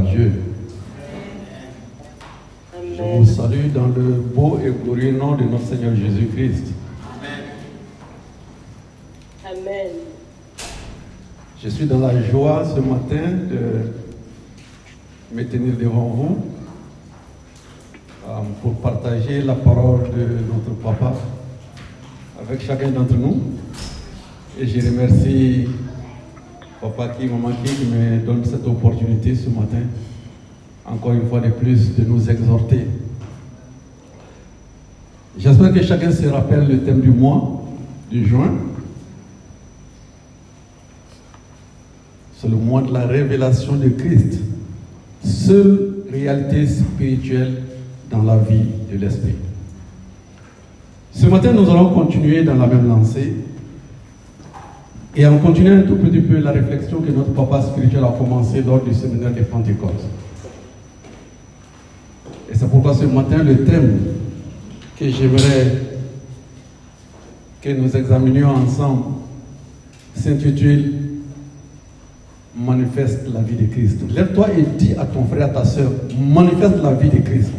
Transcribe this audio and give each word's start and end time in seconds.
à 0.00 0.02
Dieu. 0.02 0.32
Je 2.96 3.02
vous 3.02 3.26
salue 3.26 3.68
dans 3.74 3.88
le 3.88 4.02
beau 4.34 4.58
et 4.64 4.70
glorieux 4.70 5.12
nom 5.12 5.36
de 5.36 5.44
notre 5.44 5.66
Seigneur 5.66 5.94
Jésus-Christ. 5.94 6.72
Amen. 9.44 9.90
Je 11.62 11.68
suis 11.68 11.84
dans 11.86 11.98
la 11.98 12.22
joie 12.22 12.64
ce 12.64 12.80
matin 12.80 13.30
de 13.50 15.36
me 15.36 15.44
tenir 15.44 15.74
devant 15.76 16.08
vous 16.08 16.38
euh, 18.26 18.40
pour 18.62 18.74
partager 18.76 19.42
la 19.42 19.54
parole 19.54 20.04
de 20.10 20.26
notre 20.52 20.80
papa 20.82 21.12
avec 22.40 22.62
chacun 22.62 22.90
d'entre 22.90 23.14
nous. 23.14 23.42
Et 24.58 24.66
je 24.66 24.86
remercie 24.86 25.68
papa 26.80 27.08
qui, 27.08 27.26
maman 27.26 27.50
qui, 27.62 27.74
qui 27.74 27.84
me 27.84 28.24
donne 28.24 28.44
cette 28.44 28.66
opportunité 28.66 29.34
ce 29.34 29.50
matin, 29.50 29.82
encore 30.86 31.12
une 31.12 31.28
fois 31.28 31.40
de 31.40 31.50
plus, 31.50 31.94
de 31.94 32.04
nous 32.04 32.30
exhorter. 32.30 32.86
J'espère 35.38 35.72
que 35.72 35.82
chacun 35.82 36.10
se 36.10 36.26
rappelle 36.26 36.66
le 36.66 36.78
thème 36.80 37.00
du 37.00 37.10
mois, 37.10 37.62
du 38.10 38.26
juin. 38.26 38.52
C'est 42.36 42.48
le 42.48 42.56
mois 42.56 42.82
de 42.82 42.92
la 42.92 43.06
révélation 43.06 43.76
de 43.76 43.90
Christ, 43.90 44.40
seule 45.22 45.96
réalité 46.10 46.66
spirituelle 46.66 47.62
dans 48.10 48.22
la 48.22 48.38
vie 48.38 48.64
de 48.90 48.96
l'esprit. 48.96 49.34
Ce 51.12 51.26
matin, 51.26 51.52
nous 51.52 51.68
allons 51.70 51.90
continuer 51.90 52.42
dans 52.42 52.54
la 52.54 52.66
même 52.66 52.88
lancée 52.88 53.34
et 55.16 55.26
en 55.26 55.38
continuant 55.38 55.78
un 55.78 55.82
tout 55.82 55.96
petit 55.96 56.20
peu 56.20 56.38
la 56.38 56.52
réflexion 56.52 57.00
que 57.00 57.10
notre 57.10 57.32
papa 57.32 57.62
spirituel 57.62 58.04
a 58.04 58.14
commencé 58.16 58.62
lors 58.62 58.82
du 58.82 58.94
séminaire 58.94 59.32
de 59.32 59.42
Pentecôte. 59.42 60.04
Et 62.50 62.54
c'est 62.54 62.68
pourquoi 62.68 62.94
ce 62.94 63.04
matin, 63.04 63.38
le 63.42 63.64
thème 63.64 63.98
que 64.98 65.08
j'aimerais 65.08 65.72
que 67.60 67.70
nous 67.70 67.94
examinions 67.96 68.50
ensemble 68.50 69.04
s'intitule 70.14 70.94
Manifeste 72.56 73.20
la 73.32 73.40
vie 73.40 73.54
de 73.54 73.72
Christ. 73.72 74.00
Lève-toi 74.12 74.48
et 74.58 74.62
dis 74.76 74.94
à 74.94 75.06
ton 75.06 75.24
frère, 75.24 75.46
à 75.46 75.48
ta 75.48 75.64
soeur, 75.64 75.90
manifeste 76.18 76.82
la 76.82 76.92
vie 76.94 77.08
de 77.08 77.18
Christ. 77.18 77.54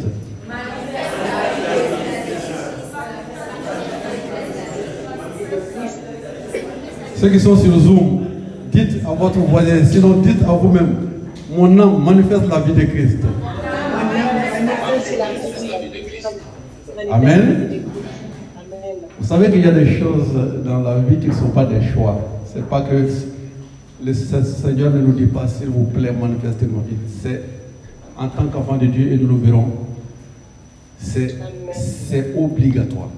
Ceux 7.22 7.30
qui 7.30 7.38
sont 7.38 7.56
sur 7.56 7.78
Zoom, 7.78 8.24
dites 8.72 8.96
à 9.06 9.12
votre 9.14 9.38
voisin, 9.38 9.84
sinon 9.84 10.14
dites 10.22 10.42
à 10.42 10.54
vous-même, 10.54 10.96
mon 11.56 11.78
âme 11.78 12.02
manifeste 12.02 12.48
la 12.50 12.58
vie 12.58 12.72
de 12.72 12.82
Christ. 12.82 13.18
Amen. 17.12 17.82
Vous 19.20 19.24
savez 19.28 19.52
qu'il 19.52 19.64
y 19.64 19.68
a 19.68 19.70
des 19.70 20.00
choses 20.00 20.32
dans 20.64 20.80
la 20.80 20.98
vie 20.98 21.18
qui 21.18 21.28
ne 21.28 21.32
sont 21.32 21.50
pas 21.50 21.64
des 21.64 21.80
choix. 21.94 22.18
Ce 22.52 22.58
n'est 22.58 22.64
pas 22.64 22.80
que 22.80 23.06
le 24.04 24.14
Seigneur 24.14 24.90
ne 24.90 24.98
nous 24.98 25.12
dit 25.12 25.26
pas, 25.26 25.46
s'il 25.46 25.68
vous 25.68 25.84
plaît, 25.84 26.10
manifestez 26.10 26.66
ma 26.66 26.82
vie. 26.82 26.96
C'est 27.22 27.40
en 28.18 28.26
tant 28.30 28.46
qu'enfant 28.46 28.78
de 28.78 28.86
Dieu, 28.86 29.12
et 29.12 29.16
nous 29.16 29.28
le 29.28 29.46
verrons, 29.46 29.70
c'est 30.98 31.36
obligatoire. 32.36 33.10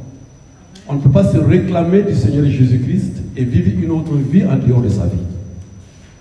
On 0.88 0.94
ne 0.94 1.00
peut 1.00 1.10
pas 1.10 1.24
se 1.24 1.38
réclamer 1.38 2.02
du 2.02 2.14
Seigneur 2.14 2.44
Jésus-Christ 2.44 3.22
et 3.36 3.44
vivre 3.44 3.82
une 3.82 3.90
autre 3.90 4.14
vie 4.14 4.44
en 4.44 4.56
dehors 4.56 4.82
de 4.82 4.88
sa 4.88 5.06
vie. 5.06 5.18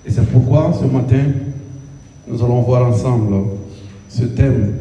Et 0.05 0.11
c'est 0.11 0.25
pourquoi 0.27 0.73
ce 0.79 0.85
matin, 0.85 1.23
nous 2.27 2.43
allons 2.43 2.61
voir 2.61 2.87
ensemble 2.87 3.35
ce 4.07 4.23
thème, 4.23 4.73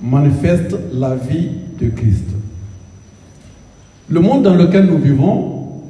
manifeste 0.00 0.76
la 0.92 1.14
vie 1.14 1.50
de 1.80 1.88
Christ. 1.88 2.24
Le 4.08 4.20
monde 4.20 4.42
dans 4.42 4.54
lequel 4.54 4.86
nous 4.86 4.98
vivons, 4.98 5.82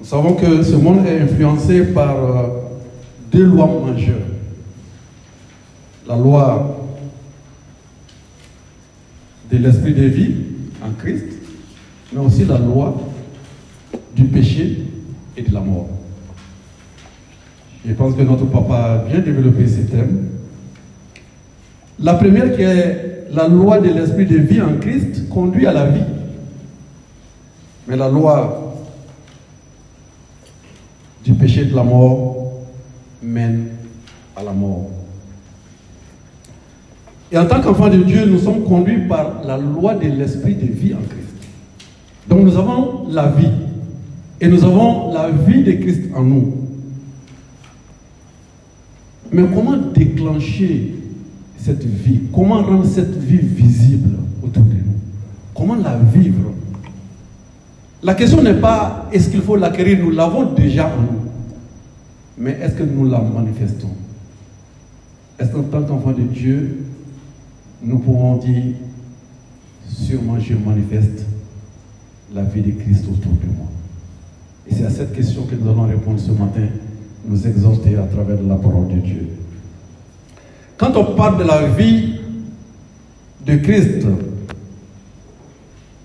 nous 0.00 0.06
savons 0.06 0.34
que 0.34 0.62
ce 0.62 0.74
monde 0.74 1.06
est 1.06 1.20
influencé 1.20 1.84
par 1.84 2.16
euh, 2.16 2.48
deux 3.30 3.44
lois 3.44 3.70
majeures. 3.86 4.16
La 6.08 6.16
loi 6.16 6.88
de 9.50 9.58
l'esprit 9.58 9.94
de 9.94 10.04
vie 10.04 10.34
en 10.82 10.90
Christ, 10.98 11.39
mais 12.12 12.20
aussi 12.20 12.44
la 12.44 12.58
loi 12.58 12.96
du 14.14 14.24
péché 14.24 14.84
et 15.36 15.42
de 15.42 15.52
la 15.52 15.60
mort. 15.60 15.88
Je 17.86 17.92
pense 17.94 18.14
que 18.14 18.22
notre 18.22 18.44
papa 18.46 18.74
a 18.74 18.98
bien 18.98 19.20
développé 19.20 19.66
ces 19.66 19.86
thèmes. 19.86 20.28
La 21.98 22.14
première 22.14 22.54
qui 22.54 22.62
est 22.62 23.26
la 23.30 23.48
loi 23.48 23.78
de 23.78 23.88
l'esprit 23.88 24.26
de 24.26 24.36
vie 24.36 24.60
en 24.60 24.78
Christ 24.80 25.28
conduit 25.28 25.66
à 25.66 25.72
la 25.72 25.86
vie. 25.86 26.04
Mais 27.86 27.96
la 27.96 28.08
loi 28.08 28.74
du 31.24 31.32
péché 31.34 31.62
et 31.62 31.64
de 31.66 31.74
la 31.74 31.82
mort 31.82 32.52
mène 33.22 33.68
à 34.36 34.42
la 34.42 34.52
mort. 34.52 34.90
Et 37.32 37.38
en 37.38 37.46
tant 37.46 37.60
qu'enfants 37.60 37.88
de 37.88 38.02
Dieu, 38.02 38.26
nous 38.26 38.38
sommes 38.38 38.64
conduits 38.64 39.06
par 39.06 39.42
la 39.44 39.56
loi 39.56 39.94
de 39.94 40.08
l'esprit 40.08 40.54
de 40.54 40.66
vie 40.66 40.94
en 40.94 41.08
Christ. 41.08 41.19
Donc 42.30 42.44
nous 42.44 42.56
avons 42.56 43.08
la 43.10 43.26
vie. 43.28 43.50
Et 44.40 44.48
nous 44.48 44.64
avons 44.64 45.12
la 45.12 45.30
vie 45.30 45.62
de 45.64 45.72
Christ 45.72 46.02
en 46.14 46.22
nous. 46.22 46.54
Mais 49.32 49.42
comment 49.52 49.76
déclencher 49.76 50.94
cette 51.58 51.84
vie? 51.84 52.22
Comment 52.32 52.62
rendre 52.62 52.86
cette 52.86 53.16
vie 53.16 53.38
visible 53.38 54.16
autour 54.42 54.62
de 54.62 54.74
nous? 54.74 54.98
Comment 55.54 55.74
la 55.74 55.96
vivre? 55.96 56.52
La 58.02 58.14
question 58.14 58.42
n'est 58.42 58.54
pas 58.54 59.08
est-ce 59.12 59.28
qu'il 59.28 59.42
faut 59.42 59.56
l'acquérir, 59.56 59.98
nous 60.02 60.10
l'avons 60.10 60.52
déjà 60.54 60.86
en 60.86 61.02
nous. 61.02 61.20
Mais 62.38 62.52
est-ce 62.62 62.76
que 62.76 62.84
nous 62.84 63.10
la 63.10 63.20
manifestons? 63.20 63.90
Est-ce 65.38 65.50
qu'en 65.50 65.64
tant 65.64 65.82
qu'enfant 65.82 66.12
de 66.12 66.22
Dieu, 66.22 66.84
nous 67.82 67.98
pouvons 67.98 68.36
dire 68.36 68.74
sûrement 69.88 70.38
je 70.38 70.54
manifeste 70.54 71.26
la 72.34 72.42
vie 72.42 72.62
de 72.62 72.70
Christ 72.80 73.04
autour 73.04 73.32
de 73.32 73.46
moi 73.56 73.66
Et 74.68 74.74
c'est 74.74 74.86
à 74.86 74.90
cette 74.90 75.14
question 75.14 75.44
que 75.44 75.54
nous 75.54 75.68
allons 75.68 75.86
répondre 75.86 76.18
ce 76.18 76.30
matin, 76.30 76.66
nous 77.26 77.46
exhorter 77.46 77.96
à 77.96 78.04
travers 78.04 78.40
la 78.42 78.56
parole 78.56 78.88
de 78.88 79.00
Dieu. 79.00 79.28
Quand 80.76 80.96
on 80.96 81.16
parle 81.16 81.38
de 81.38 81.44
la 81.44 81.66
vie 81.68 82.20
de 83.44 83.56
Christ, 83.56 84.06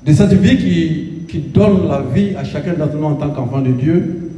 de 0.06 0.14
cette 0.14 0.34
vie 0.34 0.58
qui, 0.58 1.25
qui 1.28 1.40
donne 1.40 1.88
la 1.88 2.02
vie 2.02 2.35
à 2.35 2.44
chacun 2.44 2.74
d'entre 2.74 2.96
nous 2.96 3.06
en 3.06 3.16
tant 3.16 3.30
qu'enfant 3.30 3.62
de 3.62 3.72
Dieu, 3.72 4.31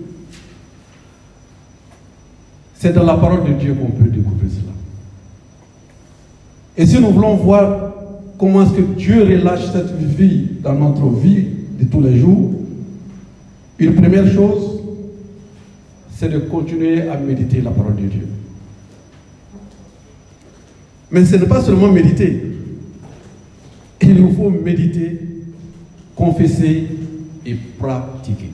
c'est 2.76 2.94
dans 2.94 3.04
la 3.04 3.16
parole 3.16 3.46
de 3.46 3.54
Dieu 3.54 3.74
qu'on 3.74 3.92
peut 3.92 4.10
découvrir 4.10 4.52
cela. 4.52 4.74
Et 6.78 6.86
si 6.86 7.00
nous 7.00 7.10
voulons 7.10 7.36
voir 7.36 7.94
comment 8.38 8.64
est-ce 8.64 8.74
que 8.74 8.82
Dieu 8.82 9.24
relâche 9.24 9.66
cette 9.72 9.98
vie 9.98 10.48
dans 10.62 10.76
notre 10.76 11.10
vie 11.10 11.57
de 11.80 11.86
tous 11.86 12.02
les 12.02 12.18
jours, 12.18 12.52
une 13.80 13.96
première 13.96 14.32
chose, 14.32 14.82
c'est 16.12 16.30
de 16.30 16.40
continuer 16.40 17.08
à 17.08 17.18
méditer 17.18 17.62
la 17.62 17.72
parole 17.72 17.96
de 17.96 18.08
Dieu. 18.08 18.28
Mais 21.12 21.24
ce 21.26 21.36
n'est 21.36 21.46
pas 21.46 21.62
seulement 21.62 21.92
méditer. 21.92 22.44
Il 24.02 24.16
nous 24.16 24.34
faut 24.34 24.50
méditer, 24.50 25.20
confesser 26.16 26.88
et 27.46 27.56
pratiquer. 27.78 28.50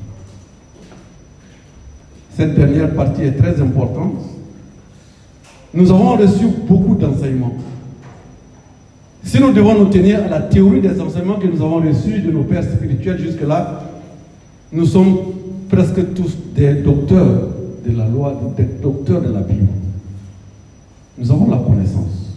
Cette 2.35 2.55
dernière 2.55 2.93
partie 2.93 3.23
est 3.23 3.33
très 3.33 3.59
importante. 3.61 4.21
Nous 5.73 5.89
avons 5.91 6.17
reçu 6.17 6.45
beaucoup 6.67 6.95
d'enseignements. 6.95 7.55
Si 9.23 9.39
nous 9.39 9.51
devons 9.53 9.77
nous 9.79 9.89
tenir 9.89 10.23
à 10.23 10.27
la 10.27 10.41
théorie 10.41 10.81
des 10.81 10.99
enseignements 10.99 11.39
que 11.39 11.47
nous 11.47 11.61
avons 11.61 11.77
reçus 11.77 12.19
de 12.19 12.31
nos 12.31 12.43
pères 12.43 12.63
spirituels 12.63 13.19
jusque-là, 13.19 13.83
nous 14.71 14.85
sommes 14.85 15.17
presque 15.69 16.13
tous 16.13 16.35
des 16.53 16.73
docteurs 16.75 17.47
de 17.87 17.97
la 17.97 18.07
loi, 18.07 18.39
des 18.57 18.67
docteurs 18.81 19.21
de 19.21 19.31
la 19.31 19.39
Bible. 19.41 19.67
Nous 21.17 21.31
avons 21.31 21.49
la 21.49 21.57
connaissance. 21.57 22.33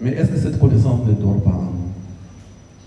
Mais 0.00 0.10
est-ce 0.12 0.30
que 0.30 0.38
cette 0.38 0.58
connaissance 0.58 1.00
ne 1.06 1.12
dort 1.12 1.40
pas 1.42 1.50
en 1.50 1.62
nous? 1.62 1.84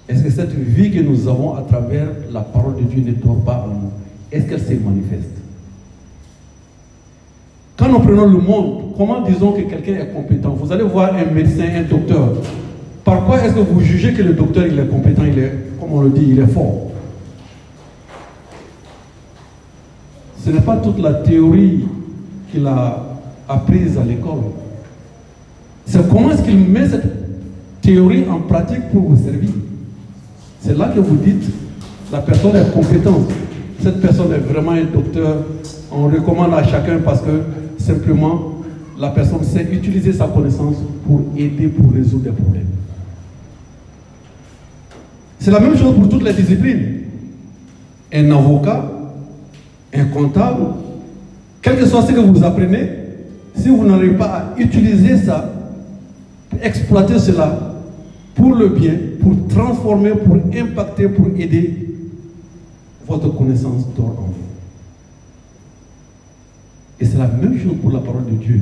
Est-ce 0.10 0.24
que 0.24 0.30
cette 0.30 0.54
vie 0.54 0.92
que 0.92 1.02
nous 1.02 1.28
avons 1.28 1.56
à 1.56 1.62
travers 1.62 2.08
la 2.32 2.42
parole 2.42 2.76
de 2.78 2.84
Dieu 2.84 3.04
ne 3.06 3.12
dort 3.14 3.44
pas 3.44 3.66
en 3.68 3.74
nous? 3.74 3.92
Est-ce 4.32 4.48
qu'elle 4.48 4.62
se 4.62 4.74
manifeste? 4.84 5.32
Quand 7.78 7.90
nous 7.90 8.00
prenons 8.00 8.26
le 8.26 8.40
monde, 8.40 8.94
comment 8.98 9.22
disons 9.22 9.52
que 9.52 9.62
quelqu'un 9.62 10.02
est 10.02 10.12
compétent? 10.12 10.50
Vous 10.50 10.72
allez 10.72 10.84
voir 10.84 11.14
un 11.14 11.32
médecin, 11.32 11.64
un 11.76 11.84
docteur. 11.84 12.34
Par 13.06 13.24
quoi 13.24 13.40
est-ce 13.44 13.54
que 13.54 13.60
vous 13.60 13.80
jugez 13.80 14.14
que 14.14 14.24
le 14.24 14.34
docteur 14.34 14.66
il 14.66 14.80
est 14.80 14.88
compétent, 14.88 15.22
il 15.26 15.38
est, 15.38 15.54
comme 15.80 15.94
on 15.94 16.02
le 16.02 16.10
dit, 16.10 16.26
il 16.32 16.40
est 16.40 16.48
fort 16.48 16.92
Ce 20.44 20.50
n'est 20.50 20.62
pas 20.62 20.78
toute 20.78 21.00
la 21.00 21.14
théorie 21.14 21.86
qu'il 22.52 22.66
a 22.66 23.06
apprises 23.48 23.96
à 23.98 24.04
l'école. 24.04 24.40
C'est 25.86 26.10
comment 26.10 26.32
est-ce 26.32 26.42
qu'il 26.42 26.58
met 26.58 26.88
cette 26.88 27.82
théorie 27.82 28.26
en 28.30 28.40
pratique 28.40 28.90
pour 28.92 29.04
vous 29.04 29.24
servir. 29.24 29.52
C'est 30.62 30.78
là 30.78 30.90
que 30.94 31.00
vous 31.00 31.16
dites, 31.16 31.46
la 32.12 32.20
personne 32.20 32.56
est 32.56 32.72
compétente. 32.74 33.30
Cette 33.82 34.02
personne 34.02 34.34
est 34.34 34.52
vraiment 34.52 34.72
un 34.72 34.84
docteur. 34.84 35.46
On 35.92 36.08
recommande 36.08 36.54
à 36.54 36.64
chacun 36.64 36.98
parce 37.06 37.22
que 37.22 37.42
simplement, 37.78 38.54
la 39.00 39.10
personne 39.10 39.44
sait 39.44 39.68
utiliser 39.72 40.14
sa 40.14 40.28
connaissance 40.28 40.78
pour 41.06 41.22
aider, 41.36 41.68
pour 41.68 41.92
résoudre 41.92 42.24
des 42.24 42.32
problèmes. 42.32 42.68
C'est 45.40 45.52
la 45.52 45.60
même 45.60 45.78
chose 45.78 45.96
pour 45.96 46.10
toutes 46.10 46.24
les 46.24 46.34
disciplines. 46.34 47.02
Un 48.12 48.32
avocat, 48.32 48.90
un 49.94 50.06
comptable, 50.06 50.64
quel 51.62 51.78
que 51.78 51.86
soit 51.86 52.02
ce 52.02 52.12
que 52.12 52.20
vous 52.20 52.44
apprenez, 52.44 52.90
si 53.56 53.70
vous 53.70 53.86
n'arrivez 53.86 54.16
pas 54.16 54.26
à 54.26 54.60
utiliser 54.60 55.18
ça, 55.18 55.54
exploiter 56.62 57.20
cela 57.20 57.76
pour 58.36 58.56
le 58.56 58.70
bien, 58.70 58.94
pour 59.22 59.36
transformer, 59.48 60.12
pour 60.12 60.36
impacter, 60.36 61.08
pour 61.08 61.28
aider, 61.38 61.88
votre 63.08 63.36
connaissance 63.36 63.88
dort 63.96 64.16
en 64.20 64.28
vous. 64.28 64.47
Et 67.00 67.06
c'est 67.06 67.18
la 67.18 67.28
même 67.28 67.60
chose 67.60 67.76
pour 67.82 67.92
la 67.92 68.00
parole 68.00 68.26
de 68.26 68.36
Dieu. 68.36 68.62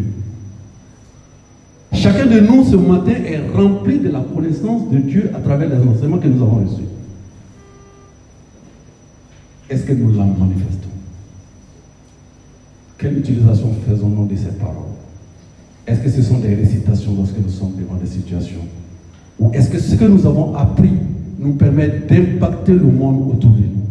Chacun 1.93 2.25
de 2.25 2.39
nous 2.41 2.63
ce 2.65 2.75
matin 2.75 3.13
est 3.25 3.39
rempli 3.55 3.99
de 3.99 4.09
la 4.09 4.19
connaissance 4.19 4.89
de 4.91 4.97
Dieu 4.97 5.31
à 5.33 5.39
travers 5.39 5.69
les 5.69 5.77
enseignements 5.77 6.17
que 6.17 6.27
nous 6.27 6.43
avons 6.43 6.65
reçus. 6.65 6.83
Est-ce 9.69 9.83
que 9.83 9.93
nous 9.93 10.11
la 10.11 10.25
manifestons? 10.25 10.89
Quelle 12.97 13.17
utilisation 13.17 13.71
faisons-nous 13.87 14.27
de 14.27 14.35
ces 14.35 14.51
paroles? 14.59 14.75
Est-ce 15.87 16.01
que 16.01 16.09
ce 16.09 16.21
sont 16.21 16.39
des 16.39 16.53
récitations 16.55 17.15
lorsque 17.15 17.37
nous 17.37 17.49
sommes 17.49 17.73
devant 17.77 17.95
des 17.95 18.07
situations? 18.07 18.65
Ou 19.39 19.51
est-ce 19.53 19.69
que 19.69 19.79
ce 19.79 19.95
que 19.95 20.05
nous 20.05 20.25
avons 20.25 20.55
appris 20.55 20.93
nous 21.39 21.53
permet 21.53 22.01
d'impacter 22.09 22.73
le 22.73 22.85
monde 22.85 23.31
autour 23.31 23.51
de 23.51 23.59
nous? 23.59 23.85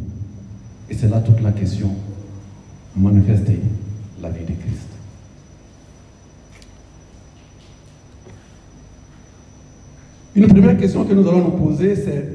Et 0.91 0.95
c'est 0.95 1.09
là 1.09 1.21
toute 1.21 1.41
la 1.43 1.53
question. 1.53 1.91
Manifester 2.97 3.61
la 4.25 4.31
vie 4.31 4.45
de 4.45 4.53
Christ. 4.53 4.89
Une 10.35 10.49
première 10.49 10.77
question 10.79 11.05
que 11.05 11.13
nous 11.13 11.29
allons 11.29 11.45
nous 11.45 11.51
poser, 11.51 11.95
c'est 11.95 12.27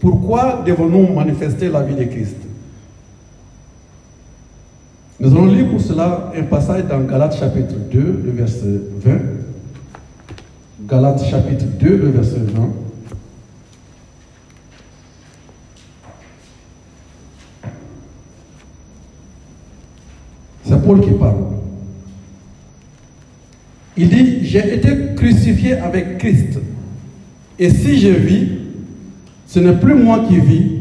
pourquoi 0.00 0.62
devons-nous 0.66 1.12
manifester 1.12 1.68
la 1.68 1.82
vie 1.82 1.94
de 1.94 2.04
Christ? 2.04 2.36
Nous 5.20 5.30
allons 5.30 5.46
lire 5.46 5.70
pour 5.70 5.80
cela 5.80 6.32
un 6.36 6.42
passage 6.44 6.86
dans 6.86 7.00
Galates 7.00 7.38
chapitre 7.38 7.74
2, 7.92 8.22
le 8.24 8.30
verset 8.32 8.80
20. 9.00 9.18
Galates 10.88 11.24
chapitre 11.24 11.64
2, 11.78 11.96
le 11.96 12.10
verset 12.10 12.40
20. 12.40 12.68
C'est 20.64 20.72
Paul 20.84 21.00
qui 21.00 21.10
parle. 21.10 21.44
Il 23.96 24.08
dit, 24.08 24.44
j'ai 24.44 24.74
été 24.74 24.90
crucifié 25.16 25.74
avec 25.74 26.18
Christ. 26.18 26.58
Et 27.58 27.70
si 27.70 27.98
je 27.98 28.08
vis, 28.08 28.48
ce 29.46 29.60
n'est 29.60 29.76
plus 29.76 29.94
moi 29.94 30.24
qui 30.28 30.38
vis, 30.38 30.72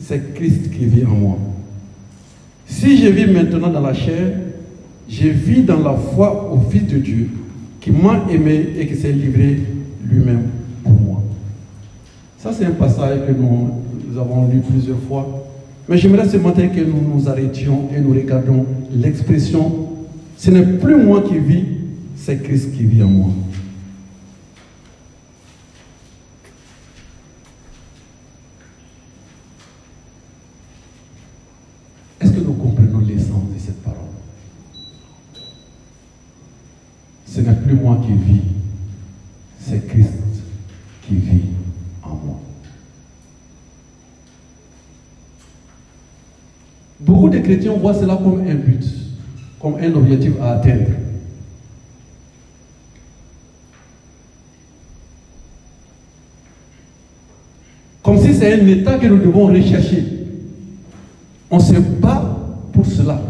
c'est 0.00 0.34
Christ 0.34 0.70
qui 0.70 0.86
vit 0.86 1.04
en 1.04 1.14
moi. 1.14 1.38
Si 2.66 2.96
je 2.96 3.08
vis 3.08 3.26
maintenant 3.26 3.68
dans 3.68 3.80
la 3.80 3.92
chair, 3.92 4.32
je 5.08 5.28
vis 5.28 5.62
dans 5.62 5.80
la 5.80 5.94
foi 5.94 6.52
au 6.52 6.70
Fils 6.70 6.86
de 6.86 6.98
Dieu 6.98 7.28
qui 7.80 7.90
m'a 7.90 8.24
aimé 8.30 8.68
et 8.78 8.86
qui 8.86 8.96
s'est 8.96 9.12
livré 9.12 9.60
lui-même 10.04 10.44
pour 10.82 10.92
moi. 10.92 11.22
Ça, 12.38 12.52
c'est 12.52 12.64
un 12.64 12.70
passage 12.72 13.20
que 13.26 13.32
nous, 13.32 13.82
avons 14.18 14.48
lu 14.48 14.60
plusieurs 14.60 14.98
fois. 15.00 15.41
Mais 15.88 15.98
j'aimerais 15.98 16.28
ce 16.28 16.36
matin 16.36 16.68
que 16.68 16.80
nous 16.80 17.14
nous 17.14 17.28
arrêtions 17.28 17.88
et 17.94 18.00
nous 18.00 18.14
regardions 18.14 18.66
l'expression 18.94 19.92
ce 20.42 20.50
n'est 20.50 20.66
plus 20.78 20.96
moi 20.96 21.22
qui 21.22 21.38
vis, 21.38 21.64
c'est 22.16 22.42
Christ 22.42 22.72
qui 22.72 22.82
vit 22.82 23.00
en 23.00 23.06
moi. 23.06 23.30
Est-ce 32.20 32.32
que 32.32 32.40
nous 32.40 32.54
comprenons 32.54 32.98
l'essence 33.06 33.44
de 33.54 33.58
cette 33.60 33.80
parole? 33.84 33.98
Ce 37.24 37.40
n'est 37.40 37.54
plus 37.54 37.74
moi 37.74 38.00
qui 38.04 38.12
vis, 38.12 38.40
c'est 39.60 39.86
Christ 39.86 40.10
qui 41.06 41.14
vit 41.14 41.42
en 42.02 42.16
moi. 42.16 42.40
De 47.42 47.46
chrétiens 47.48 47.72
voient 47.72 47.92
cela 47.94 48.16
comme 48.22 48.40
un 48.48 48.54
but, 48.54 48.84
comme 49.60 49.74
un 49.74 49.92
objectif 49.94 50.32
à 50.40 50.52
atteindre. 50.52 50.90
Comme 58.02 58.18
si 58.18 58.34
c'est 58.34 58.60
un 58.60 58.66
état 58.66 58.98
que 58.98 59.06
nous 59.06 59.18
devons 59.18 59.46
rechercher. 59.46 60.04
On 61.50 61.58
se 61.60 61.74
bat 61.74 62.22
pour 62.72 62.86
cela. 62.86 63.20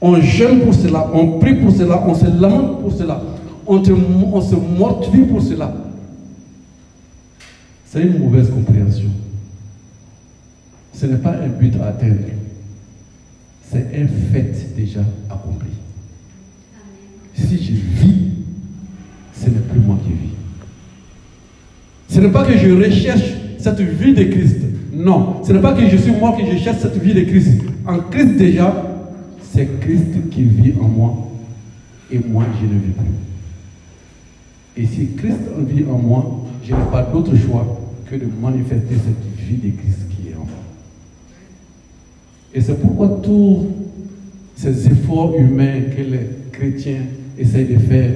On 0.00 0.20
jeûne 0.20 0.60
pour 0.60 0.74
cela. 0.74 1.08
On 1.12 1.38
prie 1.38 1.54
pour 1.54 1.72
cela. 1.72 2.02
On 2.06 2.14
se 2.14 2.24
lamente 2.26 2.80
pour 2.80 2.92
cela. 2.92 3.20
On, 3.66 3.80
te- 3.80 3.90
on 3.92 4.40
se 4.40 4.54
mortifie 4.54 5.22
pour 5.22 5.42
cela. 5.42 5.72
C'est 7.86 8.02
une 8.02 8.18
mauvaise 8.18 8.50
compréhension. 8.50 9.10
Ce 10.94 11.06
n'est 11.06 11.16
pas 11.16 11.30
un 11.32 11.48
but 11.48 11.74
à 11.80 11.88
atteindre. 11.88 12.16
C'est 13.70 13.86
un 13.94 14.06
fait 14.32 14.74
déjà 14.76 15.00
accompli. 15.30 15.68
Si 17.34 17.56
je 17.56 17.72
vis, 17.72 18.32
ce 19.32 19.46
n'est 19.48 19.60
plus 19.60 19.80
moi 19.80 19.96
qui 20.02 20.10
vis. 20.10 20.34
Ce 22.08 22.18
n'est 22.18 22.30
pas 22.30 22.44
que 22.44 22.58
je 22.58 22.70
recherche 22.72 23.32
cette 23.58 23.80
vie 23.80 24.12
de 24.12 24.24
Christ. 24.24 24.58
Non, 24.92 25.44
ce 25.44 25.52
n'est 25.52 25.60
pas 25.60 25.72
que 25.74 25.88
je 25.88 25.96
suis 25.96 26.10
moi 26.10 26.36
que 26.36 26.44
je 26.44 26.58
cherche 26.58 26.78
cette 26.78 27.00
vie 27.00 27.14
de 27.14 27.22
Christ. 27.22 27.62
En 27.86 27.98
Christ 27.98 28.36
déjà, 28.36 28.74
c'est 29.52 29.80
Christ 29.80 30.28
qui 30.30 30.42
vit 30.42 30.74
en 30.80 30.88
moi 30.88 31.30
et 32.10 32.18
moi 32.18 32.44
je 32.60 32.66
ne 32.66 32.72
vis 32.80 32.92
plus. 32.92 34.82
Et 34.82 34.86
si 34.86 35.14
Christ 35.16 35.38
vit 35.68 35.84
en 35.84 35.98
moi, 35.98 36.46
je 36.64 36.74
n'ai 36.74 36.90
pas 36.90 37.02
d'autre 37.02 37.36
choix 37.36 37.80
que 38.10 38.16
de 38.16 38.26
manifester 38.40 38.96
cette 38.96 39.46
vie 39.46 39.56
de 39.56 39.76
Christ 39.76 40.00
qui 40.10 40.28
est. 40.28 40.29
Et 42.54 42.60
c'est 42.60 42.80
pourquoi 42.80 43.20
tous 43.22 43.66
ces 44.56 44.86
efforts 44.86 45.34
humains 45.36 45.82
que 45.96 46.02
les 46.02 46.26
chrétiens 46.52 47.02
essayent 47.38 47.72
de 47.72 47.78
faire, 47.78 48.12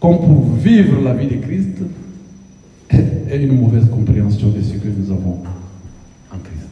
comme 0.00 0.18
pour 0.18 0.54
vivre 0.54 1.00
la 1.02 1.14
vie 1.14 1.28
de 1.28 1.36
Christ, 1.36 1.78
est 2.90 3.42
une 3.42 3.60
mauvaise 3.60 3.86
compréhension 3.88 4.48
de 4.48 4.60
ce 4.60 4.72
que 4.74 4.88
nous 4.88 5.10
avons 5.10 5.38
en 6.32 6.38
Christ. 6.38 6.68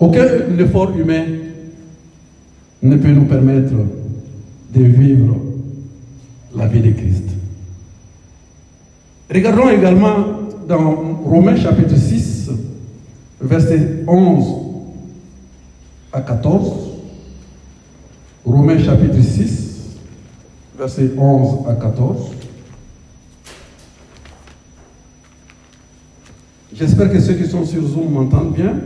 Aucun 0.00 0.58
effort 0.58 0.96
humain 0.98 1.24
ne 2.82 2.96
peut 2.96 3.12
nous 3.12 3.24
permettre 3.26 3.74
de 4.74 4.82
vivre 4.82 5.36
la 6.54 6.66
vie 6.66 6.80
de 6.80 6.90
Christ. 6.90 7.24
Regardons 9.32 9.68
également 9.68 10.16
dans 10.68 10.94
Romains 11.24 11.56
chapitre 11.56 11.96
6, 11.96 12.35
versets 13.40 14.04
11 14.06 14.44
à 16.12 16.20
14. 16.20 16.72
Romains 18.44 18.78
chapitre 18.78 19.20
6, 19.20 19.96
versets 20.78 21.10
11 21.18 21.68
à 21.68 21.74
14. 21.74 22.30
J'espère 26.72 27.10
que 27.10 27.20
ceux 27.20 27.34
qui 27.34 27.48
sont 27.48 27.64
sur 27.64 27.82
Zoom 27.86 28.10
m'entendent 28.10 28.54
bien. 28.54 28.76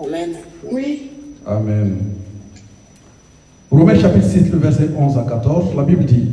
Amen. 0.00 0.30
Oui. 0.70 1.10
Amen. 1.46 1.96
Romains 3.70 3.98
chapitre 3.98 4.26
6, 4.26 4.50
le 4.50 4.58
verset 4.58 4.88
11 4.96 5.18
à 5.18 5.22
14, 5.24 5.76
la 5.76 5.82
Bible 5.82 6.04
dit, 6.04 6.28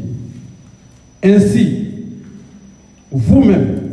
Ainsi, 1.21 1.89
vous-même, 3.11 3.84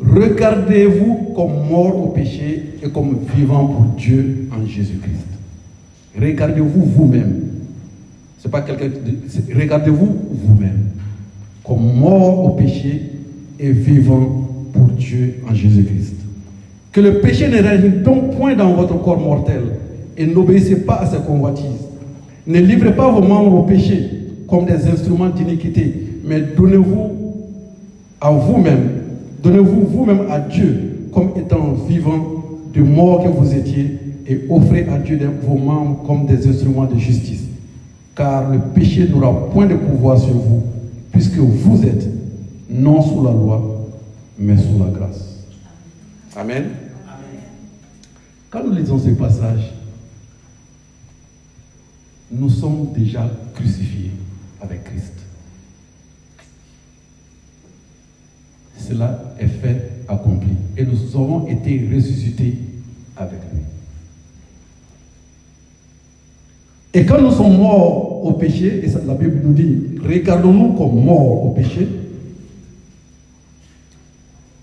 regardez-vous 0.00 1.32
comme 1.34 1.68
mort 1.68 2.04
au 2.04 2.08
péché 2.08 2.74
et 2.82 2.88
comme 2.88 3.18
vivant 3.34 3.66
pour 3.66 3.84
Dieu 3.96 4.48
en 4.52 4.66
Jésus-Christ. 4.66 5.26
Regardez-vous 6.20 6.84
vous-même. 6.84 7.42
C'est 8.38 8.50
pas 8.50 8.62
quelqu'un. 8.62 8.90
Regardez-vous 9.54 10.16
vous-même 10.44 10.86
comme 11.64 11.98
mort 11.98 12.44
au 12.44 12.50
péché 12.50 13.02
et 13.58 13.72
vivant 13.72 14.48
pour 14.72 14.86
Dieu 14.88 15.36
en 15.50 15.54
Jésus-Christ. 15.54 16.14
Que 16.92 17.00
le 17.00 17.20
péché 17.20 17.48
ne 17.48 17.60
règne 17.60 18.02
donc 18.02 18.36
point 18.36 18.54
dans 18.54 18.72
votre 18.74 19.02
corps 19.02 19.20
mortel 19.20 19.62
et 20.16 20.26
n'obéissez 20.26 20.76
pas 20.76 20.96
à 20.96 21.06
ses 21.06 21.18
convoitises. 21.18 21.86
Ne 22.46 22.60
livrez 22.60 22.94
pas 22.94 23.10
vos 23.10 23.22
membres 23.22 23.54
au 23.58 23.62
péché 23.62 24.08
comme 24.48 24.64
des 24.64 24.86
instruments 24.86 25.28
d'iniquité, 25.28 25.92
mais 26.24 26.40
donnez-vous 26.40 27.10
à 28.20 28.30
vous-même, 28.30 28.88
donnez-vous 29.46 29.86
vous-même 29.86 30.30
à 30.30 30.40
Dieu 30.40 31.08
comme 31.12 31.30
étant 31.36 31.72
vivant 31.72 32.42
du 32.72 32.82
mort 32.82 33.22
que 33.22 33.28
vous 33.28 33.54
étiez 33.54 33.98
et 34.26 34.44
offrez 34.50 34.88
à 34.88 34.98
Dieu 34.98 35.18
vos 35.42 35.56
membres 35.56 36.02
comme 36.04 36.26
des 36.26 36.48
instruments 36.48 36.86
de 36.86 36.98
justice. 36.98 37.44
Car 38.16 38.50
le 38.50 38.58
péché 38.58 39.08
n'aura 39.08 39.50
point 39.50 39.66
de 39.66 39.76
pouvoir 39.76 40.18
sur 40.18 40.32
vous, 40.32 40.64
puisque 41.12 41.36
vous 41.36 41.84
êtes 41.84 42.08
non 42.68 43.00
sous 43.02 43.22
la 43.22 43.30
loi, 43.30 43.86
mais 44.38 44.56
sous 44.56 44.78
la 44.80 44.90
grâce. 44.90 45.44
Amen. 46.34 46.64
Quand 48.50 48.64
nous 48.64 48.72
lisons 48.72 48.98
ce 48.98 49.10
passage, 49.10 49.74
nous 52.32 52.50
sommes 52.50 52.88
déjà 52.96 53.30
crucifiés 53.54 54.10
avec 54.60 54.84
Christ. 54.84 55.25
Cela 58.88 59.34
est 59.40 59.48
fait, 59.48 59.90
accompli. 60.08 60.50
Et 60.76 60.84
nous 60.84 60.96
avons 61.14 61.46
été 61.48 61.88
ressuscités 61.92 62.54
avec 63.16 63.38
lui. 63.52 63.62
Et 66.94 67.04
quand 67.04 67.20
nous 67.20 67.32
sommes 67.32 67.56
morts 67.58 68.24
au 68.24 68.32
péché, 68.34 68.82
et 68.84 69.06
la 69.06 69.14
Bible 69.14 69.40
nous 69.44 69.52
dit, 69.52 69.98
regardons-nous 70.02 70.74
comme 70.74 71.04
morts 71.04 71.46
au 71.46 71.50
péché, 71.50 71.88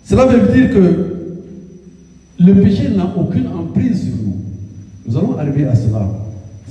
cela 0.06 0.26
veut 0.26 0.54
dire 0.54 0.70
que 0.72 1.16
le 2.40 2.54
péché 2.62 2.90
n'a 2.90 3.14
aucune 3.16 3.48
emprise 3.48 4.06
sur 4.06 4.16
nous. 4.16 4.36
Nous 5.06 5.18
allons 5.18 5.38
arriver 5.38 5.66
à 5.66 5.76
cela. 5.76 6.08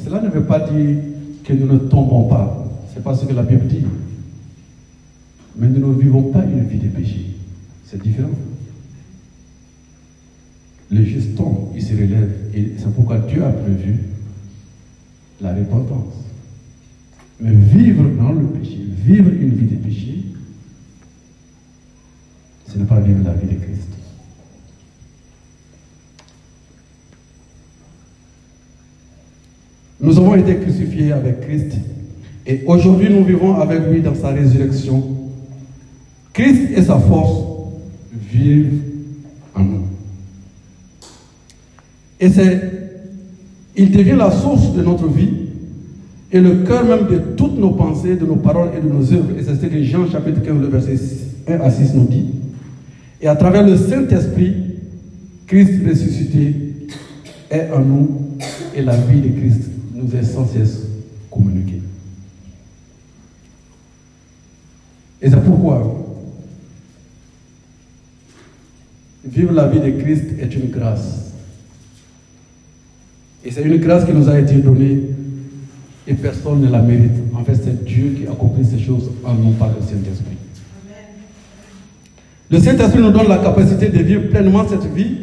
Cela 0.02 0.22
ne 0.22 0.28
veut 0.28 0.44
pas 0.44 0.60
dire 0.60 0.96
que 1.44 1.52
nous 1.52 1.66
ne 1.66 1.78
tombons 1.78 2.24
pas. 2.28 2.66
Ce 2.90 2.96
n'est 2.96 3.02
pas 3.02 3.14
ce 3.14 3.26
que 3.26 3.32
la 3.34 3.42
Bible 3.42 3.66
dit. 3.66 3.84
Mais 5.56 5.68
nous 5.68 5.94
ne 5.94 6.00
vivons 6.00 6.22
pas 6.24 6.42
une 6.44 6.66
vie 6.66 6.78
de 6.78 6.88
péché. 6.88 7.26
C'est 7.92 8.00
différent. 8.00 8.30
Le 10.90 11.04
juste 11.04 11.36
tombe, 11.36 11.72
il 11.74 11.82
se 11.82 11.92
relève. 11.92 12.30
Et 12.54 12.72
c'est 12.78 12.90
pourquoi 12.94 13.18
Dieu 13.18 13.44
a 13.44 13.50
prévu 13.50 13.98
la 15.42 15.54
repentance. 15.54 16.14
Mais 17.38 17.50
vivre 17.50 18.04
dans 18.16 18.32
le 18.32 18.46
péché, 18.46 18.78
vivre 19.04 19.30
une 19.30 19.54
vie 19.54 19.66
de 19.66 19.76
péché, 19.76 20.24
ce 22.66 22.78
n'est 22.78 22.86
pas 22.86 23.00
vivre 23.00 23.22
la 23.24 23.34
vie 23.34 23.54
de 23.54 23.60
Christ. 23.60 23.88
Nous 30.00 30.16
avons 30.18 30.34
été 30.34 30.56
crucifiés 30.56 31.12
avec 31.12 31.42
Christ 31.42 31.76
et 32.46 32.62
aujourd'hui 32.66 33.10
nous 33.10 33.24
vivons 33.24 33.60
avec 33.60 33.86
lui 33.90 34.00
dans 34.00 34.14
sa 34.14 34.30
résurrection. 34.30 35.04
Christ 36.32 36.70
et 36.74 36.82
sa 36.82 36.98
force 36.98 37.51
vivent 38.32 38.80
en 39.54 39.62
nous. 39.62 39.82
Et 42.20 42.28
c'est, 42.30 42.60
il 43.76 43.90
devient 43.90 44.16
la 44.16 44.30
source 44.30 44.72
de 44.72 44.82
notre 44.82 45.08
vie 45.08 45.30
et 46.30 46.40
le 46.40 46.62
cœur 46.64 46.84
même 46.84 47.06
de 47.08 47.18
toutes 47.36 47.58
nos 47.58 47.72
pensées, 47.72 48.16
de 48.16 48.24
nos 48.24 48.36
paroles 48.36 48.70
et 48.76 48.80
de 48.80 48.88
nos 48.88 49.12
œuvres. 49.12 49.36
Et 49.38 49.42
c'est 49.42 49.56
ce 49.56 49.66
que 49.66 49.82
Jean 49.82 50.08
chapitre 50.10 50.40
15, 50.40 50.60
le 50.60 50.68
verset 50.68 50.96
1 51.46 51.60
à 51.60 51.70
6 51.70 51.94
nous 51.94 52.06
dit. 52.06 52.26
Et 53.20 53.28
à 53.28 53.36
travers 53.36 53.66
le 53.66 53.76
Saint-Esprit, 53.76 54.54
Christ 55.46 55.86
ressuscité 55.86 56.54
est 57.50 57.70
en 57.72 57.80
nous 57.80 58.20
et 58.74 58.82
la 58.82 58.96
vie 58.96 59.20
de 59.20 59.38
Christ 59.38 59.70
nous 59.94 60.16
est 60.16 60.24
sans 60.24 60.46
cesse 60.46 60.86
communiquée. 61.30 61.82
Et 65.20 65.28
c'est 65.28 65.44
pourquoi 65.44 66.02
vivre 69.24 69.52
la 69.52 69.68
vie 69.68 69.80
de 69.80 69.90
Christ 70.02 70.24
est 70.40 70.54
une 70.54 70.70
grâce. 70.70 71.32
Et 73.44 73.50
c'est 73.50 73.62
une 73.62 73.78
grâce 73.78 74.04
qui 74.04 74.12
nous 74.12 74.28
a 74.28 74.38
été 74.38 74.54
donnée 74.54 75.02
et 76.06 76.14
personne 76.14 76.60
ne 76.60 76.70
la 76.70 76.80
mérite. 76.80 77.12
En 77.34 77.44
fait, 77.44 77.54
c'est 77.54 77.84
Dieu 77.84 78.14
qui 78.16 78.26
accomplit 78.26 78.64
ces 78.64 78.78
choses 78.78 79.10
en 79.24 79.34
nous 79.34 79.52
par 79.52 79.68
le 79.68 79.80
Saint-Esprit. 79.80 80.36
Le 82.50 82.58
Saint-Esprit 82.60 83.00
nous 83.00 83.10
donne 83.10 83.28
la 83.28 83.38
capacité 83.38 83.88
de 83.88 84.02
vivre 84.02 84.28
pleinement 84.28 84.66
cette 84.68 84.84
vie 84.92 85.16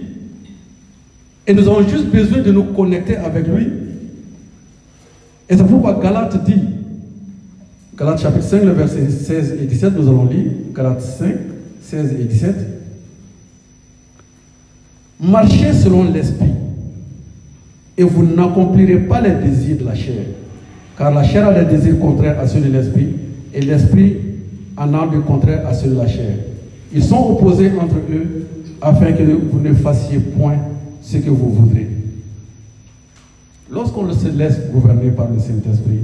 et 1.45 1.53
nous 1.53 1.67
avons 1.67 1.87
juste 1.87 2.07
besoin 2.07 2.39
de 2.39 2.51
nous 2.51 2.63
connecter 2.63 3.17
avec 3.17 3.47
lui. 3.47 3.67
Et 5.49 5.57
c'est 5.57 5.65
pourquoi 5.65 5.99
Galate 6.01 6.43
dit, 6.43 6.61
Galate 7.97 8.21
chapitre 8.21 8.45
5, 8.45 8.63
le 8.63 8.71
verset 8.71 9.09
16 9.09 9.57
et 9.61 9.65
17, 9.65 9.97
nous 9.97 10.07
allons 10.07 10.25
lire, 10.25 10.51
Galate 10.75 11.01
5, 11.01 11.35
16 11.81 12.15
et 12.19 12.23
17. 12.23 12.55
Marchez 15.19 15.73
selon 15.73 16.05
l'esprit 16.11 16.53
et 17.97 18.03
vous 18.03 18.25
n'accomplirez 18.25 18.99
pas 18.99 19.19
les 19.19 19.31
désirs 19.31 19.77
de 19.77 19.83
la 19.83 19.95
chair. 19.95 20.23
Car 20.97 21.13
la 21.13 21.23
chair 21.23 21.47
a 21.47 21.53
des 21.53 21.75
désirs 21.75 21.99
contraires 21.99 22.39
à 22.39 22.47
ceux 22.47 22.61
de 22.61 22.71
l'esprit 22.71 23.15
et 23.53 23.59
l'esprit 23.61 24.17
en 24.77 24.93
a 24.93 25.07
des 25.07 25.19
contraires 25.19 25.67
à 25.67 25.73
ceux 25.73 25.89
de 25.89 25.97
la 25.97 26.07
chair. 26.07 26.35
Ils 26.93 27.03
sont 27.03 27.31
opposés 27.31 27.71
entre 27.77 27.95
eux 27.95 28.47
afin 28.81 29.11
que 29.11 29.23
vous 29.23 29.59
ne 29.59 29.73
fassiez 29.73 30.19
point 30.19 30.55
ce 31.01 31.17
que 31.17 31.29
vous 31.29 31.51
voudrez. 31.51 31.89
Lorsqu'on 33.69 34.11
se 34.13 34.29
laisse 34.29 34.71
gouverner 34.71 35.11
par 35.11 35.27
le 35.29 35.39
Saint-Esprit, 35.39 35.99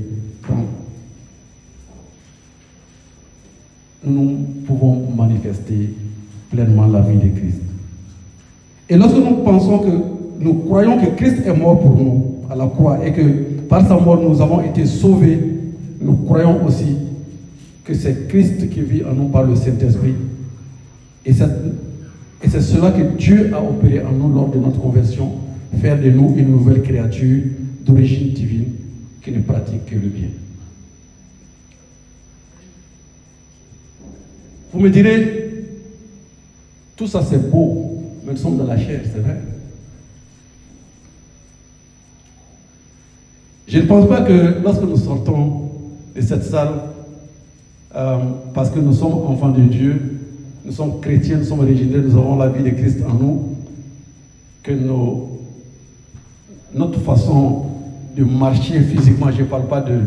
nous 4.05 4.38
pouvons 4.67 5.07
manifester 5.15 5.93
pleinement 6.51 6.88
la 6.88 7.01
vie 7.01 7.17
de 7.17 7.39
Christ. 7.39 7.62
Et 8.89 8.96
lorsque 8.96 9.18
nous 9.18 9.38
pensons 9.44 9.80
que 9.80 9.89
nous 10.39 10.54
croyons 10.56 11.00
que 11.00 11.15
Christ 11.15 11.46
est 11.46 11.54
mort 11.54 11.80
pour 11.80 11.98
nous 11.98 12.36
à 12.50 12.56
la 12.56 12.68
croix 12.68 13.00
et 13.06 13.12
que 13.12 13.22
par 13.68 13.88
sa 13.88 13.98
mort 13.98 14.22
nous 14.22 14.42
avons 14.42 14.62
été 14.62 14.86
sauvés, 14.86 15.39
nous 16.01 16.13
croyons 16.13 16.65
aussi 16.65 16.98
que 17.84 17.94
c'est 17.94 18.27
Christ 18.27 18.70
qui 18.70 18.82
vit 18.82 19.04
en 19.04 19.13
nous 19.13 19.30
par 19.30 19.44
le 19.44 19.56
Saint-Esprit 19.56 20.13
et 21.25 21.34
c'est 21.34 22.62
cela 22.62 22.92
que 22.92 23.18
Dieu 23.18 23.51
a 23.54 23.62
opéré 23.62 24.04
en 24.04 24.12
nous 24.12 24.34
lors 24.34 24.50
de 24.50 24.60
notre 24.60 24.80
conversion, 24.80 25.32
faire 25.82 26.00
de 26.00 26.10
nous 26.12 26.36
une 26.38 26.51
nouvelle 26.51 26.84
créature 26.84 27.44
d'origine 27.84 28.32
divine 28.34 28.65
qui 29.24 29.32
ne 29.32 29.42
pratique 29.42 29.86
que 29.86 29.96
le 29.96 30.08
bien. 30.08 30.27
Vous 34.72 34.80
me 34.80 34.89
direz, 34.89 35.65
tout 36.96 37.08
ça 37.08 37.24
c'est 37.27 37.50
beau, 37.50 38.04
mais 38.25 38.32
nous 38.34 38.38
sommes 38.38 38.58
dans 38.58 38.65
la 38.65 38.77
chair, 38.77 39.01
c'est 39.03 39.20
vrai. 39.20 39.39
Je 43.67 43.79
ne 43.79 43.86
pense 43.86 44.08
pas 44.08 44.22
que 44.22 44.62
lorsque 44.63 44.84
nous 44.84 44.98
sortons 44.98 45.72
de 46.15 46.22
cette 46.22 46.44
salle, 46.44 46.74
euh, 47.96 48.17
parce 48.53 48.70
que 48.70 48.79
nous 48.79 48.94
sommes 48.94 49.13
enfants 49.13 49.50
de 49.50 49.62
Dieu, 49.62 50.20
nous 50.65 50.72
sommes 50.72 51.00
chrétiens, 51.00 51.38
nous 51.38 51.44
sommes 51.46 51.60
originaires, 51.60 52.01
nous 52.03 52.17
avons 52.17 52.38
la 52.38 52.50
vie 52.50 52.63
de 52.63 52.70
Christ 52.72 53.00
en 53.08 53.13
nous, 53.13 53.55
que 54.63 54.72
notre 56.74 57.00
façon 57.01 57.65
de 58.17 58.24
marcher 58.24 58.82
physiquement, 58.82 59.32
je 59.32 59.41
ne 59.41 59.48
parle 59.48 59.67
pas 59.67 59.82
de 59.82 60.00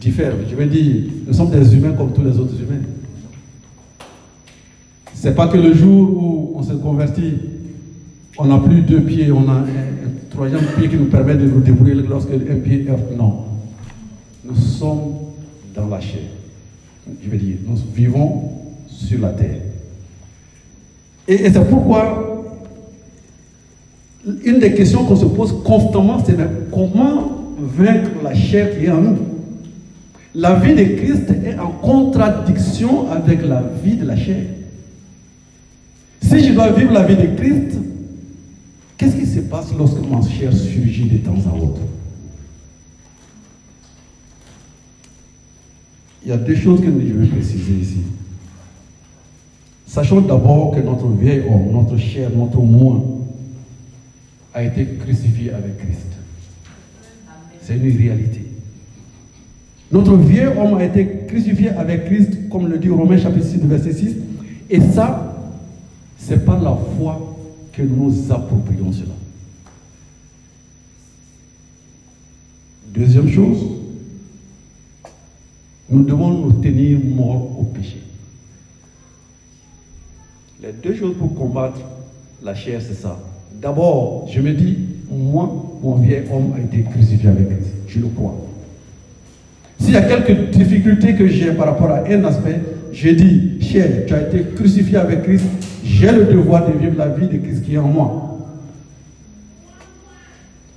diffère, 0.00 0.32
je 0.48 0.54
veux 0.54 0.66
dire, 0.66 1.04
nous 1.26 1.32
sommes 1.32 1.50
des 1.50 1.74
humains 1.74 1.92
comme 1.92 2.12
tous 2.12 2.22
les 2.22 2.38
autres 2.38 2.54
humains. 2.60 2.82
Ce 5.20 5.28
n'est 5.28 5.34
pas 5.34 5.48
que 5.48 5.58
le 5.58 5.74
jour 5.74 6.10
où 6.10 6.52
on 6.56 6.62
se 6.62 6.72
convertit, 6.72 7.34
on 8.38 8.46
n'a 8.46 8.56
plus 8.56 8.80
deux 8.80 9.02
pieds, 9.02 9.30
on 9.30 9.46
a 9.50 9.52
un, 9.52 9.66
troisième 10.30 10.64
pied 10.78 10.88
qui 10.88 10.96
nous 10.96 11.10
permet 11.10 11.34
de 11.34 11.44
nous 11.44 11.60
débrouiller 11.60 11.94
lorsque 12.08 12.30
un 12.30 12.56
pied 12.56 12.86
est. 12.88 13.16
Non. 13.16 13.44
Nous 14.42 14.56
sommes 14.56 15.12
dans 15.76 15.88
la 15.88 16.00
chair. 16.00 16.22
Je 17.22 17.28
veux 17.28 17.36
dire, 17.36 17.56
nous 17.66 17.76
vivons 17.94 18.44
sur 18.88 19.20
la 19.20 19.28
terre. 19.30 19.60
Et, 21.28 21.50
c'est 21.50 21.68
pourquoi 21.68 22.46
une 24.42 24.58
des 24.58 24.72
questions 24.72 25.04
qu'on 25.04 25.16
se 25.16 25.26
pose 25.26 25.62
constamment, 25.62 26.24
c'est 26.24 26.36
comment 26.72 27.56
vaincre 27.58 28.10
la 28.24 28.34
chair 28.34 28.78
qui 28.78 28.86
est 28.86 28.90
en 28.90 29.02
nous. 29.02 29.18
La 30.34 30.54
vie 30.54 30.74
de 30.74 30.96
Christ 30.96 31.30
est 31.44 31.58
en 31.58 31.72
contradiction 31.72 33.10
avec 33.10 33.46
la 33.46 33.62
vie 33.84 33.96
de 33.96 34.06
la 34.06 34.16
chair. 34.16 34.44
Si 36.22 36.44
je 36.46 36.52
dois 36.52 36.70
vivre 36.72 36.92
la 36.92 37.04
vie 37.04 37.16
de 37.16 37.34
Christ, 37.36 37.78
qu'est-ce 38.96 39.16
qui 39.16 39.26
se 39.26 39.40
passe 39.40 39.72
lorsque 39.76 40.00
ma 40.08 40.20
chair 40.22 40.52
surgit 40.52 41.08
de 41.08 41.18
temps 41.18 41.36
à 41.46 41.56
autre? 41.56 41.80
Il 46.22 46.28
y 46.28 46.32
a 46.32 46.36
deux 46.36 46.54
choses 46.54 46.80
que 46.80 46.86
je 46.86 47.14
veux 47.14 47.26
préciser 47.26 47.72
ici. 47.72 47.98
Sachons 49.86 50.20
d'abord 50.20 50.72
que 50.72 50.80
notre 50.80 51.08
vieil 51.08 51.40
homme, 51.40 51.72
notre 51.72 51.96
chair, 51.96 52.30
notre 52.36 52.58
moi 52.58 53.02
a 54.54 54.62
été 54.62 54.86
crucifié 55.00 55.52
avec 55.52 55.78
Christ. 55.78 56.06
C'est 57.62 57.76
une 57.76 57.96
réalité. 57.96 58.44
Notre 59.90 60.14
vieux 60.16 60.50
homme 60.56 60.74
a 60.74 60.84
été 60.84 61.24
crucifié 61.26 61.70
avec 61.70 62.04
Christ, 62.04 62.48
comme 62.50 62.68
le 62.68 62.78
dit 62.78 62.88
Romains 62.88 63.18
chapitre 63.18 63.46
6, 63.46 63.58
verset 63.64 63.92
6. 63.92 64.16
Et 64.68 64.80
ça, 64.80 65.29
c'est 66.20 66.44
par 66.44 66.60
la 66.60 66.76
foi 66.96 67.36
que 67.72 67.82
nous 67.82 68.30
approprions 68.30 68.92
cela. 68.92 69.14
Deuxième 72.94 73.28
chose, 73.30 73.58
nous 75.88 76.02
devons 76.04 76.30
nous 76.30 76.52
tenir 76.52 76.98
morts 77.04 77.58
au 77.58 77.64
péché. 77.64 78.02
Les 80.62 80.72
deux 80.72 80.94
choses 80.94 81.16
pour 81.16 81.34
combattre 81.34 81.80
la 82.42 82.54
chair, 82.54 82.80
c'est 82.86 82.94
ça. 82.94 83.18
D'abord, 83.60 84.28
je 84.30 84.40
me 84.40 84.52
dis, 84.52 84.76
moi, 85.10 85.50
mon 85.82 85.96
vieil 85.96 86.24
homme 86.32 86.52
a 86.56 86.60
été 86.60 86.82
crucifié 86.82 87.28
avec 87.28 87.48
Christ. 87.48 87.70
Je 87.88 88.00
le 88.00 88.08
crois. 88.08 88.36
S'il 89.80 89.94
y 89.94 89.96
a 89.96 90.02
quelques 90.02 90.50
difficultés 90.50 91.14
que 91.14 91.26
j'ai 91.26 91.52
par 91.52 91.66
rapport 91.66 91.90
à 91.90 92.04
un 92.06 92.24
aspect, 92.24 92.60
je 92.92 93.10
dis, 93.10 93.60
cher, 93.60 94.04
tu 94.06 94.14
as 94.14 94.22
été 94.22 94.44
crucifié 94.54 94.98
avec 94.98 95.22
Christ, 95.22 95.46
j'ai 95.90 96.12
le 96.12 96.24
devoir 96.24 96.66
de 96.66 96.78
vivre 96.78 96.96
la 96.96 97.08
vie 97.08 97.26
de 97.26 97.36
Christ 97.36 97.64
qui 97.64 97.74
est 97.74 97.78
en 97.78 97.88
moi. 97.88 98.38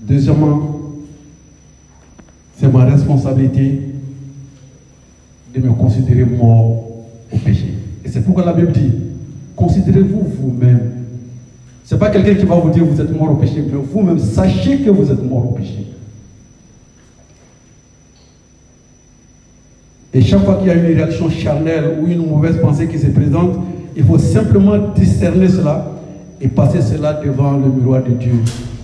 Deuxièmement, 0.01 0.81
c'est 2.57 2.71
ma 2.71 2.85
responsabilité 2.85 3.81
de 5.53 5.59
me 5.61 5.71
considérer 5.73 6.25
mort 6.25 6.83
au 7.31 7.37
péché. 7.37 7.73
Et 8.03 8.09
c'est 8.09 8.21
pourquoi 8.21 8.43
la 8.43 8.53
Bible 8.53 8.71
dit, 8.71 8.91
considérez-vous 9.55 10.23
vous-même. 10.39 10.91
Ce 11.85 11.93
n'est 11.93 11.99
pas 11.99 12.09
quelqu'un 12.09 12.35
qui 12.35 12.45
va 12.45 12.55
vous 12.55 12.69
dire 12.69 12.83
vous 12.83 12.99
êtes 12.99 13.15
mort 13.15 13.31
au 13.31 13.35
péché, 13.35 13.63
mais 13.65 13.79
vous-même 13.79 14.19
sachez 14.19 14.79
que 14.79 14.89
vous 14.89 15.11
êtes 15.11 15.23
mort 15.23 15.45
au 15.45 15.51
péché. 15.51 15.87
Et 20.13 20.21
chaque 20.21 20.43
fois 20.43 20.55
qu'il 20.55 20.67
y 20.67 20.71
a 20.71 20.75
une 20.75 20.85
réaction 20.85 21.29
charnelle 21.29 21.99
ou 22.01 22.07
une 22.07 22.27
mauvaise 22.27 22.59
pensée 22.59 22.87
qui 22.87 22.99
se 22.99 23.07
présente, 23.07 23.57
il 23.95 24.03
faut 24.03 24.17
simplement 24.17 24.77
discerner 24.95 25.47
cela 25.47 25.91
et 26.41 26.47
passer 26.47 26.81
cela 26.81 27.13
devant 27.13 27.53
le 27.57 27.69
miroir 27.69 28.03
de 28.03 28.11
Dieu 28.11 28.33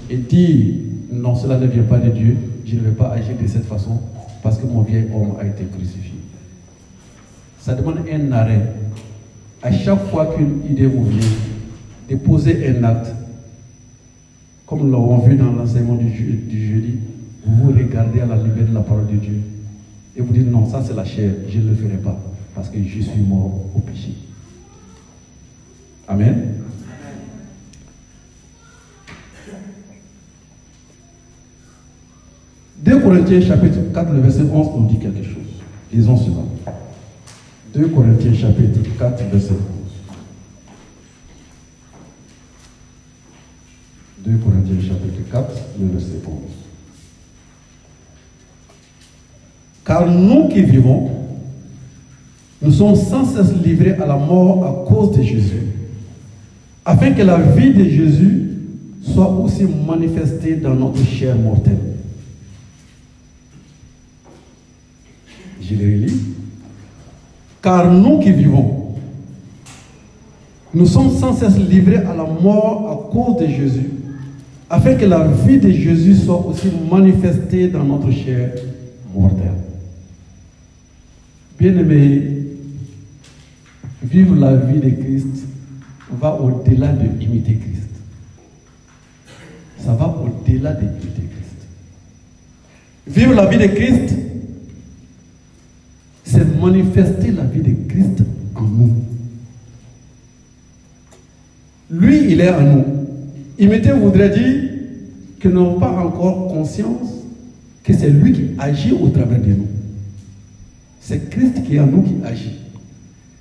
et 0.10 0.18
dire 0.18 0.76
non, 1.12 1.36
cela 1.36 1.58
ne 1.58 1.68
vient 1.68 1.84
pas 1.84 1.98
de 1.98 2.10
Dieu, 2.10 2.38
je 2.66 2.76
ne 2.76 2.82
vais 2.82 2.92
pas 2.92 3.10
agir 3.10 3.36
de 3.42 3.48
cette 3.48 3.66
façon 3.66 4.00
parce 4.44 4.58
que 4.58 4.66
mon 4.66 4.82
vieil 4.82 5.08
homme 5.14 5.34
a 5.40 5.46
été 5.46 5.66
crucifié. 5.66 6.14
Ça 7.60 7.74
demande 7.74 7.98
un 8.12 8.32
arrêt. 8.32 8.62
À 9.62 9.72
chaque 9.72 10.06
fois 10.08 10.28
qu'une 10.28 10.62
idée 10.70 10.86
vous 10.86 11.04
vient, 11.04 11.28
de 12.10 12.16
poser 12.16 12.68
un 12.70 12.84
acte, 12.84 13.14
comme 14.66 14.80
nous 14.80 14.92
l'avons 14.92 15.18
vu 15.20 15.36
dans 15.36 15.52
l'enseignement 15.52 15.96
du, 15.96 16.10
jeudi, 16.10 16.96
vous 17.46 17.66
vous 17.66 17.78
regardez 17.78 18.22
à 18.22 18.26
la 18.26 18.36
lumière 18.36 18.68
de 18.70 18.74
la 18.74 18.82
parole 18.82 19.08
de 19.08 19.16
Dieu 19.16 19.42
et 20.16 20.22
vous 20.22 20.34
dites 20.34 20.50
non, 20.50 20.66
ça 20.66 20.84
c'est 20.86 20.96
la 20.96 21.06
chair, 21.06 21.32
je 21.48 21.60
ne 21.60 21.70
le 21.70 21.76
ferai 21.76 21.98
pas 21.98 22.18
parce 22.56 22.70
que 22.70 22.78
je 22.84 23.02
suis 23.02 23.22
mort 23.22 23.66
au 23.76 23.80
péché. 23.80 24.14
Amen. 26.10 26.56
2 32.84 33.00
Corinthiens 33.02 33.42
chapitre 33.42 33.78
4, 33.94 34.14
le 34.14 34.22
verset 34.22 34.42
11 34.52 34.68
nous 34.76 34.88
dit 34.88 34.98
quelque 34.98 35.24
chose. 35.24 35.36
Lisons 35.94 36.18
cela. 36.18 36.74
2 37.76 37.88
Corinthiens 37.90 38.34
chapitre 38.34 38.80
4, 38.98 39.24
verset 39.32 39.52
11. 39.52 39.60
2 44.26 44.38
Corinthiens 44.38 44.82
chapitre 44.82 45.30
4, 45.32 45.52
le 45.80 45.88
verset 45.92 46.20
11. 46.26 46.34
Car 49.86 50.08
nous 50.08 50.48
qui 50.50 50.64
vivons, 50.64 51.12
nous 52.64 52.72
sommes 52.72 52.96
sans 52.96 53.26
cesse 53.26 53.54
livrés 53.64 53.94
à 53.94 54.08
la 54.08 54.18
mort 54.18 54.66
à 54.66 54.90
cause 54.90 55.16
de 55.16 55.22
Jésus, 55.22 55.79
afin 56.90 57.12
que 57.12 57.22
la 57.22 57.38
vie 57.38 57.72
de 57.72 57.84
Jésus 57.84 58.50
soit 59.04 59.30
aussi 59.30 59.64
manifestée 59.64 60.56
dans 60.56 60.74
notre 60.74 61.06
chair 61.06 61.36
mortelle. 61.36 61.78
Je 65.62 65.76
le 65.76 65.86
relis. 65.86 66.20
Car 67.62 67.94
nous 67.94 68.20
qui 68.20 68.32
vivons, 68.32 68.96
nous 70.74 70.88
sommes 70.88 71.12
sans 71.12 71.36
cesse 71.36 71.60
livrés 71.60 71.98
à 71.98 72.16
la 72.16 72.24
mort 72.24 72.90
à 72.90 73.14
cause 73.14 73.38
de 73.38 73.46
Jésus, 73.46 73.92
afin 74.68 74.96
que 74.96 75.06
la 75.06 75.28
vie 75.28 75.60
de 75.60 75.70
Jésus 75.70 76.16
soit 76.16 76.44
aussi 76.44 76.70
manifestée 76.90 77.68
dans 77.68 77.84
notre 77.84 78.10
chair 78.10 78.56
mortelle. 79.14 79.60
Bien-aimés, 81.60 82.48
vivre 84.02 84.36
la 84.36 84.56
vie 84.56 84.80
de 84.80 84.90
Christ 84.90 85.46
va 86.12 86.40
au-delà 86.40 86.94
de 86.94 87.24
imiter 87.24 87.56
Christ. 87.56 87.90
Ça 89.80 89.94
va 89.94 90.08
au-delà 90.08 90.74
de 90.74 90.84
imiter 90.84 91.24
Christ. 91.30 91.68
Vivre 93.08 93.34
la 93.34 93.46
vie 93.46 93.58
de 93.58 93.68
Christ, 93.68 94.16
c'est 96.24 96.60
manifester 96.60 97.32
la 97.32 97.44
vie 97.44 97.62
de 97.62 97.76
Christ 97.88 98.24
en 98.56 98.64
nous. 98.64 98.94
Lui, 101.92 102.32
il 102.32 102.42
est 102.42 102.52
en 102.52 102.62
nous. 102.62 102.86
Imiter 103.58 103.92
voudrait 103.94 104.30
dire 104.30 104.70
que 105.40 105.48
nous 105.48 105.64
n'avons 105.64 105.80
pas 105.80 105.92
encore 105.92 106.48
conscience 106.50 107.10
que 107.84 107.94
c'est 107.94 108.10
lui 108.10 108.34
qui 108.34 108.50
agit 108.60 108.92
au 108.92 109.10
travers 109.10 109.40
de 109.40 109.48
nous. 109.48 109.68
C'est 111.02 111.30
Christ 111.30 111.64
qui 111.66 111.78
est 111.78 111.80
en 111.80 111.88
nous 111.88 112.04
qui 112.04 112.16
agit. 112.24 112.60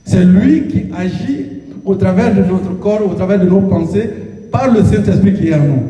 C'est 0.05 0.25
lui 0.25 0.69
qui 0.69 0.87
agit 0.95 1.58
au 1.89 1.95
travers 1.95 2.35
de 2.35 2.43
notre 2.43 2.79
corps, 2.79 3.11
au 3.11 3.15
travers 3.15 3.41
de 3.41 3.49
nos 3.49 3.63
pensées, 3.63 4.11
par 4.53 4.71
le 4.71 4.85
Saint-Esprit 4.85 5.35
qui 5.35 5.49
est 5.49 5.55
en 5.55 5.67
nous. 5.67 5.83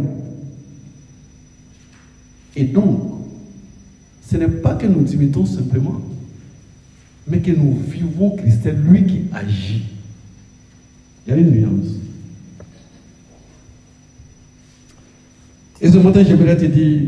Et 2.55 2.63
donc, 2.63 3.01
ce 4.25 4.37
n'est 4.37 4.47
pas 4.47 4.75
que 4.75 4.87
nous 4.87 5.05
imitons 5.13 5.45
simplement, 5.45 6.01
mais 7.27 7.41
que 7.41 7.51
nous 7.51 7.77
vivons 7.89 8.37
Christ, 8.37 8.61
c'est 8.63 8.77
lui 8.77 9.07
qui 9.07 9.25
agit. 9.33 9.87
Il 11.27 11.31
y 11.31 11.37
a 11.37 11.37
une 11.37 11.51
nuance. 11.51 11.97
Et 15.81 15.91
ce 15.91 15.99
matin, 15.99 16.23
j'aimerais 16.23 16.57
te 16.57 16.67
dire, 16.67 17.03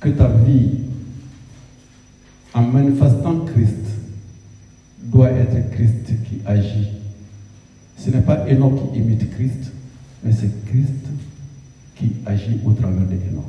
que 0.00 0.08
ta 0.08 0.26
vie, 0.26 0.87
en 2.58 2.62
manifestant 2.62 3.44
Christ, 3.46 3.86
doit 5.04 5.30
être 5.30 5.70
Christ 5.70 6.06
qui 6.28 6.40
agit. 6.44 6.88
Ce 7.96 8.10
n'est 8.10 8.20
pas 8.20 8.46
Enoch 8.50 8.92
qui 8.92 8.98
imite 8.98 9.30
Christ, 9.30 9.70
mais 10.24 10.32
c'est 10.32 10.50
Christ 10.66 11.06
qui 11.94 12.12
agit 12.26 12.58
au 12.64 12.72
travers 12.72 13.06
de 13.06 13.14
Enoch. 13.14 13.44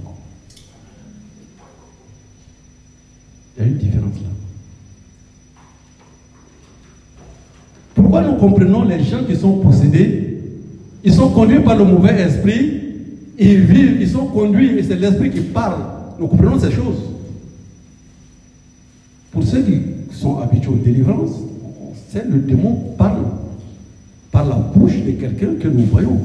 Il 3.58 3.64
y 3.64 3.66
a 3.66 3.68
une 3.68 3.78
différence 3.78 4.14
là. 4.16 4.30
Pourquoi 7.96 8.22
nous 8.22 8.36
comprenons 8.36 8.84
les 8.84 9.04
gens 9.04 9.24
qui 9.24 9.36
sont 9.36 9.58
possédés? 9.58 10.44
Ils 11.04 11.14
sont 11.14 11.32
conduits 11.32 11.62
par 11.62 11.76
le 11.76 11.84
mauvais 11.84 12.14
esprit, 12.22 12.80
ils 13.40 13.62
vivent, 13.62 14.02
ils 14.02 14.10
sont 14.10 14.28
conduits, 14.28 14.78
et 14.78 14.84
c'est 14.84 14.96
l'esprit 14.96 15.32
qui 15.32 15.42
parle. 15.42 15.82
Nous 16.20 16.28
comprenons 16.28 16.60
ces 16.60 16.72
choses. 16.72 17.19
Pour 19.40 19.48
ceux 19.48 19.62
qui 19.62 19.82
sont 20.12 20.40
habitués 20.40 20.70
aux 20.70 20.76
délivrances, 20.76 21.38
c'est 22.10 22.28
le 22.28 22.40
démon 22.40 22.76
parle 22.98 23.24
par 24.34 24.44
la 24.44 24.56
bouche 24.56 24.98
de 24.98 25.12
quelqu'un 25.12 25.56
que 25.58 25.70
nous 25.70 25.86
voyons. 25.86 26.20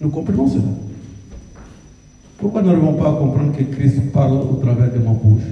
Nous 0.00 0.08
comprenons 0.08 0.48
cela. 0.48 0.64
Pourquoi 2.38 2.62
n'arrivons 2.62 2.94
pas 2.94 3.10
à 3.10 3.12
comprendre 3.12 3.54
que 3.54 3.64
Christ 3.64 4.10
parle 4.10 4.38
au 4.38 4.58
travers 4.62 4.90
de 4.90 5.00
ma 5.00 5.10
bouche? 5.10 5.42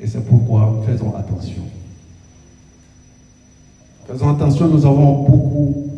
Et 0.00 0.06
c'est 0.06 0.24
pourquoi 0.26 0.80
faisons 0.86 1.12
attention. 1.16 1.62
Faisons 4.06 4.28
attention, 4.28 4.68
nous 4.68 4.86
avons 4.86 5.24
beaucoup 5.24 5.90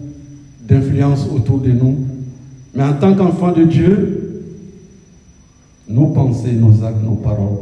d'influence 0.66 1.26
autour 1.26 1.58
de 1.58 1.72
nous. 1.72 2.11
Mais 2.74 2.84
en 2.84 2.94
tant 2.94 3.14
qu'enfants 3.14 3.52
de 3.52 3.64
Dieu, 3.64 4.22
nos 5.88 6.06
pensées, 6.06 6.52
nos 6.52 6.82
actes, 6.84 7.02
nos 7.02 7.16
paroles 7.16 7.58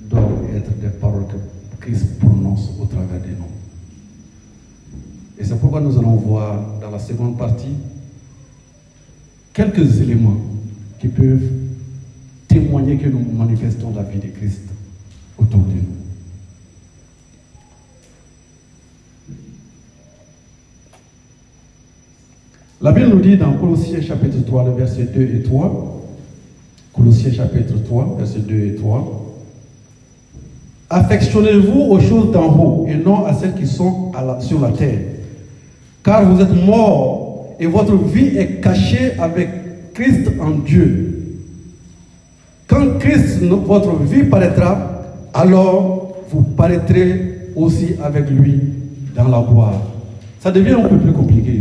doivent 0.00 0.44
être 0.54 0.76
des 0.80 0.88
paroles 0.88 1.26
que 1.26 1.76
Christ 1.80 2.18
prononce 2.18 2.70
au 2.80 2.86
travers 2.86 3.20
de 3.20 3.28
nous. 3.28 3.46
Et 5.38 5.44
c'est 5.44 5.58
pourquoi 5.60 5.80
nous 5.80 5.96
allons 5.98 6.16
voir 6.16 6.60
dans 6.80 6.90
la 6.90 6.98
seconde 6.98 7.36
partie 7.36 7.74
quelques 9.52 10.00
éléments 10.00 10.40
qui 10.98 11.08
peuvent 11.08 11.50
témoigner 12.48 12.96
que 12.96 13.08
nous 13.08 13.20
manifestons 13.20 13.92
la 13.94 14.02
vie 14.02 14.18
de 14.18 14.28
Christ 14.28 14.62
autour 15.38 15.60
de 15.60 15.72
nous. 15.72 16.05
La 22.82 22.92
Bible 22.92 23.08
nous 23.08 23.20
dit 23.20 23.38
dans 23.38 23.52
Colossiens 23.54 24.02
chapitre 24.02 24.36
3, 24.46 24.64
le 24.66 24.72
verset 24.72 25.08
2 25.14 25.22
et 25.22 25.42
3, 25.42 26.02
Colossiens 26.94 27.32
chapitre 27.32 27.74
3, 27.82 28.16
verset 28.18 28.40
2 28.40 28.54
et 28.54 28.74
3, 28.74 29.22
Affectionnez-vous 30.88 31.80
aux 31.80 32.00
choses 32.00 32.30
d'en 32.30 32.54
haut 32.54 32.86
et 32.88 32.94
non 32.94 33.24
à 33.24 33.32
celles 33.32 33.54
qui 33.54 33.66
sont 33.66 34.12
sur 34.40 34.60
la 34.60 34.70
terre. 34.70 35.00
Car 36.04 36.24
vous 36.24 36.40
êtes 36.40 36.54
morts 36.64 37.56
et 37.58 37.66
votre 37.66 37.96
vie 37.96 38.36
est 38.36 38.60
cachée 38.60 39.12
avec 39.18 39.48
Christ 39.94 40.30
en 40.40 40.50
Dieu. 40.50 41.40
Quand 42.68 42.98
Christ, 42.98 43.42
votre 43.42 43.96
vie 43.96 44.24
paraîtra, 44.24 45.02
alors 45.34 46.18
vous 46.30 46.42
paraîtrez 46.42 47.50
aussi 47.56 47.94
avec 48.02 48.30
lui 48.30 48.60
dans 49.16 49.28
la 49.28 49.40
gloire. 49.40 49.82
Ça 50.40 50.52
devient 50.52 50.74
un 50.74 50.88
peu 50.88 50.98
plus 50.98 51.12
compliqué. 51.12 51.55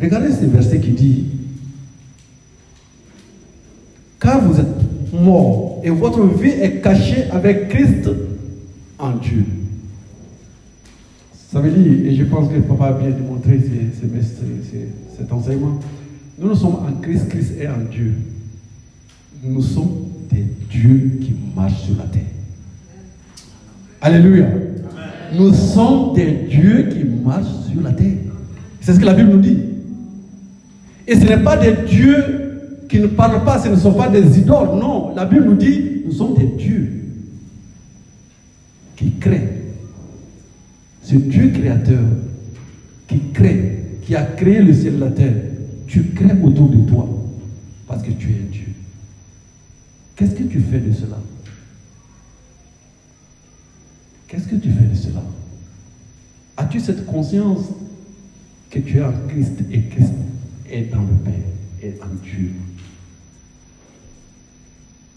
Regardez 0.00 0.30
ce 0.32 0.44
verset 0.44 0.80
qui 0.80 0.90
dit, 0.90 1.24
car 4.20 4.42
vous 4.42 4.60
êtes 4.60 5.12
morts 5.12 5.80
et 5.82 5.90
votre 5.90 6.22
vie 6.26 6.50
est 6.50 6.82
cachée 6.82 7.24
avec 7.30 7.68
Christ 7.68 8.10
en 8.98 9.12
Dieu. 9.12 9.44
Ça 11.50 11.60
veut 11.60 11.70
dire, 11.70 12.06
et 12.06 12.14
je 12.14 12.24
pense 12.24 12.48
que 12.52 12.58
papa 12.58 12.86
a 12.86 12.92
bien 12.92 13.10
démontré 13.10 13.58
cet 15.16 15.32
enseignement, 15.32 15.78
nous, 16.38 16.48
nous 16.48 16.54
sommes 16.54 16.74
en 16.74 17.00
Christ, 17.00 17.28
Christ 17.28 17.54
est 17.58 17.68
en 17.68 17.78
Dieu. 17.90 18.12
Nous 19.42 19.62
sommes 19.62 20.08
des 20.30 20.44
dieux 20.70 21.18
qui 21.22 21.34
marchent 21.54 21.84
sur 21.84 21.96
la 21.96 22.04
terre. 22.04 22.22
Alléluia. 24.02 24.48
Nous 25.34 25.54
sommes 25.54 26.14
des 26.14 26.32
dieux 26.50 26.88
qui 26.90 27.04
marchent 27.04 27.70
sur 27.72 27.80
la 27.80 27.92
terre. 27.92 28.18
C'est 28.80 28.92
ce 28.92 29.00
que 29.00 29.06
la 29.06 29.14
Bible 29.14 29.30
nous 29.30 29.40
dit. 29.40 29.58
Et 31.06 31.14
ce 31.14 31.24
n'est 31.24 31.42
pas 31.42 31.56
des 31.56 31.72
dieux 31.86 32.84
qui 32.88 32.98
ne 32.98 33.06
parlent 33.06 33.44
pas, 33.44 33.58
ce 33.58 33.68
ne 33.68 33.76
sont 33.76 33.92
pas 33.92 34.08
des 34.08 34.38
idoles. 34.38 34.78
Non, 34.78 35.14
la 35.14 35.24
Bible 35.24 35.44
nous 35.44 35.54
dit, 35.54 36.02
nous 36.04 36.12
sommes 36.12 36.34
des 36.34 36.46
dieux 36.46 36.92
qui 38.96 39.12
créent. 39.12 39.52
Ce 41.02 41.14
Dieu 41.14 41.50
créateur 41.50 42.02
qui 43.06 43.20
crée, 43.32 43.84
qui 44.02 44.16
a 44.16 44.24
créé 44.24 44.60
le 44.60 44.74
ciel 44.74 44.94
et 44.94 44.98
la 44.98 45.10
terre, 45.10 45.34
tu 45.86 46.02
crées 46.10 46.36
autour 46.42 46.68
de 46.68 46.88
toi 46.88 47.08
parce 47.86 48.02
que 48.02 48.10
tu 48.10 48.30
es 48.30 48.34
un 48.34 48.50
Dieu. 48.50 48.66
Qu'est-ce 50.16 50.34
que 50.34 50.42
tu 50.42 50.60
fais 50.60 50.80
de 50.80 50.92
cela? 50.92 51.18
Qu'est-ce 54.26 54.48
que 54.48 54.56
tu 54.56 54.70
fais 54.70 54.86
de 54.86 54.94
cela? 54.94 55.22
As-tu 56.56 56.80
cette 56.80 57.06
conscience 57.06 57.66
que 58.70 58.80
tu 58.80 58.98
es 58.98 59.04
en 59.04 59.12
Christ 59.28 59.60
et 59.70 59.82
Christ? 59.82 60.14
Est 60.70 60.92
dans 60.92 61.02
le 61.02 61.14
Père, 61.24 61.34
et 61.82 61.94
en 62.02 62.14
Dieu. 62.22 62.52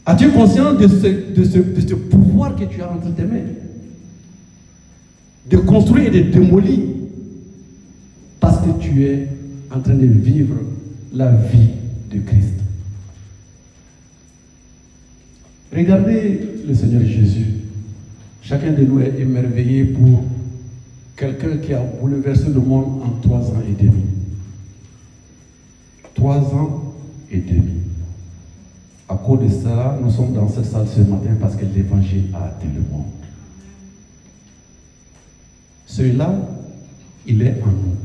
As-tu 0.06 0.30
conscience 0.32 0.78
de 0.78 0.88
ce, 0.88 1.08
de, 1.08 1.44
ce, 1.44 1.58
de 1.60 1.82
ce, 1.88 1.94
pouvoir 1.94 2.56
que 2.56 2.66
tu 2.66 2.82
as 2.82 2.92
entre 2.92 3.14
tes 3.14 3.24
mains 3.24 3.44
De 5.50 5.58
construire 5.58 6.16
et 6.16 6.24
de 6.24 6.32
démolir 6.32 6.80
parce 8.40 8.58
que 8.66 8.72
tu 8.80 9.04
es 9.06 9.28
en 9.70 9.80
train 9.80 9.94
de 9.94 10.08
vivre 10.08 10.56
la 11.14 11.32
vie 11.32 11.70
de 12.12 12.20
Christ. 12.20 12.56
Regardez 15.76 16.40
le 16.68 16.74
Seigneur 16.74 17.06
Jésus. 17.06 17.46
Chacun 18.42 18.72
de 18.72 18.84
nous 18.84 19.02
est 19.02 19.20
émerveillé 19.20 19.84
pour 19.84 20.24
quelqu'un 21.16 21.58
qui 21.58 21.74
a 21.74 21.84
bouleversé 22.02 22.48
le 22.48 22.60
monde 22.62 23.04
en 23.04 23.22
trois 23.22 23.42
ans 23.42 23.62
et 23.70 23.84
demi 23.84 24.19
trois 26.20 26.54
ans 26.54 26.84
et 27.32 27.40
demi. 27.40 27.80
À 29.08 29.16
cause 29.16 29.40
de 29.40 29.48
cela, 29.48 29.98
nous 30.04 30.12
sommes 30.12 30.34
dans 30.34 30.50
cette 30.50 30.66
salle 30.66 30.86
ce 30.86 31.00
matin 31.00 31.30
parce 31.40 31.56
que 31.56 31.64
l'évangile 31.66 32.26
a 32.34 32.48
atteint 32.48 32.68
le 32.68 32.82
monde. 32.92 33.06
Celui-là, 35.86 36.36
il 37.26 37.42
est 37.42 37.62
en 37.64 37.68
nous. 37.68 37.96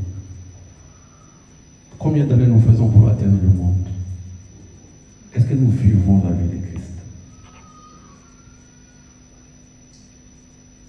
Combien 1.99 2.25
d'années 2.25 2.47
nous 2.47 2.61
faisons 2.61 2.87
pour 2.87 3.07
atteindre 3.09 3.37
le 3.43 3.49
monde? 3.49 3.85
Est-ce 5.33 5.45
que 5.45 5.53
nous 5.53 5.69
vivons 5.69 6.23
la 6.23 6.31
vie 6.31 6.47
de 6.47 6.65
Christ? 6.65 6.91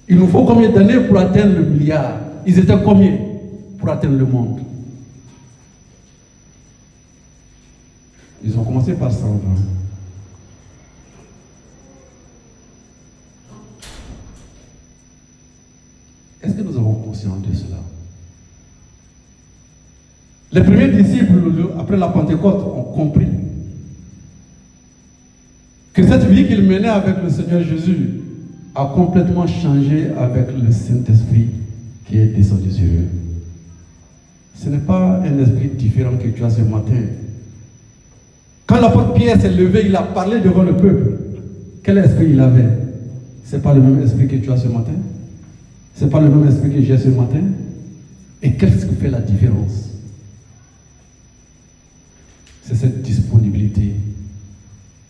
Il 0.08 0.16
nous 0.16 0.28
faut 0.28 0.44
combien 0.44 0.70
d'années 0.70 1.00
pour 1.00 1.18
atteindre 1.18 1.56
le 1.56 1.64
milliard? 1.64 2.20
Ils 2.46 2.58
étaient 2.58 2.80
combien 2.84 3.18
pour 3.78 3.88
atteindre 3.90 4.16
le 4.16 4.26
monde? 4.26 4.60
Ils 8.44 8.58
ont 8.58 8.64
commencé 8.64 8.92
par 8.94 9.10
120. 9.10 9.38
Est-ce 16.42 16.54
que 16.54 16.62
nous 16.62 16.76
avons 16.76 16.94
conscience 16.94 17.42
de 17.42 17.54
cela? 17.54 17.78
Les 20.52 20.62
premiers 20.62 20.88
disciples, 20.88 21.72
après 21.78 21.96
la 21.96 22.08
Pentecôte, 22.08 22.62
ont 22.62 22.92
compris 22.94 23.26
que 25.92 26.06
cette 26.06 26.24
vie 26.24 26.46
qu'ils 26.46 26.62
menaient 26.62 26.88
avec 26.88 27.16
le 27.22 27.30
Seigneur 27.30 27.62
Jésus 27.62 28.20
a 28.74 28.92
complètement 28.94 29.46
changé 29.46 30.10
avec 30.16 30.48
le 30.52 30.70
Saint-Esprit 30.70 31.48
qui 32.04 32.18
est 32.18 32.26
descendu 32.26 32.70
sur 32.70 32.84
eux. 32.84 33.08
Ce 34.54 34.68
n'est 34.68 34.78
pas 34.78 35.20
un 35.24 35.38
esprit 35.38 35.68
différent 35.68 36.16
que 36.16 36.28
tu 36.28 36.44
as 36.44 36.50
ce 36.50 36.60
matin 36.60 37.02
quand 38.66 38.80
l'apôtre 38.80 39.14
Pierre 39.14 39.40
s'est 39.40 39.52
levé, 39.52 39.84
il 39.86 39.94
a 39.94 40.02
parlé 40.02 40.40
devant 40.40 40.62
le 40.62 40.76
peuple. 40.76 41.18
Quel 41.82 41.98
esprit 41.98 42.30
il 42.30 42.40
avait? 42.40 42.68
Ce 43.44 43.56
n'est 43.56 43.62
pas 43.62 43.72
le 43.72 43.80
même 43.80 44.02
esprit 44.02 44.26
que 44.26 44.36
tu 44.36 44.50
as 44.50 44.56
ce 44.56 44.66
matin? 44.66 44.92
Ce 45.94 46.04
n'est 46.04 46.10
pas 46.10 46.20
le 46.20 46.28
même 46.28 46.48
esprit 46.48 46.72
que 46.72 46.82
j'ai 46.82 46.98
ce 46.98 47.08
matin? 47.08 47.42
Et 48.42 48.54
qu'est-ce 48.54 48.86
qui 48.86 48.94
fait 48.96 49.08
la 49.08 49.20
différence? 49.20 49.90
C'est 52.64 52.74
cette 52.74 53.02
disponibilité 53.02 53.94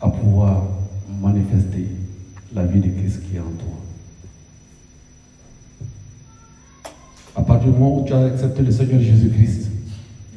à 0.00 0.10
pouvoir 0.10 0.64
manifester 1.22 1.86
la 2.54 2.66
vie 2.66 2.80
de 2.80 2.88
Christ 2.88 3.22
qui 3.28 3.36
est 3.36 3.40
en 3.40 3.44
toi. 3.44 3.72
À 7.34 7.42
partir 7.42 7.72
du 7.72 7.78
moment 7.78 8.02
où 8.02 8.04
tu 8.06 8.12
as 8.12 8.24
accepté 8.24 8.62
le 8.62 8.70
Seigneur 8.70 9.00
Jésus-Christ, 9.00 9.70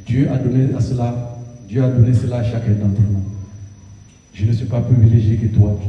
Dieu 0.05 0.29
a 0.32 0.38
donné 0.38 0.73
à 0.75 0.79
cela 0.82 1.38
Dieu 1.69 1.84
a 1.84 1.88
donné 1.88 2.15
cela 2.15 2.38
à 2.38 2.43
chacun 2.43 2.71
d'entre 2.71 2.99
nous. 2.99 3.21
Je 4.34 4.43
ne 4.45 4.51
suis 4.51 4.65
pas 4.65 4.82
privilégié 4.82 5.38
que 5.38 5.45
toi. 5.55 5.79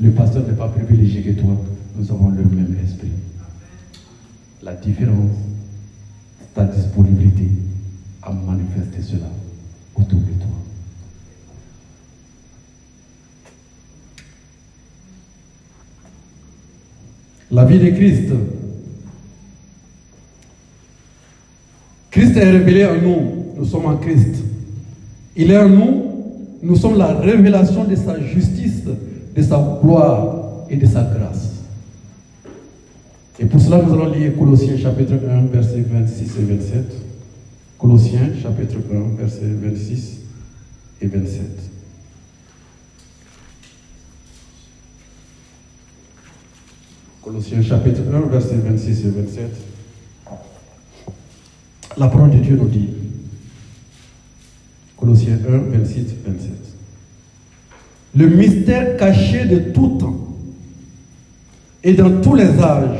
Le 0.00 0.10
pasteur 0.10 0.44
n'est 0.44 0.56
pas 0.56 0.66
privilégié 0.66 1.22
que 1.22 1.40
toi. 1.40 1.56
Nous 1.96 2.10
avons 2.10 2.30
le 2.30 2.42
même 2.42 2.76
esprit. 2.82 3.12
La 4.60 4.74
différence, 4.74 5.36
c'est 6.40 6.52
ta 6.52 6.64
disponibilité 6.64 7.48
à 8.24 8.32
manifester 8.32 9.00
cela 9.00 9.30
autour 9.94 10.18
de 10.18 10.32
toi. 10.32 10.48
La 17.52 17.64
vie 17.64 17.78
de 17.78 17.90
Christ. 17.90 18.32
Christ 22.10 22.36
est 22.36 22.50
révélé 22.50 22.84
en 22.84 23.00
nous. 23.00 23.54
Nous 23.58 23.64
sommes 23.64 23.86
en 23.86 23.96
Christ. 23.96 24.47
Il 25.40 25.52
est 25.52 25.56
en 25.56 25.68
nous, 25.68 26.02
nous 26.62 26.74
sommes 26.74 26.98
la 26.98 27.14
révélation 27.14 27.84
de 27.84 27.94
sa 27.94 28.20
justice, 28.20 28.82
de 28.84 29.40
sa 29.42 29.78
gloire 29.80 30.64
et 30.68 30.76
de 30.76 30.84
sa 30.84 31.04
grâce. 31.04 31.52
Et 33.38 33.44
pour 33.44 33.60
cela, 33.60 33.80
nous 33.80 33.94
allons 33.94 34.12
lire 34.12 34.36
Colossiens 34.36 34.76
chapitre 34.76 35.12
1, 35.12 35.46
versets 35.46 35.84
26 35.88 36.38
et 36.40 36.42
27. 36.42 36.84
Colossiens 37.78 38.32
chapitre 38.42 38.78
1, 38.92 39.16
versets 39.16 39.46
26 39.46 40.18
et 41.02 41.06
27. 41.06 41.42
Colossiens 47.22 47.62
chapitre 47.62 48.00
1, 48.12 48.28
versets 48.28 48.56
26 48.56 49.04
et 49.04 49.10
27. 49.10 49.44
La 51.96 52.08
parole 52.08 52.30
de 52.30 52.38
Dieu 52.38 52.56
nous 52.56 52.66
dit, 52.66 52.88
Colossiens 54.98 55.38
1, 55.48 55.78
26, 55.78 56.14
27. 56.26 56.50
Le 58.16 58.26
mystère 58.26 58.96
caché 58.96 59.44
de 59.44 59.70
tout 59.70 59.96
temps 59.98 60.16
et 61.84 61.92
dans 61.92 62.20
tous 62.20 62.34
les 62.34 62.58
âges, 62.60 62.98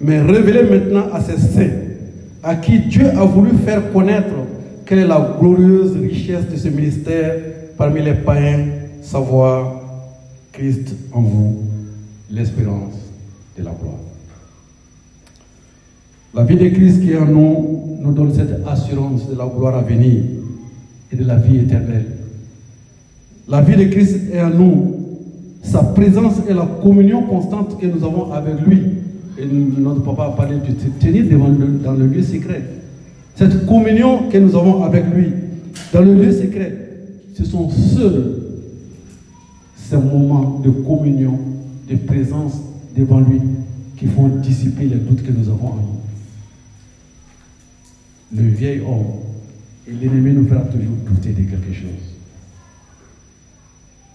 mais 0.00 0.20
révélé 0.22 0.62
maintenant 0.62 1.12
à 1.12 1.20
ces 1.20 1.38
saints, 1.38 1.76
à 2.42 2.56
qui 2.56 2.78
Dieu 2.78 3.08
a 3.10 3.24
voulu 3.24 3.50
faire 3.64 3.92
connaître 3.92 4.34
quelle 4.86 5.00
est 5.00 5.06
la 5.06 5.36
glorieuse 5.38 5.96
richesse 5.96 6.48
de 6.50 6.56
ce 6.56 6.68
ministère 6.68 7.36
parmi 7.76 8.02
les 8.02 8.14
païens, 8.14 8.66
savoir 9.02 9.80
Christ 10.52 10.94
en 11.12 11.20
vous, 11.20 11.62
l'espérance 12.30 12.94
de 13.58 13.62
la 13.62 13.70
gloire. 13.72 13.94
La 16.34 16.44
vie 16.44 16.56
de 16.56 16.68
Christ 16.68 17.00
qui 17.02 17.12
est 17.12 17.18
en 17.18 17.26
nous 17.26 17.98
nous 18.00 18.12
donne 18.12 18.34
cette 18.34 18.66
assurance 18.66 19.28
de 19.28 19.36
la 19.36 19.46
gloire 19.46 19.76
à 19.76 19.82
venir 19.82 20.22
de 21.14 21.24
la 21.24 21.36
vie 21.36 21.58
éternelle. 21.58 22.06
La 23.48 23.60
vie 23.60 23.76
de 23.76 23.90
Christ 23.90 24.16
est 24.32 24.40
en 24.40 24.50
nous. 24.50 24.96
Sa 25.62 25.82
présence 25.82 26.34
et 26.48 26.54
la 26.54 26.68
communion 26.82 27.22
constante 27.22 27.80
que 27.80 27.86
nous 27.86 28.04
avons 28.04 28.32
avec 28.32 28.60
lui. 28.66 28.80
Et 29.38 29.46
notre 29.46 30.02
papa 30.02 30.26
a 30.26 30.30
parlé 30.30 30.56
de 30.56 30.72
tenir 31.00 31.24
devant 31.24 31.48
dans 31.48 31.94
le 31.94 32.06
lieu 32.06 32.22
secret. 32.22 32.62
Cette 33.34 33.66
communion 33.66 34.28
que 34.30 34.38
nous 34.38 34.54
avons 34.56 34.84
avec 34.84 35.04
lui 35.12 35.28
dans 35.92 36.02
le 36.02 36.14
lieu 36.14 36.32
secret, 36.32 36.76
ce 37.34 37.44
sont 37.44 37.68
seuls 37.68 38.40
ces 39.76 39.96
moments 39.96 40.60
de 40.64 40.70
communion, 40.70 41.38
de 41.90 41.96
présence 41.96 42.54
devant 42.96 43.20
lui 43.20 43.40
qui 43.98 44.06
font 44.06 44.28
dissiper 44.28 44.84
les 44.84 44.96
doutes 44.96 45.22
que 45.22 45.32
nous 45.32 45.48
avons 45.48 45.66
en 45.66 45.76
nous. 45.76 46.00
Le 48.40 48.48
vieil 48.48 48.80
homme 48.80 49.23
et 49.86 49.92
l'ennemi 49.92 50.32
nous 50.32 50.46
fera 50.46 50.62
toujours 50.62 50.96
douter 51.08 51.32
de 51.32 51.42
quelque 51.42 51.72
chose. 51.72 52.14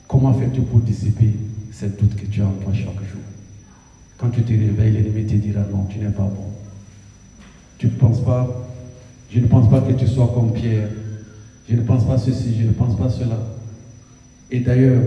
Comment 0.07 0.33
fais-tu 0.33 0.61
pour 0.61 0.79
dissiper 0.79 1.31
ces 1.71 1.89
doutes 1.89 2.15
que 2.15 2.25
tu 2.25 2.41
as 2.41 2.47
en 2.47 2.53
toi 2.53 2.73
chaque 2.73 2.85
jour? 2.85 3.21
Quand 4.17 4.29
tu 4.29 4.41
te 4.41 4.51
réveilles, 4.51 4.93
l'ennemi 4.93 5.25
te 5.25 5.35
dira 5.35 5.61
non, 5.71 5.85
tu 5.85 5.99
n'es 5.99 6.09
pas 6.09 6.23
bon. 6.23 6.47
Tu 7.77 7.85
ne 7.85 7.91
penses 7.91 8.21
pas, 8.21 8.67
je 9.31 9.39
ne 9.39 9.47
pense 9.47 9.69
pas 9.69 9.81
que 9.81 9.93
tu 9.93 10.07
sois 10.07 10.31
comme 10.33 10.53
Pierre. 10.53 10.89
Je 11.69 11.75
ne 11.75 11.81
pense 11.81 12.05
pas 12.05 12.17
ceci, 12.17 12.55
je 12.59 12.65
ne 12.65 12.71
pense 12.71 12.97
pas 12.97 13.09
cela. 13.09 13.37
Et 14.49 14.59
d'ailleurs, 14.61 15.03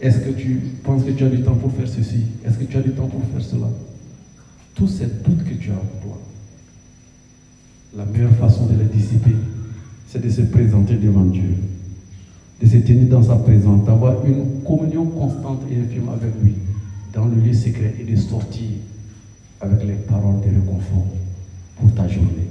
est-ce 0.00 0.18
que 0.18 0.30
tu 0.30 0.60
penses 0.84 1.02
que 1.02 1.12
tu 1.12 1.24
as 1.24 1.30
du 1.30 1.42
temps 1.42 1.54
pour 1.54 1.72
faire 1.72 1.88
ceci? 1.88 2.24
Est-ce 2.44 2.58
que 2.58 2.64
tu 2.64 2.76
as 2.76 2.82
du 2.82 2.90
temps 2.90 3.06
pour 3.06 3.22
faire 3.32 3.40
cela? 3.40 3.68
Tous 4.74 4.86
ces 4.86 5.06
doutes 5.06 5.44
que 5.44 5.54
tu 5.54 5.70
as 5.70 5.74
en 5.74 6.06
toi, 6.06 6.20
la 7.96 8.04
meilleure 8.04 8.34
façon 8.36 8.66
de 8.66 8.76
les 8.78 8.84
dissiper, 8.84 9.34
c'est 10.12 10.20
de 10.22 10.28
se 10.28 10.42
présenter 10.42 10.96
devant 10.96 11.24
Dieu, 11.24 11.54
de 12.60 12.66
se 12.66 12.76
tenir 12.76 13.08
dans 13.08 13.22
sa 13.22 13.36
présence, 13.36 13.82
d'avoir 13.86 14.26
une 14.26 14.62
communion 14.62 15.06
constante 15.06 15.62
et 15.70 15.80
infime 15.80 16.10
avec 16.10 16.32
lui, 16.42 16.52
dans 17.14 17.24
le 17.24 17.36
lieu 17.36 17.54
secret, 17.54 17.94
et 17.98 18.04
de 18.04 18.14
sortir 18.14 18.68
avec 19.62 19.82
les 19.84 19.94
paroles 19.94 20.40
de 20.40 20.54
réconfort 20.54 21.06
pour 21.80 21.94
ta 21.94 22.06
journée, 22.08 22.50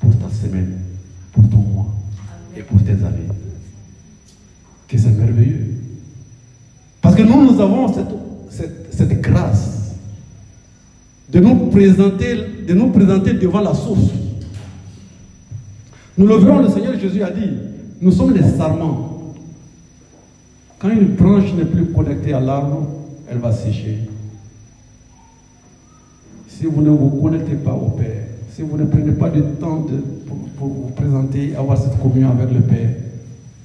pour 0.00 0.10
ta 0.18 0.28
semaine, 0.28 0.80
pour 1.32 1.48
ton 1.48 1.56
mois 1.56 1.94
et 2.54 2.60
pour 2.60 2.82
tes 2.82 2.92
années. 2.92 3.32
Que 4.86 4.98
c'est 4.98 5.12
merveilleux. 5.12 5.76
Parce 7.00 7.14
que 7.14 7.22
nous, 7.22 7.52
nous 7.52 7.58
avons 7.58 7.90
cette, 8.50 9.20
grâce 9.22 9.94
de 11.30 11.40
nous, 11.40 11.70
présenter, 11.70 12.36
de 12.68 12.74
nous 12.74 12.90
présenter 12.90 13.32
devant 13.32 13.62
la 13.62 13.72
source. 13.72 14.10
Nous 16.18 16.26
le 16.26 16.36
verrons, 16.36 16.62
le 16.62 16.68
Seigneur 16.68 16.98
Jésus 16.98 17.22
a 17.22 17.30
dit, 17.30 17.50
nous 18.00 18.12
sommes 18.12 18.34
les 18.34 18.42
sarments. 18.42 19.34
Quand 20.78 20.90
une 20.90 21.14
branche 21.14 21.54
n'est 21.54 21.64
plus 21.64 21.86
connectée 21.86 22.34
à 22.34 22.40
l'arbre, 22.40 22.86
elle 23.30 23.38
va 23.38 23.52
sécher. 23.52 23.98
Si 26.48 26.66
vous 26.66 26.82
ne 26.82 26.90
vous 26.90 27.08
connectez 27.20 27.54
pas 27.54 27.72
au 27.72 27.90
Père, 27.90 28.24
si 28.50 28.62
vous 28.62 28.76
ne 28.76 28.84
prenez 28.84 29.12
pas 29.12 29.30
du 29.30 29.42
temps 29.58 29.86
pour, 30.58 30.68
vous 30.68 30.90
présenter, 30.94 31.56
avoir 31.56 31.78
cette 31.78 31.98
communion 32.00 32.30
avec 32.30 32.52
le 32.52 32.60
Père, 32.60 32.90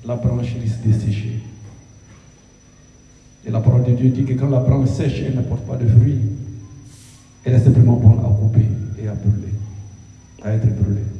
la 0.06 0.16
branche 0.16 0.56
risque 0.62 0.88
de 0.88 0.94
sécher. 0.94 1.42
Et 3.46 3.52
la 3.52 3.60
parole 3.60 3.84
de 3.84 3.92
Dieu 3.92 4.10
dit 4.10 4.24
que 4.24 4.34
quand 4.34 4.50
la 4.50 4.60
branche 4.60 4.90
sèche, 4.90 5.22
elle 5.26 5.36
ne 5.36 5.42
porte 5.42 5.66
pas 5.66 5.76
de 5.76 5.88
fruits. 5.88 6.20
Elle 7.44 7.54
est 7.54 7.60
simplement 7.60 7.94
bonne 7.94 8.20
à 8.20 8.30
couper 8.30 8.66
et 9.02 9.08
à 9.08 9.14
brûler, 9.14 9.54
à 10.44 10.54
être 10.54 10.82
brûlée. 10.82 11.17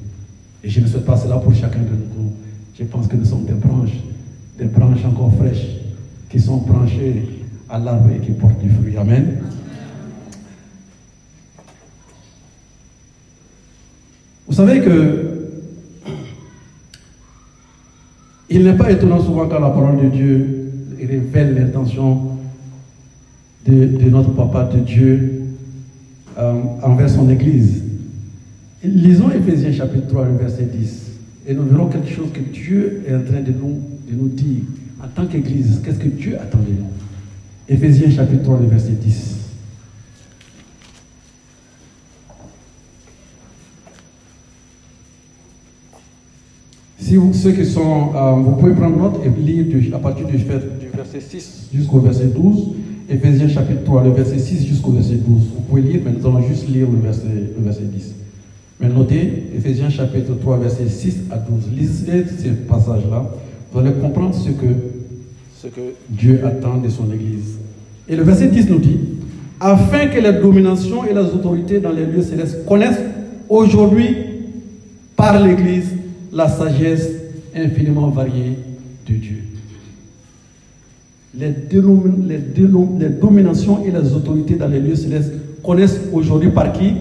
Et 0.68 0.70
je 0.70 0.82
ne 0.82 0.86
souhaite 0.86 1.06
pas 1.06 1.16
cela 1.16 1.38
pour 1.38 1.56
chacun 1.56 1.80
de 1.80 1.92
nous. 1.92 2.34
Je 2.78 2.84
pense 2.84 3.08
que 3.08 3.16
nous 3.16 3.24
sommes 3.24 3.46
des 3.46 3.54
branches, 3.54 4.04
des 4.60 4.66
branches 4.66 5.06
encore 5.06 5.34
fraîches, 5.36 5.78
qui 6.30 6.42
sont 6.42 6.58
branchées 6.58 7.24
à 7.70 7.80
l'arbre 7.80 8.10
et 8.14 8.20
qui 8.20 8.32
portent 8.32 8.60
du 8.60 8.70
fruit. 8.70 8.98
Amen. 8.98 9.38
Vous 14.46 14.54
savez 14.54 14.82
que 14.82 15.54
il 18.50 18.66
n'est 18.66 18.76
pas 18.76 18.92
étonnant 18.92 19.22
souvent 19.24 19.48
quand 19.48 19.60
la 19.60 19.70
parole 19.70 20.02
de 20.04 20.10
Dieu 20.10 20.72
révèle 21.00 21.56
l'intention 21.56 22.40
de, 23.66 24.10
notre 24.10 24.32
papa 24.32 24.66
de 24.66 24.80
Dieu 24.80 25.44
euh, 26.38 26.62
envers 26.84 27.10
son 27.10 27.30
Église. 27.30 27.87
Lisons 28.88 29.30
Ephésiens 29.32 29.74
chapitre 29.74 30.08
3, 30.08 30.26
verset 30.40 30.64
10. 30.64 31.12
Et 31.48 31.54
nous 31.54 31.64
verrons 31.64 31.88
quelque 31.88 32.10
chose 32.10 32.30
que 32.34 32.40
Dieu 32.40 33.04
est 33.06 33.14
en 33.14 33.22
train 33.22 33.42
de 33.42 33.52
nous, 33.52 33.82
de 34.10 34.16
nous 34.16 34.30
dire 34.30 34.64
en 35.04 35.08
tant 35.08 35.26
qu'Église. 35.26 35.82
Qu'est-ce 35.84 36.00
que 36.00 36.08
Dieu 36.08 36.38
attend 36.40 36.60
de 36.60 36.72
nous? 36.72 36.90
Ephésiens 37.68 38.10
chapitre 38.10 38.44
3, 38.44 38.60
verset 38.70 38.92
10. 38.92 39.36
Si 47.00 47.16
vous, 47.16 47.34
ceux 47.34 47.52
qui 47.52 47.66
sont, 47.66 48.12
euh, 48.16 48.32
vous 48.32 48.56
pouvez 48.56 48.74
prendre 48.74 48.98
note 48.98 49.22
et 49.26 49.42
lire 49.42 49.96
à 49.96 50.00
partir 50.00 50.28
du, 50.28 50.38
verset 50.38 51.22
6 51.22 51.70
jusqu'au 51.74 52.00
verset 52.00 52.28
12. 52.28 52.70
Ephésiens 53.10 53.50
chapitre 53.50 53.84
3, 53.84 54.04
le 54.06 54.12
verset 54.12 54.40
6 54.40 54.66
jusqu'au 54.66 54.92
verset 54.92 55.16
12. 55.16 55.42
Vous 55.56 55.62
pouvez 55.62 55.82
lire, 55.82 56.02
mais 56.06 56.12
nous 56.12 56.26
allons 56.26 56.42
juste 56.42 56.70
lire 56.70 56.88
le 56.90 57.00
verset, 57.00 57.28
le 57.58 57.64
verset 57.64 57.84
10. 57.84 58.27
Mais 58.80 58.90
notez, 58.90 59.46
Ephésiens 59.56 59.90
chapitre 59.90 60.34
3, 60.40 60.58
verset 60.58 60.88
6 60.88 61.18
à 61.32 61.38
12. 61.38 61.72
Lisez 61.76 62.26
ces 62.38 62.50
passages-là. 62.50 63.26
Vous 63.72 63.80
allez 63.80 63.94
comprendre 63.94 64.36
ce 64.36 64.50
que, 64.50 64.68
ce 65.60 65.68
Dieu 66.10 66.42
attend 66.46 66.78
de 66.78 66.90
son 66.90 67.12
Église. 67.12 67.58
Et 68.08 68.16
le 68.16 68.24
verset 68.24 68.48
10 68.48 68.70
nous 68.70 68.80
dit, 68.80 69.00
afin 69.60 70.08
que 70.08 70.20
les 70.20 70.34
dominations 70.34 71.04
et 71.06 71.14
les 71.14 71.20
autorités 71.20 71.80
dans 71.80 71.92
les 71.92 72.06
lieux 72.06 72.22
célestes 72.22 72.66
connaissent 72.66 73.02
aujourd'hui 73.50 74.16
par 75.16 75.44
l'Église 75.44 75.90
la 76.32 76.48
sagesse 76.48 77.10
infiniment 77.56 78.10
variée 78.10 78.58
de 79.08 79.14
Dieu. 79.16 79.38
Les, 81.34 81.50
dominations 83.10 83.84
et 83.84 83.92
les 83.92 84.14
autorités 84.14 84.56
dans 84.56 84.68
les 84.68 84.80
lieux 84.80 84.96
célestes 84.96 85.34
connaissent 85.64 86.00
aujourd'hui 86.14 86.50
par 86.50 86.72
qui? 86.74 86.94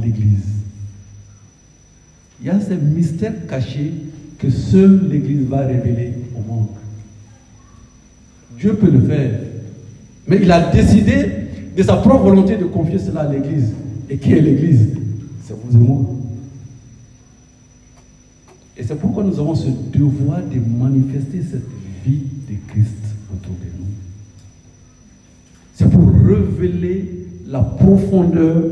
l'Église. 0.00 0.46
Il 2.40 2.46
y 2.46 2.50
a 2.50 2.60
ces 2.60 2.76
mystères 2.76 3.46
cachés 3.46 3.92
que 4.38 4.50
seule 4.50 5.08
l'Église 5.08 5.46
va 5.48 5.66
révéler 5.66 6.14
au 6.36 6.40
monde. 6.40 6.68
Dieu 8.58 8.74
peut 8.74 8.90
le 8.90 9.00
faire. 9.00 9.40
Mais 10.26 10.38
il 10.42 10.50
a 10.50 10.70
décidé 10.70 11.26
de 11.76 11.82
sa 11.82 11.96
propre 11.96 12.24
volonté 12.24 12.56
de 12.56 12.64
confier 12.64 12.98
cela 12.98 13.20
à 13.20 13.32
l'Église. 13.32 13.72
Et 14.10 14.16
qui 14.18 14.32
est 14.32 14.40
l'Église? 14.40 14.88
C'est 15.44 15.54
vous 15.54 15.76
et 15.76 15.80
moi. 15.80 16.00
Et 18.76 18.84
c'est 18.84 18.94
pourquoi 18.94 19.24
nous 19.24 19.38
avons 19.40 19.54
ce 19.54 19.68
devoir 19.92 20.40
de 20.42 20.60
manifester 20.60 21.42
cette 21.42 21.66
vie 22.06 22.22
de 22.48 22.54
Christ 22.68 22.94
autour 23.32 23.54
de 23.54 23.66
nous. 23.78 23.86
C'est 25.74 25.90
pour 25.90 26.08
révéler 26.08 27.26
la 27.46 27.60
profondeur, 27.60 28.62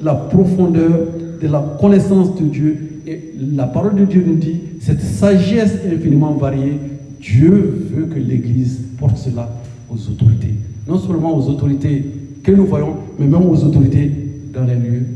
la 0.00 0.14
profondeur 0.14 1.06
de 1.40 1.48
la 1.48 1.76
connaissance 1.80 2.34
de 2.36 2.44
Dieu. 2.44 3.00
Et 3.06 3.34
la 3.54 3.66
parole 3.66 3.94
de 3.94 4.04
Dieu 4.04 4.24
nous 4.26 4.36
dit, 4.36 4.60
cette 4.80 5.00
sagesse 5.00 5.78
infiniment 5.90 6.32
variée, 6.34 6.78
Dieu 7.20 7.88
veut 7.94 8.06
que 8.06 8.18
l'Église 8.18 8.80
porte 8.98 9.16
cela 9.16 9.48
aux 9.90 10.10
autorités. 10.10 10.54
Non 10.88 10.98
seulement 10.98 11.36
aux 11.36 11.48
autorités 11.48 12.04
que 12.42 12.52
nous 12.52 12.66
voyons, 12.66 12.96
mais 13.18 13.26
même 13.26 13.48
aux 13.48 13.64
autorités 13.64 14.10
dans 14.52 14.64
les 14.64 14.76
lieux 14.76 15.06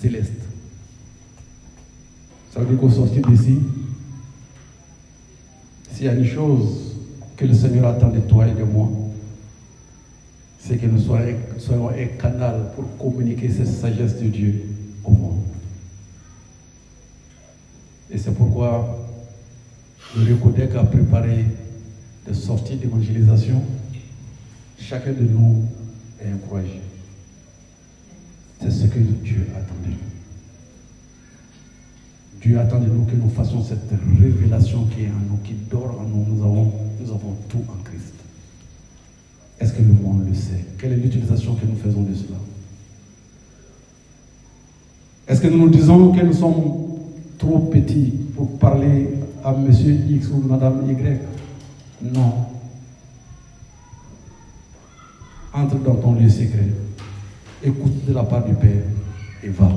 célestes. 0.00 0.32
Ça 2.52 2.60
veut 2.60 2.66
dire 2.66 2.78
qu'au 2.78 2.90
sortir 2.90 3.26
d'ici, 3.26 3.58
s'il 5.92 6.06
y 6.06 6.08
a 6.08 6.14
une 6.14 6.24
chose 6.24 6.94
que 7.36 7.46
le 7.46 7.54
Seigneur 7.54 7.86
attend 7.86 8.10
de 8.10 8.20
toi 8.20 8.46
et 8.46 8.58
de 8.58 8.64
moi, 8.64 8.90
c'est 10.66 10.78
que 10.78 10.86
nous 10.86 10.98
soyons, 10.98 11.90
un 11.90 12.06
canal 12.18 12.70
pour 12.74 12.96
communiquer 12.96 13.50
cette 13.50 13.66
sagesse 13.66 14.18
de 14.18 14.28
Dieu 14.28 14.62
au 15.04 15.10
monde. 15.10 15.42
Et 18.10 18.16
c'est 18.16 18.34
pourquoi 18.34 18.98
le 20.16 20.34
Codec 20.36 20.74
a 20.74 20.84
préparé 20.84 21.44
des 22.26 22.32
sorties 22.32 22.76
d'évangélisation. 22.76 23.62
Chacun 24.78 25.12
de 25.12 25.24
nous 25.24 25.64
est 26.18 26.32
encouragé. 26.32 26.80
C'est 28.62 28.70
ce 28.70 28.86
que 28.86 28.98
Dieu 28.98 29.46
attend 29.54 29.74
de 29.84 29.90
nous. 29.90 29.96
Dieu 32.40 32.58
attend 32.58 32.80
de 32.80 32.86
nous 32.86 33.04
que 33.04 33.16
nous 33.16 33.28
fassions 33.28 33.62
cette 33.62 33.92
révélation 34.18 34.86
qui 34.86 35.02
est 35.02 35.08
en 35.08 35.30
nous, 35.30 35.38
qui 35.44 35.52
dort 35.70 36.00
en 36.00 36.04
nous. 36.04 36.24
Nous 36.26 36.42
avons, 36.42 36.72
nous 37.00 37.10
avons 37.10 37.36
tout 37.50 37.64
en 37.68 37.82
Christ. 37.82 37.83
Est-ce 39.64 39.72
que 39.72 39.80
le 39.80 39.94
monde 39.94 40.28
le 40.28 40.34
sait? 40.34 40.62
Quelle 40.76 40.92
est 40.92 40.96
l'utilisation 40.96 41.54
que 41.54 41.64
nous 41.64 41.76
faisons 41.76 42.02
de 42.02 42.12
cela? 42.14 42.36
Est-ce 45.26 45.40
que 45.40 45.46
nous 45.46 45.56
nous 45.56 45.70
disons 45.70 46.12
que 46.12 46.20
nous 46.20 46.34
sommes 46.34 46.62
trop 47.38 47.60
petits 47.60 48.12
pour 48.36 48.58
parler 48.58 49.08
à 49.42 49.52
monsieur 49.52 49.94
X 49.94 50.28
ou 50.28 50.46
madame 50.46 50.82
Y? 50.86 51.18
Non. 52.02 52.34
Entre 55.54 55.78
dans 55.78 55.94
ton 55.94 56.12
lieu 56.12 56.28
secret, 56.28 56.68
écoute 57.62 58.04
de 58.04 58.12
la 58.12 58.24
part 58.24 58.44
du 58.44 58.52
Père 58.52 58.82
et 59.42 59.48
va. 59.48 59.72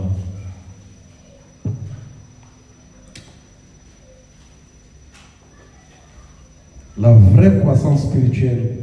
La 6.97 7.13
vraie 7.13 7.59
croissance 7.61 8.09
spirituelle 8.09 8.79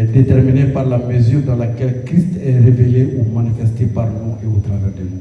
est 0.00 0.12
déterminée 0.12 0.64
par 0.64 0.86
la 0.86 0.98
mesure 0.98 1.42
dans 1.42 1.56
laquelle 1.56 2.04
Christ 2.04 2.36
est 2.42 2.58
révélé 2.58 3.16
ou 3.18 3.34
manifesté 3.34 3.84
par 3.86 4.06
nous 4.06 4.34
et 4.42 4.46
au 4.46 4.60
travers 4.60 4.92
de 4.96 5.02
nous. 5.02 5.20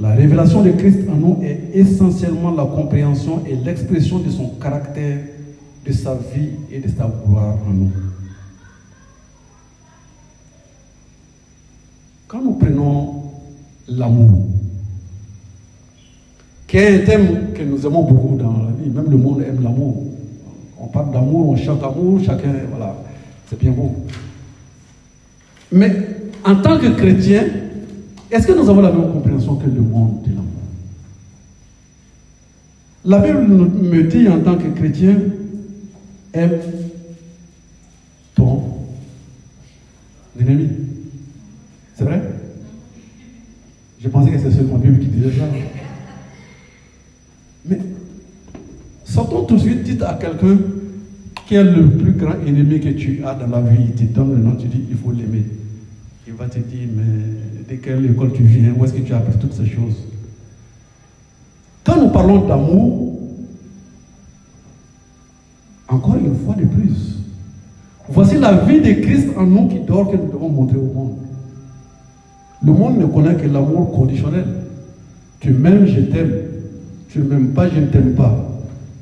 La 0.00 0.10
révélation 0.10 0.62
de 0.62 0.72
Christ 0.72 1.08
en 1.08 1.14
nous 1.14 1.38
est 1.42 1.70
essentiellement 1.72 2.50
la 2.50 2.64
compréhension 2.64 3.44
et 3.46 3.54
l'expression 3.54 4.18
de 4.18 4.30
son 4.30 4.48
caractère, 4.60 5.18
de 5.86 5.92
sa 5.92 6.14
vie 6.14 6.50
et 6.72 6.80
de 6.80 6.88
sa 6.88 7.08
gloire 7.24 7.56
en 7.68 7.72
nous. 7.72 7.92
Quand 12.26 12.42
nous 12.42 12.54
prenons 12.54 13.22
l'amour, 13.86 14.48
qui 16.66 16.78
est 16.78 17.02
un 17.02 17.04
thème 17.06 17.52
que 17.54 17.62
nous 17.62 17.86
aimons 17.86 18.02
beaucoup 18.02 18.36
dans 18.36 18.64
la 18.64 18.72
vie, 18.72 18.90
même 18.90 19.08
le 19.08 19.16
monde 19.16 19.42
aime 19.42 19.62
l'amour. 19.62 20.13
D'amour, 20.94 21.48
on 21.48 21.56
chante 21.56 21.82
amour, 21.82 22.20
chacun, 22.24 22.52
voilà, 22.70 22.96
c'est 23.50 23.58
bien 23.58 23.72
beau. 23.72 23.96
Mais 25.72 25.90
en 26.44 26.54
tant 26.54 26.78
que 26.78 26.86
chrétien, 26.86 27.42
est-ce 28.30 28.46
que 28.46 28.52
nous 28.52 28.70
avons 28.70 28.80
la 28.80 28.92
même 28.92 29.12
compréhension 29.12 29.56
que 29.56 29.66
le 29.66 29.80
monde 29.80 30.22
de 30.22 30.28
l'amour? 30.28 30.44
La 33.04 33.18
Bible 33.18 33.40
me 33.40 34.04
dit 34.04 34.28
en 34.28 34.38
tant 34.38 34.56
que 34.56 34.68
chrétien, 34.68 35.16
aime 36.32 36.60
ton 38.36 38.62
ennemi. 40.38 40.68
C'est 41.96 42.04
vrai? 42.04 42.22
Je 44.00 44.08
pensais 44.08 44.30
que 44.30 44.38
c'est 44.38 44.52
seulement 44.52 44.74
la 44.74 44.78
Bible 44.78 45.00
qui 45.00 45.06
disait 45.06 45.40
ça. 45.40 45.46
Mais 47.66 47.80
sortons 49.04 49.42
tout 49.44 49.56
de 49.56 49.60
suite, 49.60 49.82
dites 49.82 50.02
à 50.02 50.14
quelqu'un 50.14 50.56
qui 51.46 51.54
est 51.54 51.64
le 51.64 51.90
plus 51.90 52.12
grand 52.12 52.34
ennemi 52.46 52.80
que 52.80 52.90
tu 52.90 53.22
as 53.24 53.34
dans 53.34 53.46
la 53.46 53.60
vie? 53.60 53.84
Il 53.88 53.94
te 53.94 54.14
donne 54.14 54.34
le 54.34 54.38
nom, 54.38 54.56
tu 54.56 54.66
dis 54.66 54.84
il 54.90 54.96
faut 54.96 55.12
l'aimer. 55.12 55.44
Il 56.26 56.34
va 56.34 56.46
te 56.46 56.58
dire, 56.58 56.88
mais 56.96 57.74
de 57.74 57.80
quelle 57.80 58.06
école 58.06 58.32
tu 58.32 58.42
viens? 58.42 58.72
Où 58.76 58.84
est-ce 58.84 58.94
que 58.94 59.00
tu 59.00 59.12
as 59.12 59.18
appris 59.18 59.38
toutes 59.38 59.52
ces 59.52 59.66
choses? 59.66 59.96
Quand 61.84 62.00
nous 62.00 62.08
parlons 62.08 62.46
d'amour, 62.46 63.18
encore 65.88 66.16
une 66.16 66.34
fois 66.34 66.54
de 66.54 66.64
plus, 66.64 67.18
voici 68.08 68.38
la 68.38 68.64
vie 68.64 68.80
de 68.80 69.02
Christ 69.02 69.28
en 69.36 69.46
nous 69.46 69.68
qui 69.68 69.80
dort 69.80 70.10
que 70.10 70.16
nous 70.16 70.32
devons 70.32 70.48
montrer 70.48 70.78
au 70.78 70.92
monde. 70.92 71.18
Le 72.64 72.72
monde 72.72 72.98
ne 72.98 73.06
connaît 73.06 73.34
que 73.34 73.46
l'amour 73.46 73.92
conditionnel. 73.92 74.46
Tu 75.40 75.50
m'aimes, 75.50 75.86
je 75.86 76.00
t'aime. 76.00 76.32
Tu 77.10 77.18
ne 77.18 77.24
m'aimes 77.24 77.48
pas, 77.48 77.68
je 77.68 77.80
ne 77.80 77.86
t'aime 77.86 78.14
pas. 78.14 78.50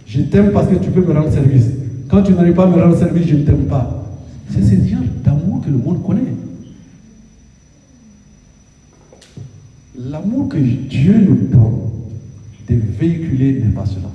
Je 0.07 0.23
t'aime 0.23 0.51
parce 0.51 0.67
que 0.67 0.75
tu 0.75 0.91
peux 0.91 1.03
me 1.03 1.13
rendre 1.13 1.31
service. 1.31 1.69
Quand 2.12 2.22
tu 2.22 2.35
n'arrives 2.35 2.53
pas 2.53 2.64
à 2.64 2.66
me 2.66 2.79
rendre 2.79 2.94
service, 2.94 3.27
je 3.27 3.37
ne 3.37 3.42
t'aime 3.42 3.64
pas. 3.64 4.05
C'est 4.51 4.62
ce 4.62 4.87
genre 4.87 5.01
d'amour 5.25 5.62
que 5.64 5.70
le 5.70 5.79
monde 5.79 6.05
connaît. 6.05 6.35
L'amour 9.98 10.51
que 10.51 10.59
Dieu 10.59 11.14
nous 11.27 11.48
donne 11.48 11.79
de 12.68 12.75
véhiculer 12.98 13.62
n'est 13.64 13.72
pas 13.72 13.87
cela. 13.87 14.11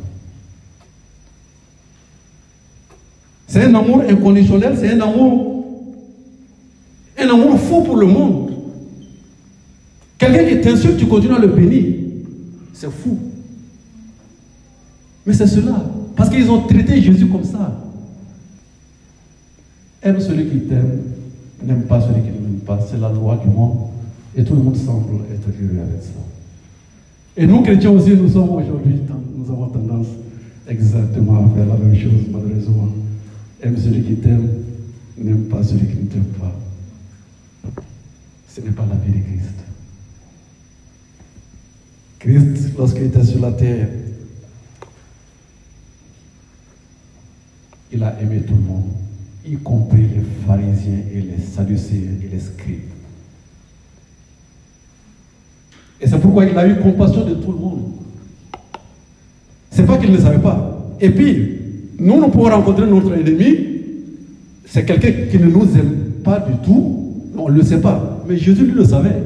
C'est 3.48 3.64
un 3.64 3.74
amour 3.74 4.04
inconditionnel, 4.08 4.78
c'est 4.80 4.92
un 4.92 5.02
amour, 5.02 5.66
un 7.18 7.30
amour 7.30 7.60
faux 7.60 7.82
pour 7.82 7.96
le 7.96 8.06
monde. 8.06 8.52
Quelqu'un 10.20 10.46
qui 10.48 10.62
t'insulte, 10.62 10.98
tu 10.98 11.08
continues 11.08 11.34
à 11.34 11.40
le 11.40 11.48
bénir. 11.48 11.96
C'est 12.74 12.92
fou. 12.92 13.18
Mais 15.26 15.34
c'est 15.34 15.48
cela. 15.48 15.84
Parce 16.16 16.30
qu'ils 16.30 16.52
ont 16.52 16.62
traité 16.62 17.02
Jésus 17.02 17.26
comme 17.26 17.44
ça. 17.44 17.86
Aime 20.04 20.20
celui 20.20 20.46
qui 20.50 20.68
t'aime, 20.68 21.02
n'aime 21.64 21.84
pas 21.84 22.02
celui 22.02 22.22
qui 22.22 22.30
ne 22.30 22.48
m'aime 22.48 22.60
pas. 22.66 22.80
C'est 22.90 23.00
la 23.00 23.10
loi 23.10 23.38
du 23.44 23.50
monde. 23.50 23.78
Et 24.36 24.44
tout 24.44 24.56
le 24.56 24.62
monde 24.62 24.78
semble 24.78 25.24
être 25.34 25.48
heureux 25.48 25.82
avec 25.82 26.04
ça. 26.04 26.12
Et 27.36 27.48
nous, 27.48 27.62
chrétiens 27.64 27.92
aussi, 27.92 28.12
nous 28.12 28.30
sommes 28.30 28.50
aujourd'hui, 28.50 29.02
nous 29.36 29.52
avons 29.52 29.68
tendance 29.68 30.08
exactement 30.68 31.46
à 31.46 31.56
faire 31.56 31.66
la 31.66 31.78
même 31.78 31.96
chose, 31.96 32.28
malheureusement. 32.32 32.90
Aime 33.62 33.78
celui 33.78 34.04
qui 34.04 34.16
t'aime, 34.16 34.48
n'aime 35.18 35.46
pas 35.46 35.64
celui 35.64 35.88
qui 35.88 36.04
ne 36.04 36.08
t'aime 36.08 36.24
pas. 36.40 36.54
Ce 38.48 38.62
n'est 38.62 38.72
pas 38.72 38.86
la 38.88 38.96
vie 38.96 39.20
de 39.20 39.24
Christ. 39.24 39.54
Christ, 42.20 42.78
lorsqu'il 42.78 43.04
était 43.04 43.24
sur 43.24 43.40
la 43.40 43.52
terre, 43.52 43.88
il 47.92 48.04
a 48.04 48.20
aimé 48.22 48.42
tout 48.48 48.56
le 48.56 48.62
monde, 48.62 48.92
y 49.50 49.56
compris 49.58 50.02
les 50.02 50.24
pharisiens 50.46 51.00
et 51.14 51.22
les 51.22 51.44
sadducéens 51.44 52.18
et 52.24 52.28
les 52.34 52.40
scribes. 52.40 52.80
Et 56.00 56.08
c'est 56.08 56.20
pourquoi 56.20 56.46
il 56.46 56.58
a 56.58 56.68
eu 56.68 56.76
compassion 56.80 57.26
de 57.26 57.34
tout 57.36 57.52
le 57.52 57.58
monde. 57.58 57.84
C'est 59.72 59.86
pas 59.86 59.98
qu'il 59.98 60.12
ne 60.12 60.18
savait 60.18 60.40
pas. 60.40 60.96
Et 61.00 61.10
puis, 61.10 61.60
nous, 62.00 62.20
nous 62.20 62.30
pouvons 62.30 62.50
rencontrer 62.50 62.88
notre 62.88 63.14
ennemi. 63.14 63.58
C'est 64.66 64.86
quelqu'un 64.86 65.12
qui 65.30 65.40
ne 65.40 65.46
nous 65.46 65.66
aime 65.78 66.12
pas 66.24 66.40
du 66.40 66.58
tout. 66.66 67.14
On 67.38 67.50
ne 67.50 67.56
le 67.56 67.64
sait 67.64 67.82
pas. 67.82 68.24
Mais 68.28 68.38
Jésus, 68.38 68.66
lui, 68.66 68.74
le 68.74 68.84
savait. 68.84 69.24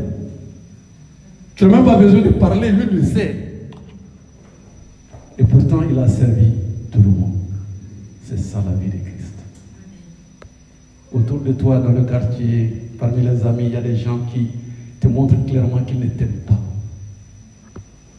Tu 1.55 1.65
n'as 1.65 1.71
même 1.77 1.85
pas 1.85 1.97
besoin 1.97 2.21
de 2.21 2.29
parler, 2.29 2.71
lui, 2.71 2.85
le 2.91 3.03
sait. 3.03 3.35
Et 5.37 5.43
pourtant, 5.43 5.81
il 5.89 5.97
a 5.97 6.07
servi 6.07 6.51
tout 6.91 6.99
le 6.99 7.09
monde. 7.09 7.33
C'est 8.25 8.39
ça 8.39 8.63
la 8.65 8.75
vie 8.75 8.87
de 8.87 9.03
Christ. 9.03 9.10
Autour 11.13 11.41
de 11.41 11.51
toi, 11.51 11.79
dans 11.79 11.91
le 11.91 12.03
quartier, 12.03 12.89
parmi 12.97 13.21
les 13.21 13.45
amis, 13.45 13.65
il 13.65 13.71
y 13.71 13.75
a 13.75 13.81
des 13.81 13.97
gens 13.97 14.19
qui 14.33 14.47
te 14.99 15.07
montrent 15.07 15.45
clairement 15.45 15.83
qu'ils 15.83 15.99
ne 15.99 16.07
t'aiment 16.07 16.41
pas. 16.47 16.59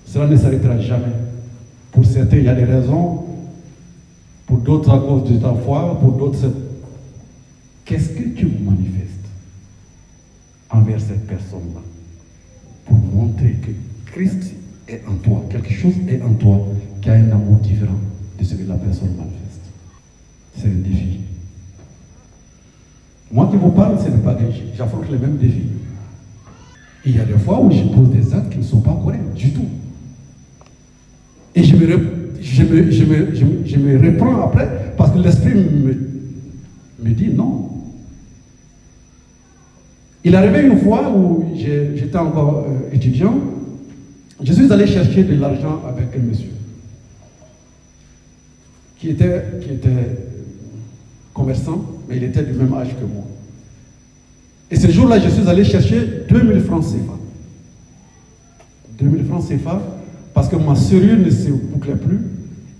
Cela 0.04 0.26
ne 0.26 0.36
s'arrêtera 0.36 0.78
jamais. 0.78 1.14
Pour 1.90 2.04
certains, 2.04 2.36
il 2.36 2.44
y 2.44 2.48
a 2.48 2.54
des 2.54 2.64
raisons. 2.64 3.24
Pour 4.46 4.58
d'autres, 4.58 4.90
à 4.90 4.98
cause 4.98 5.30
de 5.30 5.38
ta 5.38 5.54
foi. 5.54 5.98
Pour 6.00 6.12
d'autres. 6.12 6.52
Qu'est-ce 7.86 8.10
que 8.10 8.28
tu 8.28 8.46
manifestes 8.46 9.26
envers 10.70 11.00
cette 11.00 11.26
personne-là 11.26 11.80
Pour 12.84 12.96
montrer 12.96 13.52
que 13.62 13.70
Christ 14.12 14.54
est 14.86 15.02
en 15.08 15.14
toi. 15.14 15.44
Quelque 15.50 15.72
chose 15.72 15.94
est 16.08 16.20
en 16.20 16.34
toi 16.34 16.60
qui 17.00 17.08
a 17.08 17.14
un 17.14 17.30
amour 17.30 17.56
différent 17.56 17.98
de 18.38 18.44
ce 18.44 18.54
que 18.54 18.68
la 18.68 18.76
personne 18.76 19.16
manifeste. 19.16 19.70
C'est 20.56 20.66
un 20.66 20.88
défi. 20.88 21.20
Moi 23.32 23.48
qui 23.50 23.56
vous 23.56 23.70
parle, 23.70 23.98
ce 23.98 24.10
n'est 24.10 24.18
pas 24.18 24.36
j'affronte 24.76 25.10
les 25.10 25.18
mêmes 25.18 25.38
défis. 25.38 25.68
Il 27.04 27.16
y 27.16 27.20
a 27.20 27.24
des 27.24 27.38
fois 27.38 27.60
où 27.60 27.70
je 27.70 27.82
pose 27.84 28.10
des 28.10 28.34
actes 28.34 28.50
qui 28.52 28.58
ne 28.58 28.62
sont 28.62 28.80
pas 28.80 28.96
corrects 29.02 29.32
du 29.34 29.50
tout. 29.52 29.68
Et 31.54 31.64
je 31.64 31.74
me, 31.74 31.86
je 32.40 32.62
me, 32.62 32.90
je 32.90 33.04
me, 33.04 33.66
je 33.66 33.76
me, 33.76 33.98
reprends 33.98 34.42
après 34.42 34.94
parce 34.96 35.10
que 35.12 35.18
l'esprit 35.18 35.54
me, 35.54 35.94
me 37.02 37.10
dit 37.14 37.28
non. 37.28 37.70
Il 40.24 40.34
est 40.34 40.36
arrivé 40.36 40.62
une 40.62 40.78
fois 40.78 41.10
où 41.10 41.44
j'étais 41.56 42.16
encore 42.16 42.66
euh, 42.68 42.94
étudiant, 42.94 43.34
je 44.42 44.52
suis 44.52 44.72
allé 44.72 44.86
chercher 44.86 45.24
de 45.24 45.34
l'argent 45.40 45.82
avec 45.88 46.08
un 46.16 46.22
monsieur 46.22 46.50
qui 48.98 49.10
était, 49.10 49.42
qui 49.60 49.70
était 49.70 50.16
commerçant, 51.34 51.84
il 52.14 52.24
était 52.24 52.42
du 52.42 52.52
même 52.52 52.72
âge 52.74 52.88
que 52.88 53.04
moi. 53.04 53.24
Et 54.70 54.76
ce 54.76 54.90
jour-là, 54.90 55.18
je 55.18 55.28
suis 55.28 55.48
allé 55.48 55.64
chercher 55.64 56.00
2000 56.28 56.60
francs 56.60 56.84
CFA. 56.84 57.18
2000 58.98 59.26
francs 59.26 59.48
CFA, 59.48 59.82
parce 60.32 60.48
que 60.48 60.56
ma 60.56 60.74
serrure 60.74 61.18
ne 61.18 61.30
se 61.30 61.50
bouclait 61.50 61.96
plus. 61.96 62.20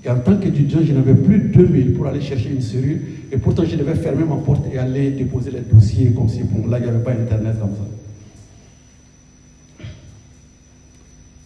Et 0.04 0.10
en 0.10 0.18
tant 0.18 0.36
qu'étudiant, 0.36 0.80
je 0.82 0.92
n'avais 0.92 1.14
plus 1.14 1.50
2000 1.54 1.94
pour 1.94 2.06
aller 2.06 2.20
chercher 2.20 2.50
une 2.50 2.62
serrure. 2.62 2.96
Et 3.30 3.36
pourtant, 3.36 3.64
je 3.64 3.76
devais 3.76 3.94
fermer 3.94 4.24
ma 4.24 4.36
porte 4.36 4.64
et 4.72 4.78
aller 4.78 5.10
déposer 5.10 5.50
les 5.50 5.60
dossiers 5.60 6.12
comme 6.16 6.28
si, 6.28 6.42
bon, 6.42 6.66
là, 6.68 6.78
il 6.78 6.84
n'y 6.84 6.90
avait 6.90 7.04
pas 7.04 7.12
Internet 7.12 7.58
comme 7.60 7.70
ça. 7.70 9.86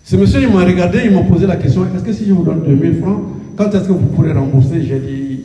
Ce 0.05 0.15
monsieur, 0.15 0.43
il 0.43 0.49
m'a 0.49 0.65
regardé, 0.65 1.01
il 1.05 1.11
m'a 1.11 1.23
posé 1.23 1.49
la 1.49 1.57
question, 1.57 1.85
est-ce 1.93 2.05
que 2.05 2.13
si 2.13 2.27
je 2.27 2.33
vous 2.33 2.45
donne 2.45 2.63
2000 2.63 3.01
francs, 3.01 3.23
quand 3.57 3.75
est-ce 3.75 3.89
que 3.89 3.93
vous 3.93 4.07
pourrez 4.07 4.33
rembourser? 4.33 4.85
J'ai 4.85 5.01
dit, 5.01 5.41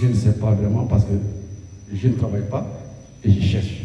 je 0.00 0.06
ne 0.06 0.14
sais 0.14 0.32
pas 0.32 0.52
vraiment 0.52 0.84
parce 0.84 1.02
que 1.02 1.14
je 1.94 2.08
ne 2.08 2.14
travaille 2.14 2.48
pas 2.50 2.66
et 3.22 3.30
je 3.30 3.40
cherche. 3.40 3.82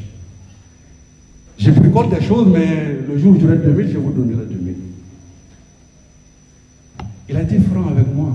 J'ai 1.58 1.72
pris 1.72 1.82
picole 1.82 2.10
des 2.10 2.22
choses, 2.22 2.48
mais 2.48 2.98
le 3.08 3.18
jour 3.18 3.36
où 3.36 3.40
j'aurai 3.40 3.58
2000, 3.58 3.90
je 3.92 3.98
vous 3.98 4.12
donnerai 4.12 4.46
2000. 4.46 4.76
Il 7.30 7.36
a 7.36 7.44
été 7.44 7.60
franc 7.60 7.88
avec 7.90 8.14
moi. 8.14 8.34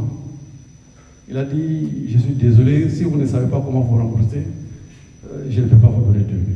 Il 1.28 1.36
a 1.38 1.44
dit, 1.44 2.10
je 2.12 2.18
suis 2.18 2.34
désolé, 2.34 2.88
si 2.90 3.04
vous 3.04 3.16
ne 3.16 3.26
savez 3.26 3.46
pas 3.46 3.60
comment 3.64 3.80
vous 3.80 3.96
rembourser, 3.96 4.46
euh, 5.26 5.46
je 5.50 5.62
ne 5.62 5.66
peux 5.66 5.78
pas 5.78 5.88
vous 5.88 6.12
donner 6.12 6.24
2000. 6.24 6.54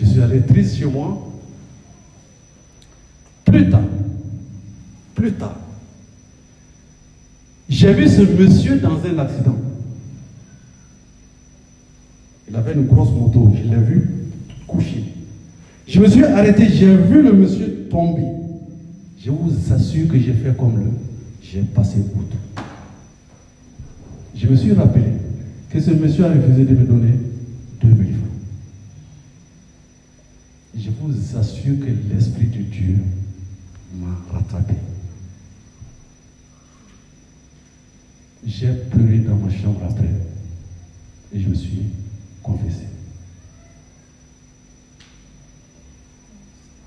Je 0.00 0.04
suis 0.06 0.20
allé 0.20 0.40
triste 0.40 0.76
chez 0.76 0.86
moi. 0.86 1.24
Plus 3.44 3.70
tard, 3.70 3.80
plus 5.14 5.32
tard, 5.32 5.56
j'ai 7.78 7.92
vu 7.92 8.08
ce 8.08 8.22
monsieur 8.22 8.80
dans 8.80 8.98
un 9.04 9.18
accident. 9.20 9.54
Il 12.50 12.56
avait 12.56 12.72
une 12.72 12.86
grosse 12.86 13.10
moto, 13.10 13.52
je 13.54 13.70
l'ai 13.70 13.80
vu 13.80 14.10
couché. 14.66 15.04
Je 15.86 16.00
me 16.00 16.08
suis 16.08 16.24
arrêté, 16.24 16.68
j'ai 16.68 16.96
vu 16.96 17.22
le 17.22 17.32
monsieur 17.32 17.86
tomber. 17.88 18.26
Je 19.24 19.30
vous 19.30 19.72
assure 19.72 20.08
que 20.08 20.18
j'ai 20.18 20.32
fait 20.32 20.56
comme 20.56 20.76
le, 20.76 20.90
j'ai 21.40 21.60
passé 21.60 21.98
outre. 22.16 22.64
Je 24.34 24.48
me 24.48 24.56
suis 24.56 24.72
rappelé 24.72 25.12
que 25.70 25.78
ce 25.78 25.92
monsieur 25.92 26.24
a 26.24 26.30
refusé 26.30 26.64
de 26.64 26.74
me 26.74 26.84
donner 26.84 27.14
2000 27.80 27.96
francs. 27.96 28.28
Je 30.76 30.90
vous 31.00 31.38
assure 31.38 31.78
que 31.78 32.12
l'Esprit 32.12 32.46
de 32.46 32.62
Dieu 32.62 32.96
m'a 34.00 34.36
rattrapé. 34.36 34.74
J'ai 38.48 38.72
pleuré 38.90 39.18
dans 39.18 39.36
ma 39.36 39.50
chambre 39.50 39.80
après. 39.84 40.08
Et 41.34 41.40
je 41.40 41.48
me 41.48 41.54
suis 41.54 41.82
confessé. 42.42 42.84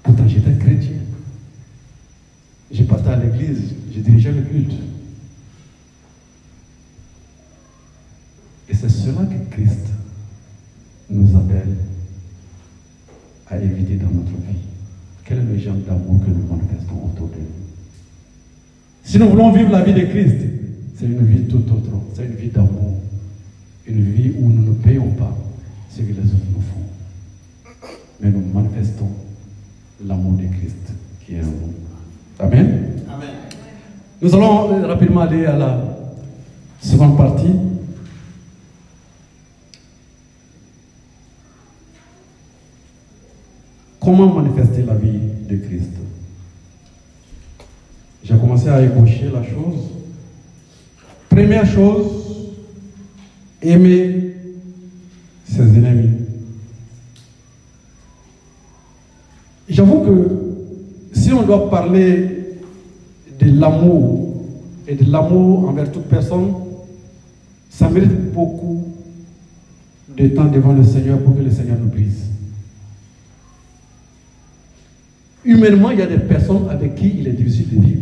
Pourtant, 0.01 0.27
j'étais 0.27 0.57
chrétien. 0.57 0.97
J'ai 2.71 2.83
partais 2.85 3.09
à 3.09 3.17
l'église, 3.17 3.75
j'ai 3.93 4.01
dirigé 4.01 4.31
le 4.31 4.41
culte. 4.41 4.73
Et 8.67 8.73
c'est 8.73 8.89
cela 8.89 9.21
que 9.25 9.55
Christ 9.55 9.87
nous 11.11 11.37
appelle 11.37 11.75
à 13.47 13.57
éviter 13.59 13.97
dans 13.97 14.09
notre 14.09 14.31
vie. 14.31 14.61
Quel 15.25 15.39
est 15.39 15.43
le 15.43 15.59
genre 15.59 15.75
d'amour 15.75 16.25
que 16.25 16.31
nous 16.31 16.47
manifestons 16.47 17.05
autour 17.05 17.27
de 17.27 17.35
nous 17.35 17.45
Si 19.03 19.19
nous 19.19 19.29
voulons 19.29 19.51
vivre 19.51 19.69
la 19.71 19.83
vie 19.83 19.93
de 19.93 20.05
Christ, 20.07 20.60
c'est 21.01 21.07
une 21.07 21.25
vie 21.25 21.47
tout 21.47 21.57
autre. 21.57 21.89
C'est 22.13 22.25
une 22.25 22.35
vie 22.35 22.49
d'amour. 22.49 22.93
Une 23.87 24.03
vie 24.03 24.33
où 24.37 24.47
nous 24.49 24.69
ne 24.69 24.73
payons 24.75 25.09
pas 25.11 25.35
ce 25.89 26.01
que 26.01 26.13
les 26.13 26.19
autres 26.19 26.45
nous 26.55 26.61
font. 26.61 27.89
Mais 28.19 28.29
nous 28.29 28.43
manifestons 28.53 29.09
l'amour 30.05 30.33
de 30.33 30.45
Christ 30.45 30.93
qui 31.25 31.35
est 31.35 31.41
en 31.41 31.45
nous. 31.45 31.73
Amen. 32.37 33.01
Amen. 33.09 33.29
Nous 34.21 34.35
allons 34.35 34.87
rapidement 34.87 35.21
aller 35.21 35.43
à 35.47 35.57
la 35.57 35.83
seconde 36.79 37.17
partie. 37.17 37.55
Comment 43.99 44.35
manifester 44.35 44.83
la 44.83 44.93
vie 44.93 45.19
de 45.49 45.55
Christ? 45.57 45.93
J'ai 48.23 48.37
commencé 48.37 48.69
à 48.69 48.79
ébaucher 48.83 49.31
la 49.33 49.43
chose. 49.43 50.00
Première 51.31 51.65
chose, 51.65 52.07
aimer 53.61 54.33
ses 55.45 55.61
ennemis. 55.61 56.09
J'avoue 59.69 60.01
que 60.01 61.17
si 61.17 61.31
on 61.31 61.43
doit 61.43 61.69
parler 61.69 62.57
de 63.39 63.59
l'amour 63.59 64.43
et 64.85 64.95
de 64.95 65.09
l'amour 65.09 65.69
envers 65.69 65.89
toute 65.89 66.03
personne, 66.03 66.53
ça 67.69 67.87
mérite 67.89 68.33
beaucoup 68.33 68.83
de 70.17 70.27
temps 70.27 70.47
devant 70.47 70.73
le 70.73 70.83
Seigneur 70.83 71.17
pour 71.19 71.37
que 71.37 71.43
le 71.43 71.51
Seigneur 71.51 71.77
nous 71.79 71.87
brise. 71.87 72.25
Humainement, 75.45 75.91
il 75.91 75.99
y 75.99 76.01
a 76.01 76.07
des 76.07 76.17
personnes 76.17 76.69
avec 76.69 76.95
qui 76.95 77.19
il 77.19 77.27
est 77.29 77.31
difficile 77.31 77.69
de 77.69 77.81
vivre. 77.81 78.01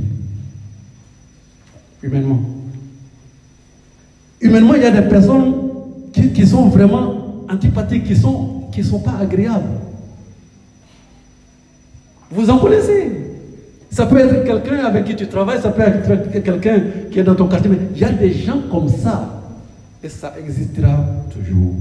Humainement. 2.02 2.59
Humainement, 4.42 4.74
il 4.76 4.82
y 4.82 4.86
a 4.86 4.92
des 4.92 5.08
personnes 5.08 5.54
qui, 6.14 6.48
sont 6.48 6.68
vraiment 6.70 7.46
antipathiques, 7.50 8.06
qui 8.06 8.14
ne 8.14 8.18
sont, 8.18 8.64
qui 8.72 8.84
sont 8.84 9.00
pas 9.00 9.16
agréables. 9.20 9.70
Vous 12.32 12.50
en 12.50 12.58
connaissez. 12.58 13.12
Ça 13.92 14.06
peut 14.06 14.20
être 14.20 14.44
quelqu'un 14.44 14.86
avec 14.86 15.06
qui 15.06 15.16
tu 15.16 15.28
travailles, 15.28 15.62
ça 15.62 15.72
peut 15.72 15.82
être 15.82 16.44
quelqu'un 16.44 16.80
qui 17.12 17.20
est 17.20 17.24
dans 17.24 17.36
ton 17.36 17.48
quartier, 17.48 17.70
mais 17.70 17.80
il 17.96 18.00
y 18.00 18.06
a 18.06 18.12
des 18.12 18.32
gens 18.32 18.62
comme 18.72 18.88
ça. 18.88 19.42
Et 20.04 20.10
ça 20.10 20.34
existera 20.40 21.04
toujours. 21.32 21.74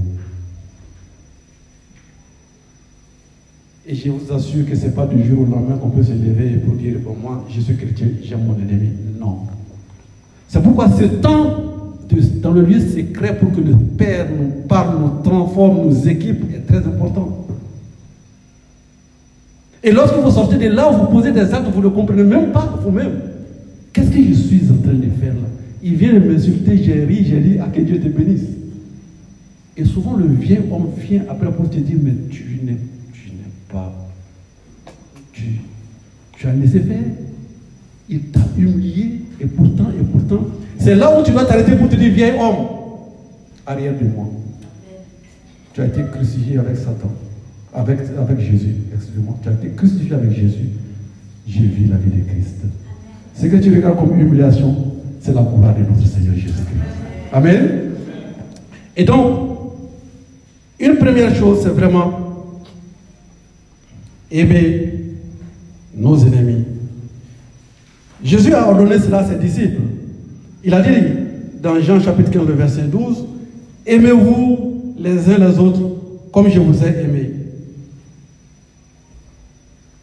Et 3.85 3.95
je 3.95 4.09
vous 4.09 4.33
assure 4.33 4.67
que 4.67 4.75
ce 4.75 4.85
n'est 4.85 4.91
pas 4.91 5.05
du 5.05 5.23
jour 5.23 5.41
au 5.41 5.45
lendemain 5.45 5.77
qu'on 5.77 5.89
peut 5.89 6.03
se 6.03 6.11
lever 6.11 6.57
pour 6.57 6.75
dire, 6.75 6.97
bon, 6.99 7.15
moi, 7.19 7.45
je 7.49 7.61
suis 7.61 7.75
chrétien, 7.75 8.07
j'aime 8.21 8.45
mon 8.45 8.53
ennemi. 8.55 8.91
Non. 9.19 9.39
C'est 10.47 10.61
pourquoi 10.61 10.89
ce 10.89 11.05
temps 11.05 11.69
dans 12.41 12.51
le 12.51 12.61
lieu 12.61 12.79
secret 12.79 13.37
pour 13.37 13.51
que 13.51 13.61
le 13.61 13.75
Père 13.75 14.27
nous 14.29 14.67
parle, 14.67 14.99
nous 14.99 15.23
transforme, 15.23 15.87
nous 15.87 16.07
équipe 16.07 16.43
est 16.53 16.65
très 16.65 16.77
important. 16.77 17.47
Et 19.83 19.91
lorsque 19.91 20.15
vous 20.15 20.31
sortez 20.31 20.57
de 20.57 20.67
là, 20.67 20.89
vous 20.89 21.05
posez 21.07 21.31
des 21.31 21.53
actes, 21.53 21.67
vous 21.73 21.81
ne 21.81 21.87
comprenez 21.87 22.23
même 22.23 22.51
pas 22.51 22.79
vous-même. 22.83 23.19
Qu'est-ce 23.93 24.09
que 24.09 24.21
je 24.21 24.33
suis 24.33 24.63
en 24.71 24.81
train 24.81 24.93
de 24.93 25.09
faire 25.19 25.33
là? 25.33 25.47
Il 25.81 25.95
vient 25.95 26.13
de 26.13 26.19
m'insulter, 26.19 26.77
j'ai 26.77 27.05
ri, 27.05 27.25
j'ai 27.25 27.39
dit, 27.39 27.59
à 27.59 27.67
que 27.67 27.79
Dieu 27.81 27.99
te 27.99 28.07
bénisse. 28.09 28.45
Et 29.77 29.85
souvent 29.85 30.17
le 30.17 30.27
vieux 30.27 30.63
homme 30.71 30.89
vient 30.97 31.23
après 31.29 31.51
pour 31.51 31.69
te 31.69 31.77
dire, 31.77 31.97
mais 32.03 32.13
tu 32.29 32.59
n'es 32.63 32.77
pas. 33.71 33.93
Tu, 35.31 35.43
tu 36.33 36.47
as 36.47 36.53
laissé 36.53 36.81
faire. 36.81 36.97
Il 38.09 38.21
t'a 38.31 38.39
humilié 38.57 39.21
et 39.39 39.45
pourtant, 39.45 39.89
et 39.89 40.03
pourtant, 40.03 40.47
c'est 40.79 40.95
là 40.95 41.19
où 41.19 41.23
tu 41.23 41.31
dois 41.31 41.45
t'arrêter 41.45 41.75
pour 41.75 41.87
te 41.89 41.95
dire, 41.95 42.11
vieil 42.11 42.33
homme, 42.39 42.65
arrière 43.65 43.93
de 43.93 44.05
moi. 44.05 44.27
Tu 45.73 45.81
as 45.81 45.85
été 45.85 46.01
crucifié 46.11 46.57
avec 46.57 46.75
Satan, 46.75 47.11
avec, 47.73 47.99
avec 48.17 48.39
Jésus, 48.39 48.75
excuse-moi. 48.95 49.35
Tu 49.43 49.49
as 49.49 49.51
été 49.53 49.69
crucifié 49.69 50.13
avec 50.13 50.31
Jésus. 50.31 50.69
J'ai 51.47 51.65
vu 51.65 51.85
la 51.87 51.97
vie 51.97 52.09
de 52.09 52.27
Christ. 52.27 52.57
Ce 53.35 53.45
que 53.45 53.57
tu 53.57 53.73
regardes 53.75 53.97
comme 53.97 54.19
humiliation, 54.19 54.75
c'est 55.21 55.33
la 55.33 55.41
gloire 55.41 55.75
de 55.75 55.81
notre 55.81 56.07
Seigneur 56.07 56.33
Jésus-Christ. 56.33 56.65
Amen. 57.31 57.91
Et 58.97 59.03
donc, 59.03 59.49
une 60.79 60.95
première 60.95 61.33
chose, 61.35 61.59
c'est 61.63 61.69
vraiment 61.69 62.45
aimer 64.31 64.93
nos 65.95 66.17
ennemis. 66.17 66.65
Jésus 68.23 68.53
a 68.53 68.67
ordonné 68.67 68.99
cela 68.99 69.19
à 69.19 69.25
ses 69.25 69.35
disciples. 69.35 69.81
Il 70.63 70.73
a 70.73 70.81
dit 70.81 71.05
dans 71.61 71.79
Jean 71.79 71.99
chapitre 71.99 72.31
15, 72.31 72.47
verset 72.47 72.83
12, 72.83 73.25
Aimez-vous 73.85 74.93
les 74.97 75.29
uns 75.29 75.37
les 75.37 75.57
autres 75.57 75.81
comme 76.31 76.49
je 76.49 76.59
vous 76.59 76.83
ai 76.83 77.03
aimé. 77.03 77.31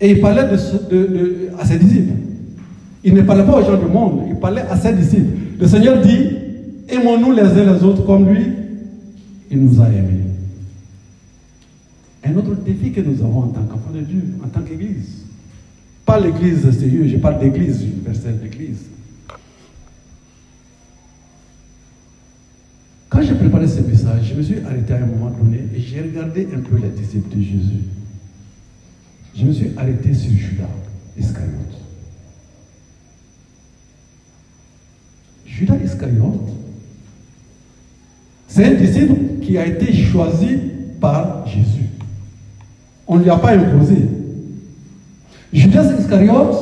Et 0.01 0.11
il 0.11 0.21
parlait 0.21 0.43
à 0.43 1.65
ses 1.65 1.79
disciples. 1.79 2.13
Il 3.05 3.15
ne 3.15 3.23
parlait 3.23 3.45
pas 3.45 3.61
aux 3.61 3.65
gens 3.65 3.79
du 3.79 3.87
monde, 3.87 4.23
il 4.29 4.37
parlait 4.37 4.65
à 4.69 4.77
ses 4.77 4.93
disciples. 4.93 5.31
Le 5.61 5.67
Seigneur 5.67 6.01
dit, 6.01 6.29
aimons-nous 6.89 7.33
les 7.33 7.43
uns 7.43 7.73
les 7.75 7.85
autres 7.85 8.05
comme 8.05 8.29
lui, 8.29 8.45
il 9.51 9.63
nous 9.63 9.81
a 9.81 9.87
aimés. 9.87 10.25
Un 12.25 12.37
autre 12.37 12.57
défi 12.65 12.91
que 12.91 13.01
nous 13.01 13.23
avons 13.23 13.39
en 13.39 13.49
tant 13.49 13.63
qu'enfants 13.63 13.95
de 13.95 14.01
Dieu, 14.01 14.23
en 14.45 14.49
tant 14.49 14.63
qu'Église. 14.63 15.25
Pas 16.07 16.21
l'Église 16.21 16.71
sérieuse, 16.71 17.11
je 17.11 17.17
parle 17.17 17.41
d'Église 17.41 17.83
universelle, 17.83 18.39
d'Église. 18.39 18.87
Quand 23.09 23.23
j'ai 23.23 23.35
préparé 23.35 23.67
ce 23.67 23.81
message, 23.81 24.29
je 24.31 24.35
me 24.35 24.43
suis 24.43 24.61
arrêté 24.61 24.93
à 24.93 24.99
un 24.99 25.07
moment 25.07 25.31
donné 25.31 25.65
et 25.75 25.81
j'ai 25.81 26.01
regardé 26.01 26.47
un 26.55 26.61
peu 26.61 26.77
les 26.77 26.91
disciples 26.91 27.37
de 27.37 27.43
Jésus. 27.43 27.83
Je 29.35 29.45
me 29.45 29.53
suis 29.53 29.73
arrêté 29.77 30.15
sur 30.15 30.31
Judas 30.31 30.69
Iscariote. 31.19 31.53
Judas 35.45 35.77
Iscariote, 35.85 36.53
c'est 38.47 38.65
un 38.65 38.75
disciple 38.75 39.41
qui 39.43 39.59
a 39.59 39.67
été 39.67 39.93
choisi 39.93 40.57
par 41.01 41.47
Jésus. 41.49 41.89
On 43.09 43.17
ne 43.17 43.25
lui 43.25 43.31
a 43.31 43.37
pas 43.37 43.57
imposé. 43.57 44.16
Judas 45.57 45.91
Iscariote 45.99 46.55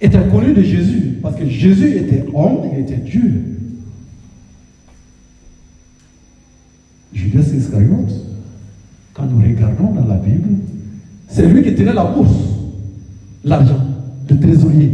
était 0.00 0.26
connu 0.28 0.52
de 0.52 0.62
Jésus 0.62 1.18
parce 1.22 1.36
que 1.36 1.46
Jésus 1.46 1.96
était 1.96 2.24
homme, 2.34 2.68
il 2.72 2.80
était 2.80 2.96
Dieu. 2.96 3.44
Judas 7.12 7.46
Iscariote 7.56 8.12
quand 9.14 9.26
nous 9.26 9.40
regardons 9.42 9.92
dans 9.92 10.06
la 10.06 10.16
Bible, 10.16 10.58
c'est 11.28 11.46
lui 11.46 11.62
qui 11.62 11.74
tenait 11.74 11.94
la 11.94 12.04
bourse, 12.04 12.36
l'argent, 13.44 13.80
le 14.28 14.40
trésorier. 14.40 14.90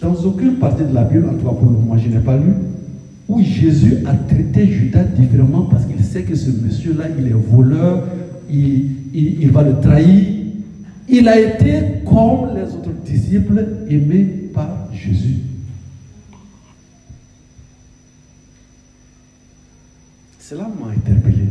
Dans 0.00 0.14
aucune 0.14 0.56
partie 0.56 0.84
de 0.84 0.92
la 0.92 1.04
Bible, 1.04 1.26
en 1.26 1.32
tout 1.32 1.46
cas 1.46 1.54
pour 1.54 1.64
le 1.64 1.72
moment, 1.72 1.98
je 1.98 2.08
n'ai 2.08 2.20
pas 2.20 2.36
lu, 2.36 2.52
où 3.30 3.40
Jésus 3.40 3.98
a 4.06 4.14
traité 4.14 4.66
Judas 4.66 5.04
différemment 5.04 5.62
parce 5.62 5.86
qu'il 5.86 6.02
sait 6.02 6.24
que 6.24 6.34
ce 6.34 6.50
monsieur-là, 6.50 7.04
il 7.16 7.28
est 7.28 7.30
voleur, 7.30 8.08
il, 8.50 9.50
va 9.52 9.62
le 9.62 9.78
trahir. 9.80 10.26
Il 11.08 11.28
a 11.28 11.38
été 11.38 12.02
comme 12.04 12.56
les 12.56 12.64
autres 12.74 12.92
disciples 13.04 13.64
aimés 13.88 14.24
par 14.52 14.88
Jésus. 14.92 15.38
Cela 20.40 20.62
m'a 20.64 20.90
interpellé. 20.90 21.44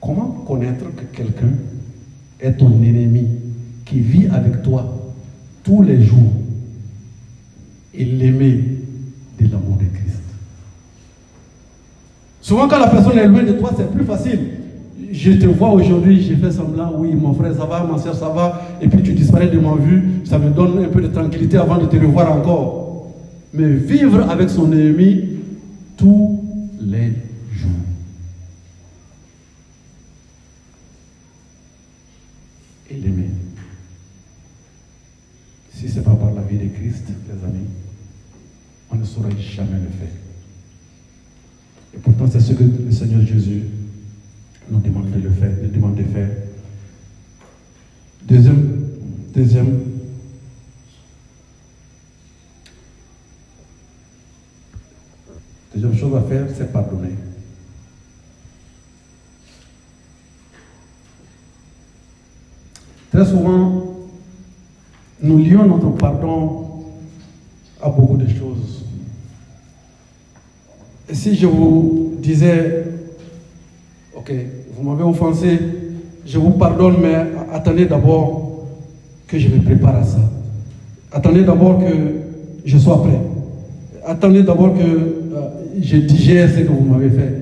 Comment 0.00 0.42
connaître 0.44 0.86
que 0.96 1.16
quelqu'un 1.16 1.52
est 2.40 2.54
ton 2.54 2.82
ennemi 2.82 3.28
qui 3.84 4.00
vit 4.00 4.26
avec 4.26 4.62
toi 4.62 5.14
tous 5.62 5.80
les 5.80 6.02
jours 6.02 6.32
et 7.94 8.04
l'aimer 8.04 8.81
l'amour 9.48 9.78
de 9.78 9.84
Christ. 9.96 10.22
Souvent 12.40 12.68
quand 12.68 12.78
la 12.78 12.88
personne 12.88 13.18
est 13.18 13.28
loin 13.28 13.44
de 13.44 13.52
toi, 13.52 13.70
c'est 13.76 13.90
plus 13.92 14.04
facile. 14.04 14.40
Je 15.12 15.32
te 15.32 15.46
vois 15.46 15.70
aujourd'hui, 15.70 16.22
j'ai 16.22 16.36
fait 16.36 16.50
semblant, 16.50 16.92
oui, 16.96 17.12
mon 17.14 17.34
frère, 17.34 17.54
ça 17.54 17.66
va, 17.66 17.84
ma 17.84 17.98
soeur, 17.98 18.14
ça 18.14 18.28
va, 18.28 18.62
et 18.80 18.88
puis 18.88 19.02
tu 19.02 19.12
disparais 19.12 19.48
de 19.48 19.58
ma 19.58 19.74
vue, 19.74 20.22
ça 20.24 20.38
me 20.38 20.50
donne 20.50 20.82
un 20.84 20.88
peu 20.88 21.02
de 21.02 21.08
tranquillité 21.08 21.58
avant 21.58 21.78
de 21.78 21.86
te 21.86 21.96
revoir 21.96 22.32
encore. 22.32 23.12
Mais 23.52 23.68
vivre 23.68 24.28
avec 24.30 24.48
son 24.48 24.72
ennemi 24.72 25.24
tous 25.96 26.42
les 26.80 27.12
jours. 27.52 27.70
Et 32.90 32.94
l'aimer. 32.94 33.30
Si 35.74 35.88
ce 35.88 35.96
n'est 35.96 36.02
pas 36.02 36.12
par 36.12 36.32
la 36.32 36.42
vie 36.42 36.56
de 36.56 36.74
Christ, 36.74 37.04
les 37.08 37.44
amis, 37.46 37.66
on 38.92 38.96
ne 38.96 39.04
saurait 39.04 39.30
jamais 39.38 39.78
le 39.78 39.88
faire. 39.88 40.14
Et 41.94 41.98
pourtant, 41.98 42.26
c'est 42.30 42.40
ce 42.40 42.52
que 42.52 42.64
le 42.64 42.92
Seigneur 42.92 43.22
Jésus 43.22 43.62
nous 44.70 44.80
demande 44.80 45.10
de 45.10 45.20
le 45.20 45.30
faire, 45.30 45.50
nous 45.62 45.70
demande 45.70 45.96
de 45.96 46.02
faire. 46.04 46.28
Deuxième, 48.28 48.88
deuxième, 49.34 49.80
deuxième 55.74 55.96
chose 55.96 56.14
à 56.14 56.22
faire, 56.22 56.46
c'est 56.56 56.72
pardonner. 56.72 57.16
Très 63.10 63.26
souvent, 63.26 63.94
nous 65.20 65.38
lions 65.38 65.66
notre 65.66 65.90
pardon 65.90 66.62
à 67.82 67.90
beaucoup 67.90 68.16
de 68.16 68.26
choses. 68.26 68.41
Si 71.12 71.34
je 71.34 71.46
vous 71.46 72.14
disais, 72.18 72.84
ok, 74.16 74.32
vous 74.76 74.88
m'avez 74.90 75.04
offensé, 75.04 75.58
je 76.24 76.38
vous 76.38 76.52
pardonne, 76.52 76.96
mais 77.02 77.14
attendez 77.52 77.84
d'abord 77.84 78.66
que 79.26 79.38
je 79.38 79.48
me 79.48 79.60
prépare 79.62 79.96
à 79.96 80.04
ça. 80.04 80.20
Attendez 81.12 81.42
d'abord 81.42 81.78
que 81.80 81.94
je 82.64 82.78
sois 82.78 83.02
prêt. 83.02 83.20
Attendez 84.06 84.42
d'abord 84.42 84.74
que 84.74 84.82
euh, 84.82 85.48
je 85.80 85.98
digère 85.98 86.48
ce 86.48 86.60
que 86.60 86.68
vous 86.68 86.84
m'avez 86.84 87.10
fait. 87.10 87.32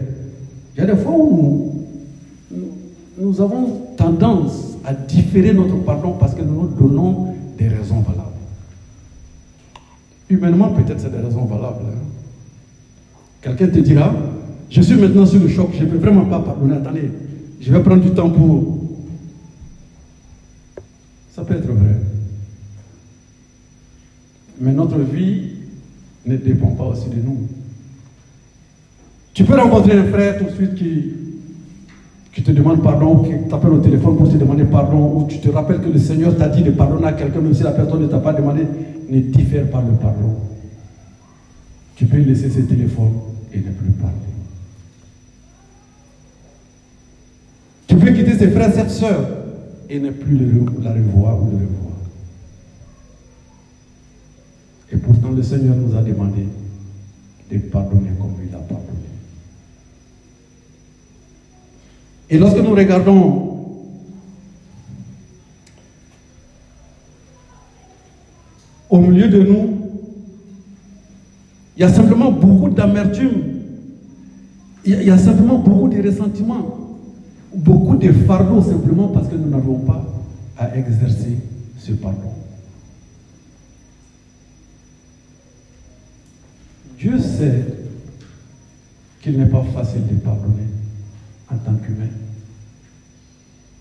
Il 0.75 0.81
y 0.81 0.83
a 0.83 0.93
des 0.93 1.01
fois 1.01 1.13
où 1.17 1.87
nous 3.19 3.41
avons 3.41 3.83
tendance 3.97 4.77
à 4.85 4.95
différer 4.95 5.53
notre 5.53 5.77
pardon 5.77 6.15
parce 6.19 6.35
que 6.35 6.43
nous 6.43 6.63
nous 6.63 6.89
donnons 6.89 7.35
des 7.57 7.69
raisons 7.69 8.01
valables. 8.01 8.31
Humainement, 10.29 10.71
peut-être 10.71 11.01
c'est 11.01 11.13
des 11.13 11.23
raisons 11.23 11.45
valables. 11.45 11.85
Hein. 11.87 12.20
Quelqu'un 13.43 13.69
te 13.69 13.79
dira, 13.79 14.13
je 14.69 14.81
suis 14.83 14.97
maintenant 14.97 15.27
sur 15.27 15.41
le 15.41 15.49
choc, 15.49 15.71
je 15.73 15.85
ne 15.85 15.91
peux 15.91 15.97
vraiment 15.97 16.25
pas 16.27 16.41
pardonner. 16.41 16.77
Attendez, 16.77 17.11
je 17.61 17.73
vais 17.73 17.83
prendre 17.83 18.03
du 18.03 18.11
temps 18.11 18.31
pour... 18.31 18.79
Ça 21.33 21.43
peut 21.43 21.55
être 21.55 21.67
vrai. 21.67 21.97
Mais 24.61 24.73
notre 24.73 24.99
vie 24.99 25.53
ne 26.27 26.37
dépend 26.37 26.73
pas 26.73 26.85
aussi 26.85 27.09
de 27.09 27.17
nous. 27.17 27.49
Tu 29.33 29.45
peux 29.45 29.59
rencontrer 29.59 29.99
un 29.99 30.05
frère 30.05 30.39
tout 30.39 30.45
de 30.45 30.51
suite 30.51 30.75
qui 30.75 31.15
qui 32.33 32.43
te 32.43 32.53
demande 32.53 32.83
pardon, 32.83 33.25
qui 33.25 33.33
t'appelle 33.49 33.73
au 33.73 33.79
téléphone 33.79 34.17
pour 34.17 34.31
te 34.31 34.37
demander 34.37 34.65
pardon, 34.65 35.19
ou 35.19 35.27
tu 35.29 35.41
te 35.41 35.49
rappelles 35.49 35.81
que 35.81 35.89
le 35.89 35.99
Seigneur 35.99 36.37
t'a 36.37 36.49
dit 36.49 36.63
de 36.63 36.71
pardonner 36.71 37.07
à 37.07 37.13
quelqu'un, 37.13 37.41
même 37.41 37.55
si 37.55 37.63
la 37.63 37.73
personne 37.73 38.03
ne 38.03 38.07
t'a 38.07 38.19
pas 38.19 38.33
demandé, 38.33 38.63
ne 39.09 39.21
diffère 39.21 39.69
pas 39.69 39.83
le 39.83 39.97
pardon. 39.97 40.37
Tu 41.97 42.07
peux 42.07 42.19
laisser 42.19 42.49
ce 42.49 42.61
téléphone 42.61 43.11
et 43.53 43.59
ne 43.59 43.71
plus 43.71 43.91
parler. 43.93 44.15
Tu 47.87 47.97
peux 47.97 48.13
quitter 48.13 48.39
ses 48.39 48.51
frères, 48.51 48.73
cette 48.73 48.91
soeur, 48.91 49.29
et 49.89 49.99
ne 49.99 50.11
plus 50.11 50.37
la 50.83 50.93
revoir 50.93 51.43
ou 51.43 51.47
le 51.51 51.67
revoir. 51.67 51.97
Et 54.93 54.97
pourtant, 54.97 55.31
le 55.31 55.43
Seigneur 55.43 55.77
nous 55.77 55.97
a 55.97 56.03
demandé 56.03 56.47
de 57.51 57.59
pardonner 57.59 58.11
comme 58.19 58.35
il 58.47 58.55
a 58.55 58.59
pardonné. 58.59 58.87
Et 62.29 62.39
lorsque 62.39 62.59
nous 62.59 62.71
regardons 62.71 63.51
au 68.89 68.99
milieu 68.99 69.29
de 69.29 69.43
nous, 69.43 69.80
il 71.81 71.85
y 71.85 71.87
a 71.87 71.95
simplement 71.95 72.31
beaucoup 72.31 72.69
d'amertume, 72.69 73.43
il 74.85 75.03
y 75.03 75.11
a 75.11 75.17
simplement 75.17 75.57
beaucoup 75.57 75.89
de 75.89 76.07
ressentiments, 76.07 76.99
beaucoup 77.57 77.97
de 77.97 78.13
fardeaux 78.13 78.61
simplement 78.61 79.09
parce 79.09 79.29
que 79.29 79.35
nous 79.35 79.49
n'avons 79.49 79.79
pas 79.79 80.05
à 80.59 80.77
exercer 80.77 81.39
ce 81.79 81.93
pardon. 81.93 82.35
Dieu 86.99 87.19
sait 87.19 87.65
qu'il 89.23 89.39
n'est 89.39 89.47
pas 89.47 89.65
facile 89.75 90.03
de 90.07 90.17
pardonner 90.17 90.69
en 91.51 91.57
tant 91.57 91.77
qu'humain. 91.83 92.11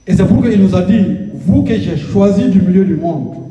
Et 0.08 0.16
c'est 0.16 0.26
pourquoi 0.26 0.50
il 0.50 0.64
nous 0.64 0.74
a 0.74 0.84
dit, 0.84 1.04
vous 1.34 1.64
que 1.64 1.78
j'ai 1.78 1.98
choisi 1.98 2.48
du 2.48 2.62
milieu 2.62 2.86
du 2.86 2.96
monde, 2.96 3.49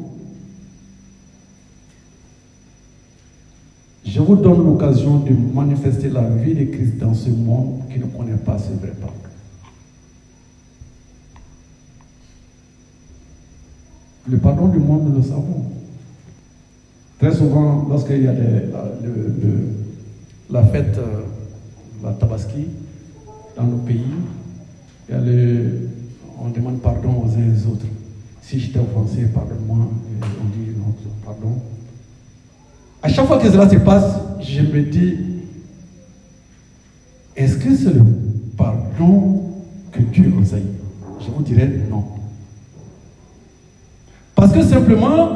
je 4.09 4.21
vous 4.21 4.37
donne 4.37 4.65
l'occasion 4.65 5.19
de 5.19 5.35
manifester 5.55 6.09
la 6.09 6.23
vie 6.23 6.55
de 6.55 6.65
Christ 6.65 6.97
dans 6.97 7.13
ce 7.13 7.29
monde 7.29 7.81
qui 7.93 7.99
ne 7.99 8.07
connaît 8.07 8.39
pas 8.39 8.59
ce 8.59 8.73
vrai 8.73 8.93
pardon. 8.99 9.15
Le 14.31 14.39
pardon 14.39 14.69
du 14.69 14.79
monde, 14.79 15.09
nous 15.09 15.17
le 15.17 15.23
savons. 15.23 15.65
Très 17.19 17.35
souvent, 17.35 17.87
lorsqu'il 17.89 18.23
y 18.23 18.29
a 18.29 18.35
la, 20.51 20.65
fête, 20.65 20.99
euh, 20.99 21.23
la 22.03 22.13
tabaski, 22.13 22.67
dans 23.57 23.65
nos 23.65 23.79
pays, 23.79 24.05
on 25.11 26.49
demande 26.51 26.81
pardon 26.81 27.25
aux 27.25 27.31
uns 27.31 27.41
et 27.41 27.51
aux 27.51 27.73
autres. 27.73 27.87
Si 28.43 28.61
je 28.61 28.73
t'ai 28.73 28.79
offensé, 28.79 29.27
pardonne-moi. 29.35 29.77
On 29.79 30.45
dit 30.57 30.71
non, 30.79 30.95
pardon. 31.25 31.57
À 33.03 33.09
chaque 33.09 33.27
fois 33.27 33.39
que 33.39 33.51
cela 33.51 33.69
se 33.69 33.77
passe, 33.77 34.15
je 34.41 34.61
me 34.63 34.83
dis, 34.83 35.15
est-ce 37.37 37.57
que 37.59 37.75
c'est 37.75 37.95
le 37.95 38.03
pardon 38.57 39.43
que 39.93 40.01
Dieu 40.03 40.33
enseigne 40.41 40.65
Je 41.21 41.31
vous 41.31 41.43
dirais 41.43 41.71
non. 41.89 42.05
Parce 44.35 44.53
que 44.53 44.63
simplement, 44.63 45.29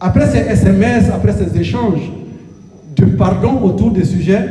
après 0.00 0.28
ces 0.28 0.38
SMS, 0.38 1.10
après 1.10 1.32
ces 1.32 1.56
échanges 1.58 2.10
de 2.96 3.04
pardon 3.04 3.62
autour 3.62 3.92
des 3.92 4.04
sujets, 4.04 4.46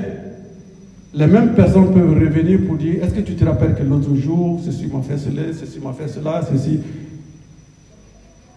les 1.14 1.28
mêmes 1.28 1.54
personnes 1.54 1.92
peuvent 1.94 2.14
revenir 2.14 2.60
pour 2.66 2.78
dire 2.78 3.04
Est-ce 3.04 3.14
que 3.14 3.22
tu 3.22 3.36
te 3.36 3.44
rappelles 3.44 3.76
que 3.76 3.84
l'autre 3.84 4.16
jour, 4.16 4.62
ceci 4.64 4.88
m'a 4.88 5.02
fait 5.02 5.18
cela, 5.18 5.42
ceci 5.54 5.80
m'a 5.80 5.92
fait 5.92 6.08
cela, 6.08 6.42
ceci? 6.50 6.80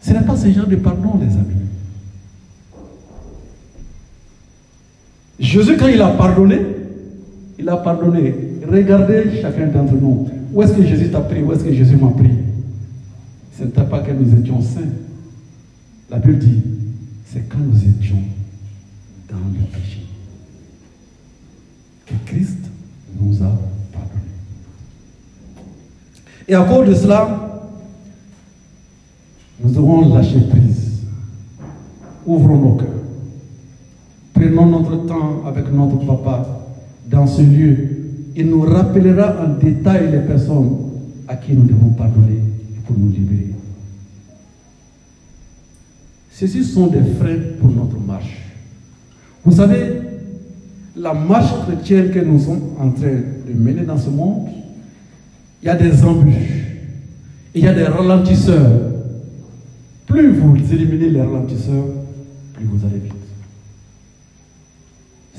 Ce 0.00 0.12
n'est 0.12 0.22
pas 0.22 0.36
ce 0.36 0.50
genre 0.50 0.66
de 0.66 0.76
pardon, 0.76 1.18
les 1.20 1.32
amis. 1.34 1.66
Jésus, 5.40 5.76
quand 5.78 5.88
il 5.88 6.00
a 6.02 6.10
pardonné, 6.10 6.60
il 7.58 7.68
a 7.68 7.78
pardonné. 7.78 8.34
Regardez 8.70 9.40
chacun 9.40 9.66
d'entre 9.68 9.94
nous. 9.94 10.28
Où 10.52 10.62
est-ce 10.62 10.74
que 10.74 10.84
Jésus 10.84 11.10
t'a 11.10 11.20
pris? 11.20 11.42
Où 11.42 11.52
est-ce 11.52 11.64
que 11.64 11.72
Jésus 11.72 11.96
m'a 11.96 12.10
pris? 12.10 12.30
Ce 13.58 13.64
n'était 13.64 13.82
pas 13.82 14.00
que 14.00 14.12
nous 14.12 14.38
étions 14.38 14.60
saints. 14.60 14.80
La 16.10 16.18
Bible 16.18 16.38
dit, 16.38 16.62
c'est 17.24 17.48
quand 17.48 17.58
nous 17.58 17.78
étions 17.78 18.22
dans 19.30 19.36
le 19.36 19.64
péché 19.72 20.00
que 22.06 22.14
Christ 22.26 22.58
nous 23.20 23.36
a 23.36 23.50
pardonné. 23.92 24.30
Et 26.48 26.54
à 26.54 26.64
cause 26.64 26.88
de 26.88 26.94
cela, 26.94 27.62
nous 29.62 29.78
avons 29.78 30.14
lâché 30.14 30.40
prise. 30.50 31.02
Ouvrons 32.26 32.58
nos 32.58 32.74
cœurs. 32.74 32.99
Prenons 34.40 34.64
notre 34.64 35.04
temps 35.04 35.42
avec 35.46 35.70
notre 35.70 35.98
papa 36.06 36.62
dans 37.10 37.26
ce 37.26 37.42
lieu. 37.42 37.76
Il 38.34 38.46
nous 38.48 38.62
rappellera 38.62 39.36
en 39.44 39.58
détail 39.62 40.10
les 40.10 40.20
personnes 40.20 40.78
à 41.28 41.36
qui 41.36 41.52
nous 41.52 41.64
devons 41.64 41.90
pardonner 41.90 42.40
pour 42.86 42.96
nous 42.96 43.10
libérer. 43.10 43.52
Ceci 46.30 46.64
sont 46.64 46.86
des 46.86 47.02
freins 47.18 47.36
pour 47.60 47.70
notre 47.70 48.00
marche. 48.00 48.38
Vous 49.44 49.52
savez, 49.52 50.00
la 50.96 51.12
marche 51.12 51.52
chrétienne 51.66 52.10
que 52.10 52.20
nous 52.20 52.38
sommes 52.38 52.62
en 52.78 52.92
train 52.92 53.18
de 53.46 53.52
mener 53.52 53.82
dans 53.82 53.98
ce 53.98 54.08
monde, 54.08 54.48
il 55.62 55.66
y 55.66 55.68
a 55.68 55.76
des 55.76 56.02
embûches, 56.02 56.64
il 57.54 57.62
y 57.62 57.68
a 57.68 57.74
des 57.74 57.84
ralentisseurs. 57.84 58.92
Plus 60.06 60.32
vous 60.32 60.56
éliminez 60.72 61.10
les 61.10 61.20
ralentisseurs, 61.20 61.84
plus 62.54 62.64
vous 62.64 62.86
allez 62.86 63.00
vite. 63.00 63.19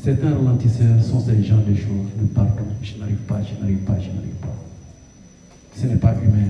Certains 0.04 0.34
ralentisseurs 0.34 1.00
sont 1.00 1.20
ces 1.20 1.44
gens 1.44 1.58
de 1.58 1.76
choses, 1.76 2.10
de 2.20 2.26
pardon, 2.34 2.64
je 2.82 2.98
n'arrive 2.98 3.18
pas, 3.28 3.40
je 3.44 3.62
n'arrive 3.62 3.84
pas, 3.84 3.98
je 4.00 4.08
n'arrive 4.08 4.34
pas. 4.42 4.56
Ce 5.76 5.86
n'est 5.86 5.98
pas 5.98 6.16
humain. 6.24 6.50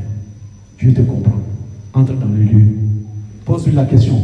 Dieu 0.79 0.93
te 0.93 1.01
comprend. 1.01 1.41
Entre 1.93 2.13
dans 2.13 2.29
le 2.29 2.43
lieu. 2.43 2.65
Pose-lui 3.43 3.75
la 3.75 3.83
question. 3.83 4.15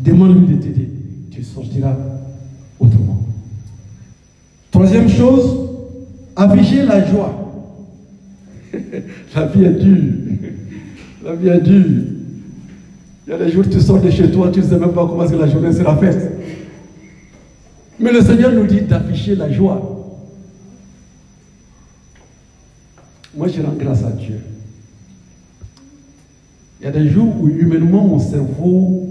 Demande-lui 0.00 0.56
de 0.56 0.60
t'aider. 0.60 0.88
Tu 1.30 1.44
sortiras 1.44 1.96
autrement. 2.80 3.24
Troisième 4.72 5.08
chose, 5.08 5.70
afficher 6.34 6.84
la 6.84 7.06
joie. 7.08 7.68
la 9.36 9.46
vie 9.46 9.64
est 9.64 9.80
dure. 9.80 10.12
La 11.24 11.34
vie 11.36 11.48
est 11.48 11.60
dure. 11.60 11.84
Il 13.28 13.30
y 13.30 13.32
a 13.32 13.38
des 13.38 13.52
jours 13.52 13.64
tu 13.70 13.80
sors 13.80 14.00
de 14.00 14.10
chez 14.10 14.28
toi, 14.32 14.50
tu 14.52 14.58
ne 14.58 14.64
sais 14.64 14.78
même 14.78 14.90
pas 14.90 15.06
comment 15.06 15.24
que 15.24 15.36
la 15.36 15.46
journée 15.46 15.72
sera 15.72 15.96
faite. 15.96 16.32
Mais 17.98 18.12
le 18.12 18.20
Seigneur 18.20 18.52
nous 18.52 18.66
dit 18.66 18.82
d'afficher 18.82 19.34
la 19.36 19.50
joie. 19.50 19.80
Moi, 23.34 23.48
je 23.48 23.62
rends 23.62 23.74
grâce 23.78 24.04
à 24.04 24.10
Dieu. 24.10 24.40
Il 26.80 26.84
y 26.84 26.88
a 26.88 26.90
des 26.90 27.08
jours 27.08 27.32
où 27.40 27.48
humainement 27.48 28.04
mon 28.04 28.18
cerveau 28.18 29.08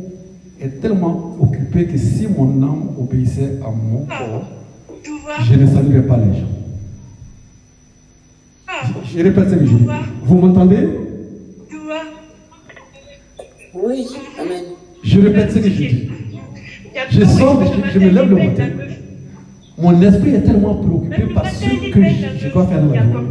est 0.60 0.82
tellement 0.82 1.38
occupé 1.40 1.86
que 1.88 1.98
si 1.98 2.28
mon 2.28 2.62
âme 2.62 2.90
obéissait 3.00 3.60
à 3.66 3.72
mon 3.72 4.06
corps, 4.06 4.48
je 5.44 5.56
ne 5.56 5.66
saluerais 5.66 6.06
pas 6.06 6.18
les 6.18 6.40
gens. 6.40 6.48
Je 9.06 9.24
répète 9.24 9.50
ce 9.50 9.56
que 9.56 9.66
je 9.66 9.74
dis. 9.74 9.88
Vous 10.24 10.38
m'entendez? 10.38 10.90
Oui, 13.74 14.08
Amen. 14.40 14.64
Je 15.04 15.20
répète 15.22 15.52
ce 15.52 15.60
que 15.60 15.70
je 15.70 15.78
dis. 15.78 16.10
Je 17.10 17.26
sors, 17.26 17.62
je, 17.64 17.90
je 17.94 18.00
me 18.00 18.10
lève 18.10 18.30
le 18.30 18.36
matin. 18.36 18.64
Mon 19.78 20.00
esprit 20.02 20.36
est 20.36 20.42
tellement 20.42 20.76
préoccupé 20.76 21.34
par 21.34 21.46
ce 21.48 21.66
que 21.92 22.02
je, 22.04 22.54
dois 22.54 22.68
faire 22.68 22.84
dans 22.84 22.94
la 22.94 23.02
journée. 23.02 23.28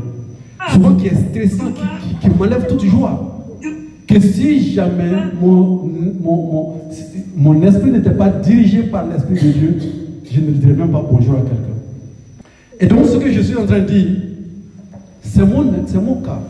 Souvent 0.72 0.94
qui 0.94 1.06
est 1.06 1.14
stressant, 1.14 1.72
qui, 1.72 2.28
qui, 2.28 2.36
m'enlève 2.36 2.66
toute 2.66 2.84
joie. 2.84 3.46
Que 4.06 4.18
si 4.18 4.72
jamais 4.72 5.12
mon, 5.40 5.88
mon, 6.20 6.74
mon, 7.36 7.62
esprit 7.62 7.90
n'était 7.92 8.11
pas 8.11 8.28
dirigé 8.28 8.82
par 8.82 9.06
l'Esprit 9.06 9.34
de 9.34 9.52
Dieu, 9.52 9.78
je 10.30 10.40
ne 10.40 10.50
dirais 10.50 10.72
même 10.72 10.90
pas 10.90 11.04
bonjour 11.08 11.34
à 11.34 11.42
quelqu'un. 11.42 11.70
Et 12.80 12.86
donc 12.86 13.06
ce 13.06 13.16
que 13.18 13.30
je 13.30 13.40
suis 13.40 13.56
en 13.56 13.66
train 13.66 13.78
de 13.78 13.86
dire, 13.86 14.08
c'est 15.22 15.44
mon, 15.44 15.62
mon 15.62 16.14
cas. 16.16 16.40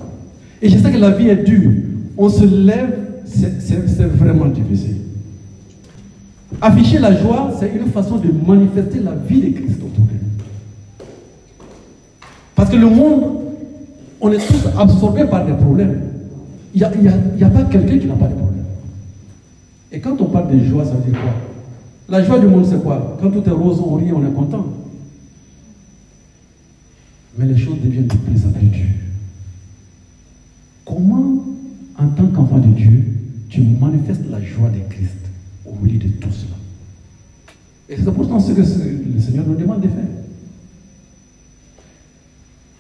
Et 0.63 0.69
je 0.69 0.79
sais 0.79 0.91
que 0.91 0.99
la 0.99 1.11
vie 1.11 1.29
est 1.29 1.45
dure. 1.45 1.73
On 2.17 2.29
se 2.29 2.45
lève, 2.45 2.97
c'est 3.27 4.05
vraiment 4.05 4.47
difficile. 4.47 4.97
Afficher 6.61 6.99
la 6.99 7.17
joie, 7.17 7.53
c'est 7.59 7.73
une 7.75 7.91
façon 7.91 8.17
de 8.17 8.31
manifester 8.47 9.01
la 9.01 9.15
vie 9.15 9.41
de 9.41 9.59
Christ 9.59 9.79
autour 9.79 10.05
de 10.05 10.13
nous. 10.13 11.07
Parce 12.55 12.71
que 12.71 12.77
le 12.77 12.89
monde, 12.89 13.41
on 14.21 14.33
est 14.33 14.47
tous 14.47 14.69
absorbés 14.79 15.25
par 15.25 15.47
des 15.47 15.53
problèmes. 15.53 16.03
Il 16.75 16.81
n'y 16.81 17.45
a, 17.45 17.49
pas 17.49 17.63
quelqu'un 17.65 17.99
qui 17.99 18.07
n'a 18.07 18.15
pas 18.15 18.29
de 18.29 18.35
problème. 18.35 18.65
Et 19.93 20.01
quand 20.01 20.21
on 20.21 20.27
parle 20.27 20.57
de 20.57 20.65
joie, 20.65 20.85
ça 20.85 20.93
veut 20.93 21.11
dire 21.11 21.21
quoi? 21.21 21.33
La 22.09 22.23
joie 22.25 22.39
du 22.39 22.47
monde, 22.47 22.67
c'est 22.67 22.83
quoi? 22.83 23.17
Quand 23.21 23.31
tout 23.31 23.43
est 23.49 23.53
rose, 23.53 23.81
on 23.81 23.95
rit, 23.95 24.13
on 24.13 24.25
est 24.27 24.33
content. 24.33 24.67
Mais 27.39 27.47
les 27.47 27.57
choses 27.57 27.81
deviennent 27.83 28.07
de 28.07 28.17
plus 28.17 28.47
en 28.47 28.51
plus 28.51 28.67
dures. 28.67 28.87
Comment, 30.85 31.45
en 31.99 32.09
tant 32.09 32.27
qu'enfant 32.27 32.59
de 32.59 32.67
Dieu, 32.67 33.05
tu 33.49 33.63
manifestes 33.63 34.29
la 34.31 34.43
joie 34.43 34.69
de 34.69 34.81
Christ 34.93 35.17
au 35.65 35.75
milieu 35.83 35.99
de. 35.99 36.20
Et 37.91 37.97
c'est 37.97 38.13
pourtant 38.13 38.39
ce 38.39 38.53
que 38.53 38.61
le 38.61 39.21
Seigneur 39.21 39.45
nous 39.49 39.57
demande 39.57 39.81
de 39.81 39.89
faire. 39.89 40.05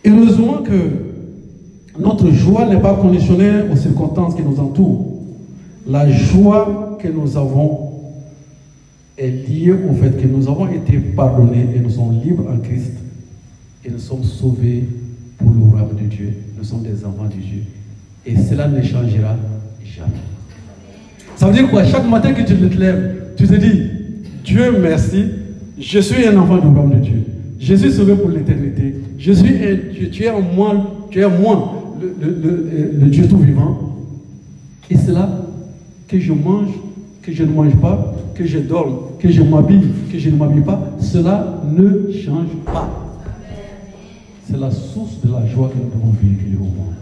Heureusement 0.06 0.62
que 0.62 1.98
notre 1.98 2.30
joie 2.30 2.66
n'est 2.66 2.80
pas 2.80 2.94
conditionnée 2.94 3.62
aux 3.72 3.76
circonstances 3.76 4.36
qui 4.36 4.42
nous 4.42 4.60
entourent. 4.60 5.06
La 5.86 6.08
joie 6.08 6.96
que 7.02 7.08
nous 7.08 7.36
avons 7.36 7.90
est 9.18 9.30
liée 9.48 9.72
au 9.72 9.92
fait 9.94 10.16
que 10.16 10.26
nous 10.28 10.48
avons 10.48 10.68
été 10.68 10.98
pardonnés 10.98 11.66
et 11.74 11.80
nous 11.80 11.90
sommes 11.90 12.20
libres 12.22 12.46
en 12.48 12.58
Christ 12.58 12.92
et 13.84 13.90
nous 13.90 13.98
sommes 13.98 14.22
sauvés 14.22 14.84
pour 15.36 15.50
le 15.50 15.60
royaume 15.60 15.96
de 16.00 16.06
Dieu. 16.06 16.32
Nous 16.56 16.64
sommes 16.64 16.82
des 16.82 17.04
enfants 17.04 17.24
de 17.24 17.40
Dieu. 17.40 17.62
Et 18.24 18.36
cela 18.36 18.68
ne 18.68 18.80
changera 18.80 19.36
jamais. 19.84 20.22
Ça 21.34 21.46
veut 21.46 21.52
dire 21.52 21.68
quoi? 21.68 21.84
Chaque 21.84 22.08
matin 22.08 22.32
que 22.32 22.42
tu 22.42 22.54
te 22.54 22.78
lèves, 22.78 23.32
tu 23.36 23.48
te 23.48 23.54
dis, 23.54 23.99
Dieu 24.50 24.76
merci, 24.82 25.26
je 25.78 26.00
suis 26.00 26.26
un 26.26 26.36
enfant 26.36 26.56
du 26.56 26.66
royaume 26.66 26.90
de 26.90 27.04
Dieu. 27.04 27.22
Je 27.60 27.72
suis 27.72 27.92
sauvé 27.92 28.16
pour 28.16 28.30
l'éternité. 28.30 28.96
Je 29.16 29.32
suis 29.32 29.54
tu 30.10 30.24
es 30.24 30.30
en 30.30 30.40
moi, 30.40 31.06
tu 31.08 31.20
es 31.20 31.24
en 31.24 31.30
moi, 31.30 31.72
le, 32.00 33.06
Dieu 33.06 33.28
tout 33.28 33.38
vivant. 33.38 33.78
Et 34.90 34.96
c'est 34.96 35.12
là 35.12 35.28
que 36.08 36.18
je 36.18 36.32
mange, 36.32 36.70
que 37.22 37.30
je 37.30 37.44
ne 37.44 37.52
mange 37.52 37.76
pas, 37.76 38.12
que 38.34 38.44
je 38.44 38.58
dorme, 38.58 38.96
que 39.20 39.30
je 39.30 39.40
m'habille, 39.40 39.88
que 40.10 40.18
je 40.18 40.30
ne 40.30 40.36
m'habille 40.36 40.64
pas, 40.64 40.96
cela 40.98 41.62
ne 41.70 42.10
change 42.10 42.50
pas. 42.64 42.90
C'est 44.50 44.58
la 44.58 44.72
source 44.72 45.20
de 45.24 45.30
la 45.30 45.46
joie 45.46 45.68
que 45.68 45.76
nous 45.76 45.90
devons 45.90 46.12
véhiculer 46.20 46.56
au 46.56 46.64
monde. 46.64 46.94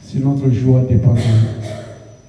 Si 0.00 0.18
notre 0.18 0.50
joie 0.50 0.80
dépend 0.88 1.12
de 1.12 1.18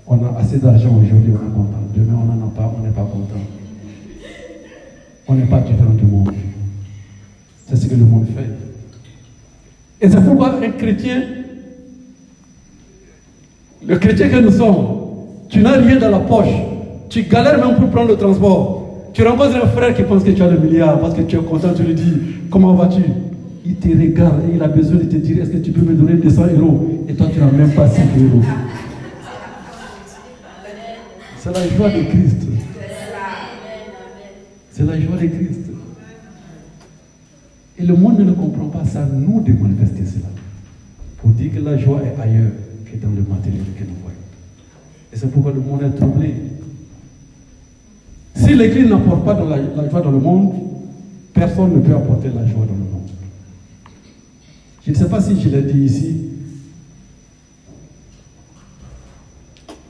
on 0.08 0.16
a 0.16 0.40
assez 0.40 0.58
d'argent 0.58 0.90
aujourd'hui, 0.90 1.32
on 1.32 1.48
est 1.48 1.54
content. 1.54 1.80
Demain, 1.96 2.20
on 2.22 2.26
n'en 2.26 2.48
a 2.48 2.50
pas, 2.50 2.74
on 2.78 2.84
n'est 2.84 2.92
pas 2.92 3.02
content. 3.02 3.40
On 5.28 5.36
n'est 5.36 5.46
pas 5.46 5.60
différent 5.62 5.94
du 5.94 6.06
monde. 6.06 6.32
C'est 7.68 7.76
ce 7.78 7.88
que 7.88 7.96
le 7.96 8.06
monde 8.06 8.26
fait. 8.36 10.06
Et 10.06 10.10
c'est 10.10 10.22
pourquoi 10.22 10.56
un 10.62 10.70
chrétien, 10.72 11.24
le 13.88 13.98
chrétien 13.98 14.30
que 14.30 14.40
nous 14.40 14.52
sommes, 14.52 14.86
tu 15.50 15.62
n'as 15.62 15.78
rien 15.78 15.98
dans 15.98 16.10
la 16.10 16.20
poche. 16.20 16.54
Tu 17.10 17.24
galères 17.24 17.66
même 17.66 17.78
pour 17.78 17.90
prendre 17.90 18.10
le 18.10 18.18
transport. 18.18 19.10
Tu 19.14 19.24
rencontres 19.24 19.56
un 19.64 19.68
frère 19.68 19.94
qui 19.96 20.04
pense 20.04 20.24
que 20.24 20.32
tu 20.32 20.42
as 20.42 20.50
le 20.50 20.58
milliard 20.58 21.00
parce 21.00 21.14
que 21.14 21.22
tu 21.22 21.38
es 21.38 21.40
content, 21.40 21.74
tu 21.74 21.84
lui 21.84 21.94
dis 21.94 22.14
Comment 22.50 22.74
vas-tu? 22.74 23.02
Il 23.66 23.76
te 23.76 23.88
regarde 23.88 24.42
et 24.50 24.56
il 24.56 24.62
a 24.62 24.68
besoin 24.68 24.98
de 24.98 25.06
te 25.06 25.16
dire 25.16 25.42
est-ce 25.42 25.52
que 25.52 25.58
tu 25.58 25.72
peux 25.72 25.82
me 25.82 25.94
donner 25.94 26.14
200 26.14 26.44
euros? 26.58 26.88
Et 27.08 27.14
toi, 27.14 27.28
tu 27.32 27.40
n'as 27.40 27.52
même 27.52 27.72
pas 27.72 27.88
5 27.88 28.04
euros. 28.18 28.42
C'est 31.44 31.52
la 31.52 31.68
joie 31.68 31.90
de 31.90 32.04
Christ. 32.04 32.38
C'est 34.72 34.86
la 34.86 34.98
joie 34.98 35.18
de 35.18 35.28
Christ. 35.28 35.60
Et 37.78 37.84
le 37.86 37.96
monde 37.98 38.20
ne 38.22 38.32
comprend 38.32 38.68
pas 38.68 38.86
ça, 38.86 39.06
nous 39.12 39.42
de 39.42 39.52
manifester 39.52 40.06
cela. 40.06 40.30
Pour 41.18 41.32
dire 41.32 41.52
que 41.54 41.60
la 41.60 41.78
joie 41.78 42.00
est 42.06 42.22
ailleurs 42.22 42.52
que 42.86 42.96
dans 42.96 43.12
le 43.12 43.24
matériel 43.24 43.66
que 43.78 43.84
nous 43.84 43.98
voyons. 44.02 44.18
Et 45.12 45.18
c'est 45.18 45.30
pourquoi 45.32 45.52
le 45.52 45.60
monde 45.60 45.84
est 45.84 45.98
troublé. 45.98 46.34
Si 48.36 48.54
l'Église 48.54 48.88
n'apporte 48.88 49.26
pas 49.26 49.34
la, 49.34 49.58
la 49.58 49.90
joie 49.90 50.00
dans 50.00 50.12
le 50.12 50.20
monde, 50.20 50.54
personne 51.34 51.74
ne 51.74 51.80
peut 51.82 51.94
apporter 51.94 52.30
la 52.30 52.48
joie 52.48 52.66
dans 52.66 52.74
le 52.74 52.90
monde. 52.90 53.10
Je 54.86 54.92
ne 54.92 54.96
sais 54.96 55.10
pas 55.10 55.20
si 55.20 55.42
je 55.42 55.50
l'ai 55.50 55.64
dit 55.64 55.80
ici. 55.84 56.22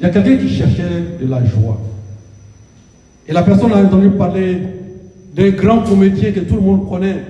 Il 0.04 0.08
y 0.08 0.10
a 0.10 0.12
quelqu'un 0.12 0.36
qui 0.36 0.50
cherchait 0.50 0.84
de 1.22 1.26
la 1.30 1.46
joie. 1.46 1.80
Et 3.26 3.32
la 3.32 3.42
personne 3.42 3.72
a 3.72 3.78
entendu 3.78 4.10
parler 4.10 4.58
d'un 5.34 5.52
grand 5.52 5.80
comédien 5.80 6.34
que 6.34 6.42
tout 6.42 6.56
le 6.56 6.62
monde 6.62 6.90
connaît. 6.90 7.24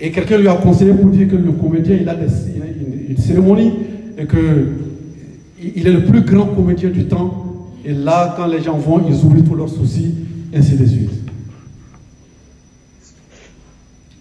Et 0.00 0.10
quelqu'un 0.10 0.38
lui 0.38 0.48
a 0.48 0.54
conseillé 0.54 0.92
pour 0.92 1.10
dire 1.10 1.28
que 1.28 1.36
le 1.36 1.52
comédien, 1.52 1.96
il 2.00 2.08
a 2.08 2.14
une, 2.14 3.16
cérémonie 3.16 3.72
et 4.18 4.26
qu'il 4.26 5.86
est 5.86 5.92
le 5.92 6.06
plus 6.06 6.22
grand 6.22 6.46
comédien 6.46 6.90
du 6.90 7.04
temps. 7.04 7.68
Et 7.84 7.92
là, 7.92 8.34
quand 8.36 8.48
les 8.48 8.62
gens 8.62 8.76
vont, 8.76 9.06
ils 9.08 9.24
oublient 9.24 9.44
tous 9.44 9.54
leurs 9.54 9.68
soucis, 9.68 10.12
ainsi 10.52 10.74
de 10.74 10.84
suite. 10.84 11.10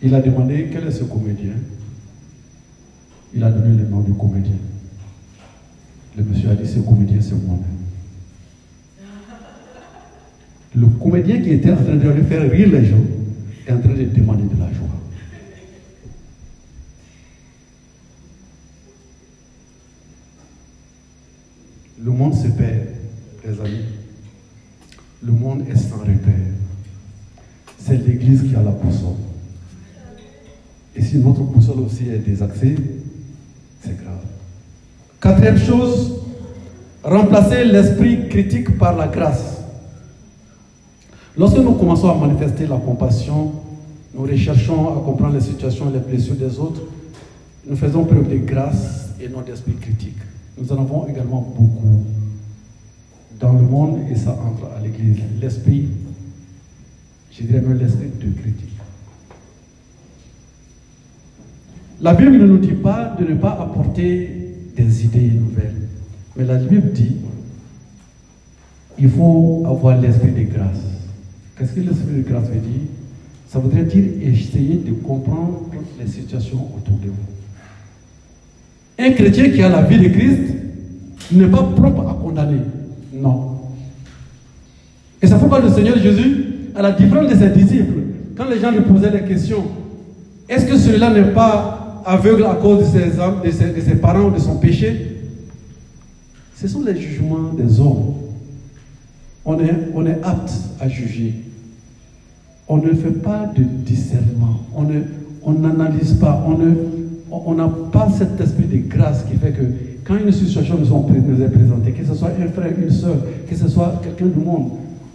Il 0.04 0.14
a 0.14 0.22
demandé 0.22 0.68
quel 0.72 0.88
est 0.88 0.92
ce 0.92 1.04
comédien? 1.04 1.54
Il 3.34 3.44
a 3.44 3.50
donné 3.50 3.76
le 3.76 3.90
nom 3.90 4.02
du 4.02 4.14
comédien. 4.14 4.54
Le 6.18 6.24
monsieur 6.24 6.50
a 6.50 6.56
dit, 6.56 6.68
ce 6.68 6.80
comédien, 6.80 7.20
c'est 7.22 7.36
moi-même. 7.36 7.80
Le 10.76 10.88
comédien 10.88 11.42
qui 11.42 11.52
était 11.52 11.72
en 11.72 11.78
train 11.78 11.96
de 11.96 12.24
faire 12.24 12.50
rire 12.50 12.70
les 12.72 12.86
gens 12.86 12.98
est 13.68 13.72
en 13.72 13.80
train 13.80 13.94
de 13.94 14.04
demander 14.04 14.44
de 14.44 14.60
la 14.60 14.72
joie. 14.72 14.88
Le 22.04 22.12
monde 22.12 22.34
se 22.34 22.48
perd, 22.48 22.88
les 23.46 23.60
amis. 23.60 23.86
Le 25.24 25.32
monde 25.32 25.64
est 25.70 25.76
sans 25.76 25.98
repère. 25.98 26.34
C'est 27.78 27.98
l'Église 27.98 28.44
qui 28.44 28.56
a 28.56 28.62
la 28.62 28.72
boussole. 28.72 29.16
Et 30.96 31.02
si 31.02 31.18
notre 31.18 31.42
boussole 31.42 31.80
aussi 31.80 32.10
est 32.10 32.20
désaxée, 32.20 32.76
c'est 33.82 33.98
grave. 34.02 34.26
Quatrième 35.22 35.58
chose, 35.58 36.22
remplacer 37.04 37.66
l'esprit 37.66 38.30
critique 38.30 38.78
par 38.78 38.96
la 38.96 39.08
grâce. 39.08 39.62
Lorsque 41.38 41.58
nous 41.58 41.74
commençons 41.74 42.10
à 42.10 42.16
manifester 42.16 42.68
la 42.68 42.78
compassion, 42.78 43.52
nous 44.14 44.22
recherchons 44.24 44.88
à 44.98 45.02
comprendre 45.02 45.34
les 45.34 45.42
situations 45.42 45.90
et 45.90 45.94
les 45.94 46.00
blessures 46.00 46.36
des 46.36 46.58
autres, 46.60 46.82
nous 47.68 47.76
faisons 47.76 48.06
preuve 48.06 48.30
de 48.30 48.38
grâce 48.38 49.10
et 49.22 49.28
non 49.28 49.42
d'esprit 49.42 49.76
critique. 49.76 50.18
Nous 50.58 50.72
en 50.72 50.82
avons 50.82 51.08
également 51.08 51.42
beaucoup 51.58 52.04
dans 53.40 53.54
le 53.54 53.62
monde 53.62 54.00
et 54.10 54.16
ça 54.16 54.32
entre 54.32 54.72
à 54.76 54.80
l'église. 54.82 55.18
L'esprit, 55.42 55.90
je 57.32 57.44
dirais 57.44 57.62
même 57.62 57.78
l'esprit 57.78 58.08
de 58.08 58.32
critique. 58.42 58.70
La 62.02 62.14
Bible 62.14 62.38
ne 62.38 62.48
nous 62.48 62.58
dit 62.58 62.74
pas 62.74 63.16
de 63.20 63.26
ne 63.26 63.36
pas 63.36 63.52
apporter 63.52 64.39
des 64.84 65.06
idées 65.06 65.32
nouvelles, 65.32 65.76
mais 66.36 66.46
la 66.46 66.58
Bible 66.58 66.92
dit 66.94 67.16
il 68.98 69.10
faut 69.10 69.64
avoir 69.66 70.00
l'esprit 70.00 70.32
de 70.32 70.44
grâce. 70.54 70.82
Qu'est-ce 71.58 71.74
que 71.74 71.80
l'esprit 71.80 72.18
de 72.18 72.30
grâce 72.30 72.48
veut 72.50 72.60
dire? 72.60 72.82
Ça 73.48 73.60
voudrait 73.60 73.84
dire 73.84 74.04
essayer 74.22 74.76
de 74.76 74.92
comprendre 74.92 75.62
les 76.00 76.08
situations 76.08 76.68
autour 76.76 76.98
de 76.98 77.08
vous. 77.08 77.30
Un 79.00 79.12
chrétien 79.12 79.50
qui 79.50 79.62
a 79.62 79.70
la 79.70 79.82
vie 79.84 79.98
de 79.98 80.10
Christ 80.10 80.54
n'est 81.32 81.48
pas 81.48 81.64
propre 81.64 82.08
à 82.10 82.14
condamner. 82.14 82.60
Non. 83.14 83.58
Et 85.22 85.28
c'est 85.28 85.40
pourquoi 85.40 85.62
le 85.62 85.70
Seigneur 85.70 85.98
Jésus, 85.98 86.46
à 86.76 86.82
la 86.82 86.92
différence 86.92 87.30
de 87.30 87.36
ses 87.36 87.50
disciples, 87.50 88.00
quand 88.36 88.50
les 88.50 88.60
gens 88.60 88.72
lui 88.72 88.82
posaient 88.82 89.12
des 89.12 89.24
questions, 89.24 89.64
est-ce 90.48 90.66
que 90.66 90.78
celui-là 90.78 91.14
n'est 91.14 91.34
pas 91.34 91.79
aveugle 92.10 92.44
à 92.46 92.56
cause 92.56 92.92
de 92.92 93.52
ses, 93.52 93.72
de 93.72 93.82
ses 93.82 93.96
parents 93.96 94.26
ou 94.26 94.32
de 94.32 94.40
son 94.40 94.58
péché 94.58 95.18
Ce 96.56 96.68
sont 96.68 96.82
les 96.82 97.00
jugements 97.00 97.54
des 97.54 97.80
hommes. 97.80 98.16
On 99.46 99.60
est, 99.60 100.24
apte 100.24 100.52
à 100.80 100.90
juger. 100.90 101.34
On 102.68 102.78
ne 102.78 102.94
fait 102.94 103.12
pas 103.12 103.52
de 103.56 103.64
discernement. 103.64 104.60
On 105.44 105.54
n'analyse 105.54 106.14
pas. 106.14 106.46
On 107.32 107.54
n'a 107.54 107.70
pas 107.92 108.10
cet 108.18 108.42
esprit 108.42 108.66
de 108.66 108.78
grâce 108.88 109.24
qui 109.24 109.38
fait 109.38 109.52
que 109.52 109.64
quand 110.04 110.18
une 110.18 110.32
situation 110.32 110.78
nous, 110.80 111.44
est 111.44 111.50
présentée, 111.50 111.92
que 111.92 112.06
ce 112.06 112.16
soit 112.16 112.32
un 112.42 112.50
frère, 112.50 112.72
une 112.78 112.90
soeur, 112.90 113.18
que 113.48 113.56
ce 113.56 113.68
soit 113.68 114.02
quelqu'un 114.04 114.26
du 114.26 114.44
monde, 114.44 114.72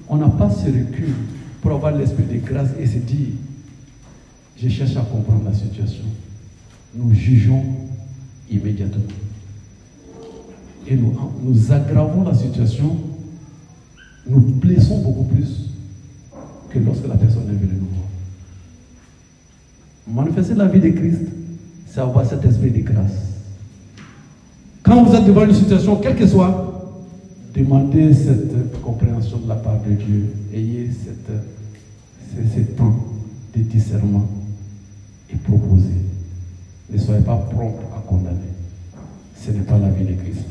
on 0.08 0.16
n'a 0.16 0.28
pas 0.28 0.50
ce 0.50 0.66
recul 0.66 1.14
pour 1.60 1.72
avoir 1.72 1.96
l'esprit 1.96 2.24
de 2.24 2.38
grâce 2.38 2.68
et 2.80 2.86
se 2.86 2.98
dire, 2.98 3.28
je 4.56 4.68
cherche 4.68 4.96
à 4.96 5.00
comprendre 5.00 5.42
la 5.46 5.52
situation. 5.52 6.04
Nous 6.96 7.14
jugeons 7.14 7.64
immédiatement. 8.50 9.02
Et 10.86 10.96
nous, 10.96 11.12
nous 11.42 11.72
aggravons 11.72 12.24
la 12.24 12.34
situation, 12.34 12.96
nous 14.28 14.40
blessons 14.40 15.02
beaucoup 15.02 15.24
plus 15.24 15.70
que 16.70 16.78
lorsque 16.78 17.06
la 17.06 17.16
personne 17.16 17.48
est 17.48 17.54
venue 17.54 17.80
nous 17.80 17.88
voir. 17.88 18.08
Manifester 20.26 20.54
la 20.54 20.66
vie 20.66 20.80
de 20.80 20.90
Christ, 20.90 21.22
c'est 21.86 22.00
avoir 22.00 22.26
cet 22.26 22.44
esprit 22.44 22.70
de 22.70 22.80
grâce. 22.80 23.34
Quand 24.82 25.02
vous 25.02 25.14
êtes 25.14 25.24
devant 25.24 25.46
une 25.46 25.54
situation, 25.54 25.96
quelle 25.96 26.16
que 26.16 26.26
soit, 26.26 26.74
demandez 27.54 28.12
cette 28.12 28.82
compréhension 28.82 29.38
de 29.38 29.48
la 29.48 29.54
part 29.54 29.80
de 29.80 29.94
Dieu. 29.94 30.26
Ayez 30.52 30.90
cette, 30.92 31.32
ce 32.54 32.60
temps 32.76 32.94
de 33.56 33.62
discernement 33.62 34.28
et 35.32 35.36
proposez. 35.36 36.04
Ne 36.90 36.98
soyez 36.98 37.22
pas 37.22 37.36
prompt 37.50 37.76
à 37.96 38.00
condamner. 38.06 38.52
Ce 39.40 39.50
n'est 39.50 39.60
pas 39.60 39.78
la 39.78 39.88
vie 39.90 40.04
de 40.04 40.20
Christ. 40.20 40.44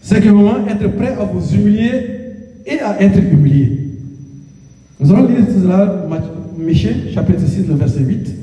C'est 0.00 0.24
moment 0.30 0.66
être 0.68 0.88
prêt 0.96 1.14
à 1.18 1.24
vous 1.24 1.54
humilier 1.54 2.06
et 2.66 2.80
à 2.80 3.00
être 3.00 3.18
humilié. 3.18 3.78
Nous 4.98 5.12
allons 5.12 5.28
lire 5.28 5.44
cela, 5.48 6.06
Michel, 6.58 7.12
chapitre 7.12 7.46
6, 7.46 7.66
le 7.68 7.74
verset 7.74 8.00
8. 8.00 8.34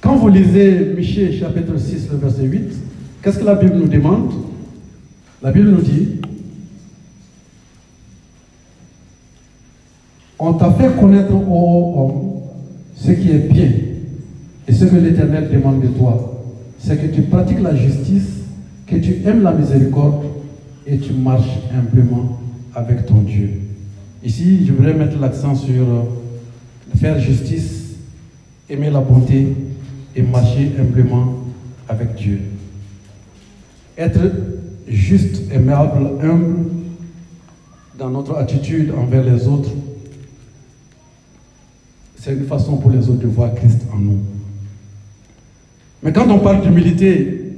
Quand 0.00 0.16
vous 0.16 0.28
lisez 0.28 0.94
Michée 0.96 1.32
chapitre 1.32 1.76
6, 1.76 2.08
le 2.12 2.18
verset 2.18 2.44
8, 2.44 2.60
qu'est-ce 3.22 3.38
que 3.38 3.44
la 3.44 3.56
Bible 3.56 3.76
nous 3.76 3.88
demande? 3.88 4.32
La 5.42 5.52
Bible 5.52 5.70
nous 5.70 5.82
dit 5.82 6.20
On 10.38 10.54
t'a 10.54 10.70
fait 10.72 10.96
connaître, 10.98 11.34
ô 11.34 11.94
homme, 11.96 12.40
ce 12.94 13.10
qui 13.10 13.30
est 13.30 13.52
bien 13.52 13.70
et 14.68 14.72
ce 14.72 14.84
que 14.84 14.96
l'Éternel 14.96 15.48
demande 15.50 15.80
de 15.80 15.88
toi. 15.88 16.34
C'est 16.78 17.00
que 17.00 17.12
tu 17.12 17.22
pratiques 17.22 17.60
la 17.60 17.74
justice, 17.74 18.28
que 18.86 18.96
tu 18.96 19.22
aimes 19.24 19.42
la 19.42 19.52
miséricorde 19.52 20.26
et 20.86 20.98
tu 20.98 21.12
marches 21.12 21.58
humblement 21.74 22.38
avec 22.74 23.06
ton 23.06 23.22
Dieu. 23.22 23.50
Ici, 24.22 24.66
je 24.66 24.72
voudrais 24.72 24.94
mettre 24.94 25.18
l'accent 25.18 25.54
sur 25.54 25.82
euh, 25.82 26.02
faire 26.96 27.18
justice, 27.18 27.96
aimer 28.68 28.90
la 28.90 29.00
bonté 29.00 29.48
et 30.14 30.22
marcher 30.22 30.72
humblement 30.78 31.34
avec 31.88 32.14
Dieu. 32.14 32.40
Être 33.96 34.20
juste, 34.86 35.50
aimable, 35.52 36.10
humble 36.22 36.70
dans 37.98 38.10
notre 38.10 38.36
attitude 38.36 38.92
envers 38.96 39.24
les 39.24 39.48
autres, 39.48 39.70
c'est 42.16 42.32
une 42.32 42.46
façon 42.46 42.76
pour 42.76 42.90
les 42.90 43.08
autres 43.08 43.20
de 43.20 43.26
voir 43.26 43.54
Christ 43.54 43.82
en 43.92 43.98
nous. 43.98 44.18
Mais 46.02 46.12
quand 46.12 46.28
on 46.30 46.38
parle 46.38 46.62
d'humilité, 46.62 47.52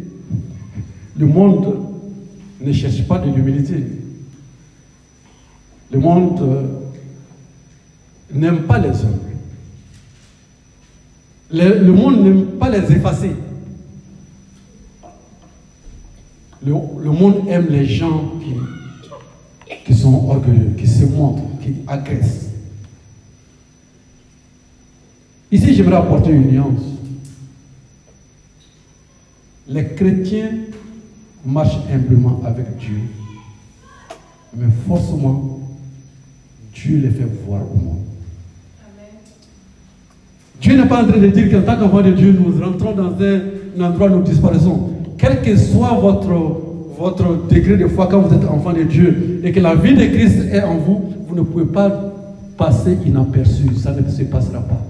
le 1.17 1.27
monde 1.27 1.77
ne 2.61 2.73
cherche 2.73 3.07
pas 3.07 3.19
de 3.19 3.31
l'humilité. 3.31 3.85
Le 5.93 5.99
monde 5.99 6.41
euh, 6.41 6.67
n'aime 8.33 8.63
pas 8.63 8.79
les 8.79 8.91
hommes. 8.91 9.21
Le, 11.53 11.93
monde 11.93 12.23
n'aime 12.23 12.47
pas 12.59 12.71
les 12.71 12.93
effacer. 12.93 13.33
Le, 16.65 16.73
monde 16.73 17.49
aime 17.49 17.67
les 17.71 17.85
gens 17.87 18.35
qui, 18.41 19.75
qui 19.85 19.95
sont 19.95 20.29
orgueilleux, 20.29 20.75
qui 20.79 20.87
se 20.87 21.05
montrent, 21.07 21.59
qui 21.61 21.75
agressent. 21.89 22.51
Ici, 25.51 25.75
j'aimerais 25.75 25.97
apporter 25.97 26.31
une 26.31 26.53
nuance. 26.53 26.90
Les 29.73 29.85
chrétiens 29.85 30.51
marchent 31.47 31.79
humblement 31.95 32.41
avec 32.45 32.77
Dieu, 32.79 33.03
mais 34.57 34.67
forcément, 34.89 35.61
Dieu 36.75 36.99
les 36.99 37.11
fait 37.11 37.29
voir 37.47 37.63
au 37.63 37.77
monde. 37.77 37.99
Dieu 40.61 40.77
n'est 40.77 40.89
pas 40.89 41.05
en 41.05 41.07
train 41.07 41.19
de 41.19 41.29
dire 41.29 41.51
qu'en 41.53 41.63
tant 41.63 41.79
qu'enfant 41.79 42.03
de 42.03 42.11
Dieu, 42.11 42.33
nous 42.33 42.61
rentrons 42.61 42.93
dans 42.97 43.13
un, 43.25 43.81
endroit 43.81 44.09
où 44.09 44.17
nous 44.17 44.23
disparaissons. 44.23 44.91
Quel 45.17 45.41
que 45.41 45.57
soit 45.57 45.95
votre, 46.01 46.35
votre 46.99 47.47
degré 47.49 47.77
de 47.77 47.87
foi 47.87 48.09
quand 48.09 48.23
vous 48.23 48.35
êtes 48.35 48.45
enfant 48.45 48.73
de 48.73 48.83
Dieu 48.83 49.41
et 49.45 49.53
que 49.53 49.61
la 49.61 49.77
vie 49.77 49.95
de 49.95 50.05
Christ 50.07 50.53
est 50.53 50.65
en 50.65 50.79
vous, 50.79 51.15
vous 51.29 51.37
ne 51.37 51.43
pouvez 51.43 51.67
pas 51.67 52.13
passer 52.59 52.99
inaperçu. 53.07 53.63
Ça 53.77 53.93
ne 53.93 54.11
se 54.11 54.23
passera 54.25 54.61
pas. 54.61 54.90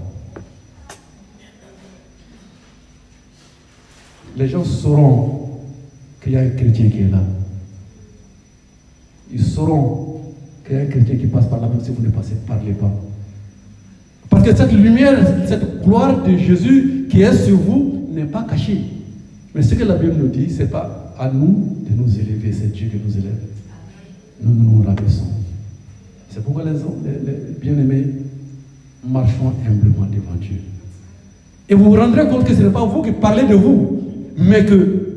Les 4.37 4.47
gens 4.47 4.63
sauront 4.63 5.49
qu'il 6.21 6.33
y 6.33 6.37
a 6.37 6.41
un 6.41 6.49
chrétien 6.49 6.89
qui 6.89 6.99
est 6.99 7.11
là. 7.11 7.23
Ils 9.31 9.43
sauront 9.43 10.21
qu'il 10.65 10.75
y 10.75 10.79
a 10.79 10.81
un 10.83 10.85
chrétien 10.85 11.15
qui 11.15 11.27
passe 11.27 11.47
par 11.47 11.59
là, 11.61 11.67
même 11.67 11.81
si 11.81 11.91
vous 11.91 12.03
ne 12.03 12.09
passez, 12.09 12.35
parlez 12.47 12.73
pas. 12.73 12.91
Parce 14.29 14.43
que 14.43 14.55
cette 14.55 14.71
lumière, 14.71 15.17
cette 15.47 15.83
gloire 15.83 16.23
de 16.23 16.37
Jésus 16.37 17.07
qui 17.09 17.21
est 17.21 17.33
sur 17.35 17.57
vous 17.57 18.07
n'est 18.13 18.25
pas 18.25 18.43
cachée. 18.43 18.81
Mais 19.53 19.61
ce 19.61 19.75
que 19.75 19.83
la 19.83 19.95
Bible 19.95 20.15
nous 20.17 20.27
dit, 20.27 20.49
ce 20.49 20.63
n'est 20.63 20.69
pas 20.69 21.13
à 21.19 21.29
nous 21.29 21.77
de 21.89 21.93
nous 21.93 22.17
élever, 22.17 22.53
c'est 22.53 22.71
Dieu 22.71 22.87
qui 22.89 22.97
nous 23.05 23.17
élève. 23.17 23.35
Nous 24.41 24.53
nous 24.53 24.83
rabaissons. 24.83 25.25
C'est 26.29 26.41
pourquoi 26.43 26.63
les, 26.63 26.71
les 26.71 27.37
bien-aimés 27.61 28.07
marchons 29.05 29.53
humblement 29.67 30.05
devant 30.05 30.35
Dieu. 30.39 30.61
Et 31.67 31.75
vous 31.75 31.85
vous 31.85 31.95
rendrez 31.95 32.27
compte 32.27 32.45
que 32.45 32.53
ce 32.53 32.61
n'est 32.61 32.69
pas 32.69 32.85
vous 32.85 33.01
qui 33.01 33.11
parlez 33.11 33.43
de 33.43 33.55
vous, 33.55 34.00
mais 34.37 34.65
que 34.65 35.11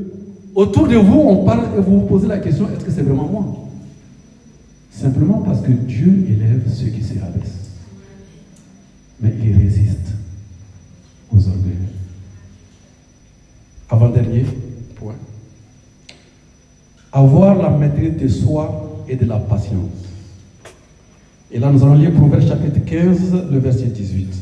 autour 0.54 0.88
de 0.88 0.96
vous, 0.96 1.18
on 1.18 1.44
parle 1.44 1.66
et 1.76 1.80
vous 1.80 2.00
vous 2.00 2.06
posez 2.06 2.26
la 2.26 2.38
question, 2.38 2.68
est-ce 2.70 2.84
que 2.84 2.90
c'est 2.90 3.02
vraiment 3.02 3.28
moi? 3.28 3.64
Simplement 4.90 5.38
parce 5.38 5.60
que 5.60 5.72
Dieu 5.72 6.26
élève 6.28 6.62
ceux 6.72 6.86
qui 6.86 7.02
se 7.02 7.18
rabaissent. 7.18 7.70
Mais 9.20 9.32
il 9.42 9.56
résiste 9.56 10.12
aux 11.32 11.48
orgueilleux. 11.48 11.74
Avant-dernier 13.90 14.44
point. 14.96 15.16
Avoir 17.12 17.56
la 17.60 17.70
maîtrise 17.70 18.16
de 18.16 18.28
soi 18.28 19.04
et 19.08 19.16
de 19.16 19.24
la 19.24 19.38
patience. 19.38 19.90
Et 21.50 21.58
là, 21.58 21.70
nous 21.70 21.82
allons 21.84 21.94
lire 21.94 22.12
Proverbe 22.12 22.46
chapitre 22.46 22.84
15, 22.84 23.50
le 23.50 23.58
verset 23.58 23.86
18. 23.86 24.34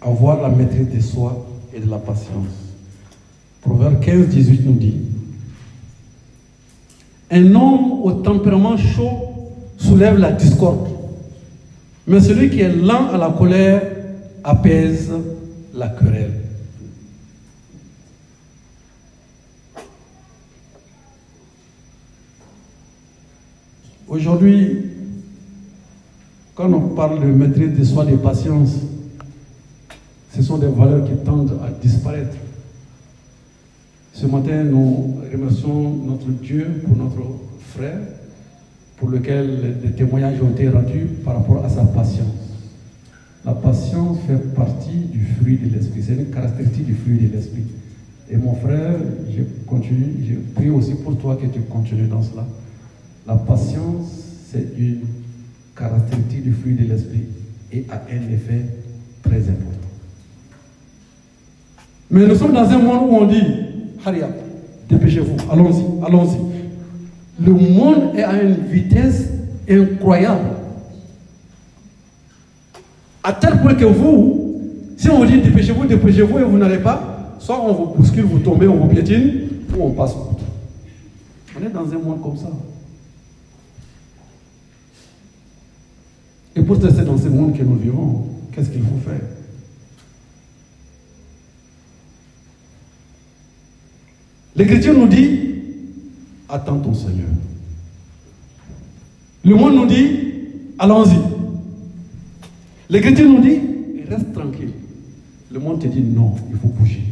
Avoir 0.00 0.42
la 0.42 0.48
maîtrise 0.48 0.88
de 0.88 1.00
soi 1.00 1.46
et 1.74 1.80
de 1.80 1.88
la 1.88 1.98
patience. 1.98 2.61
Proverbe 3.62 4.00
15, 4.00 4.26
18 4.28 4.66
nous 4.66 4.72
dit 4.72 4.96
Un 7.30 7.54
homme 7.54 8.02
au 8.02 8.12
tempérament 8.12 8.76
chaud 8.76 9.10
soulève 9.78 10.18
la 10.18 10.32
discorde. 10.32 10.88
Mais 12.06 12.20
celui 12.20 12.50
qui 12.50 12.60
est 12.60 12.74
lent 12.74 13.08
à 13.12 13.16
la 13.16 13.30
colère 13.30 13.82
apaise 14.42 15.12
la 15.72 15.88
querelle. 15.88 16.32
Aujourd'hui, 24.08 24.86
quand 26.56 26.70
on 26.72 26.80
parle 26.94 27.20
de 27.20 27.26
maîtrise 27.26 27.78
de 27.78 27.84
soi, 27.84 28.04
de 28.04 28.16
patience, 28.16 28.72
ce 30.34 30.42
sont 30.42 30.58
des 30.58 30.66
valeurs 30.66 31.04
qui 31.04 31.14
tendent 31.24 31.58
à 31.64 31.70
disparaître. 31.80 32.36
Ce 34.22 34.28
matin, 34.28 34.62
nous 34.62 35.16
remercions 35.32 35.96
notre 36.06 36.28
Dieu 36.28 36.64
pour 36.86 36.96
notre 36.96 37.24
frère 37.58 37.98
pour 38.96 39.08
lequel 39.08 39.80
des 39.82 39.90
témoignages 39.90 40.40
ont 40.40 40.50
été 40.50 40.68
rendus 40.68 41.08
par 41.24 41.38
rapport 41.38 41.64
à 41.64 41.68
sa 41.68 41.82
patience. 41.82 42.28
La 43.44 43.50
patience 43.50 44.18
fait 44.28 44.54
partie 44.54 45.08
du 45.10 45.24
fruit 45.24 45.56
de 45.56 45.74
l'esprit, 45.74 46.04
c'est 46.04 46.12
une 46.12 46.30
caractéristique 46.30 46.84
du 46.84 46.94
fruit 46.94 47.18
de 47.18 47.34
l'esprit. 47.34 47.64
Et 48.30 48.36
mon 48.36 48.54
frère, 48.54 48.94
je 49.28 49.42
continue, 49.66 50.14
je 50.24 50.54
prie 50.54 50.70
aussi 50.70 50.94
pour 51.02 51.18
toi 51.18 51.34
que 51.34 51.46
tu 51.46 51.60
continues 51.62 52.06
dans 52.06 52.22
cela. 52.22 52.46
La 53.26 53.34
patience, 53.34 54.06
c'est 54.52 54.68
une 54.78 55.00
caractéristique 55.76 56.44
du 56.44 56.52
fruit 56.52 56.74
de 56.74 56.84
l'esprit 56.84 57.24
et 57.72 57.86
a 57.90 58.00
un 58.08 58.32
effet 58.32 58.66
très 59.20 59.38
important. 59.38 59.88
Mais 62.08 62.24
nous 62.24 62.36
sommes 62.36 62.52
dans 62.52 62.70
un 62.70 62.78
monde 62.78 63.10
où 63.10 63.16
on 63.16 63.26
dit, 63.26 63.71
up, 64.06 64.30
dépêchez-vous, 64.88 65.36
allons-y, 65.50 66.04
allons-y. 66.04 66.38
Le 67.44 67.52
monde 67.52 68.14
est 68.16 68.22
à 68.22 68.42
une 68.42 68.54
vitesse 68.54 69.28
incroyable. 69.68 70.44
À 73.22 73.32
tel 73.32 73.60
point 73.60 73.74
que 73.74 73.84
vous, 73.84 74.60
si 74.96 75.08
on 75.08 75.18
vous 75.18 75.26
dit 75.26 75.40
dépêchez-vous, 75.40 75.86
dépêchez-vous 75.86 76.38
et 76.38 76.44
vous 76.44 76.58
n'allez 76.58 76.78
pas, 76.78 77.36
soit 77.38 77.60
on 77.60 77.72
vous 77.72 77.94
bouscule, 77.94 78.24
vous 78.24 78.40
tombez, 78.40 78.66
on 78.66 78.76
vous 78.76 78.88
piétine, 78.88 79.48
ou 79.76 79.82
on 79.82 79.90
passe. 79.90 80.14
On 81.58 81.64
est 81.64 81.70
dans 81.70 81.86
un 81.86 81.98
monde 81.98 82.22
comme 82.22 82.36
ça. 82.36 82.50
Et 86.54 86.62
pour 86.62 86.76
c'est 86.76 87.04
dans 87.04 87.16
ce 87.16 87.28
monde 87.28 87.56
que 87.56 87.62
nous 87.62 87.76
vivons, 87.76 88.24
qu'est-ce 88.52 88.68
qu'il 88.68 88.82
faut 88.82 88.98
faire? 89.04 89.20
L'Écriture 94.54 94.94
nous 94.94 95.06
dit 95.06 95.52
attends 96.48 96.78
ton 96.78 96.94
Seigneur. 96.94 97.28
Le 99.44 99.54
monde 99.56 99.74
nous 99.74 99.86
dit, 99.86 100.18
allons-y. 100.78 101.18
L'Écriture 102.88 103.28
nous 103.28 103.40
dit, 103.40 103.58
reste 104.08 104.32
tranquille. 104.32 104.72
Le 105.50 105.58
monde 105.58 105.80
te 105.80 105.86
dit, 105.88 106.00
non, 106.02 106.34
il 106.50 106.58
faut 106.58 106.68
bouger. 106.68 107.02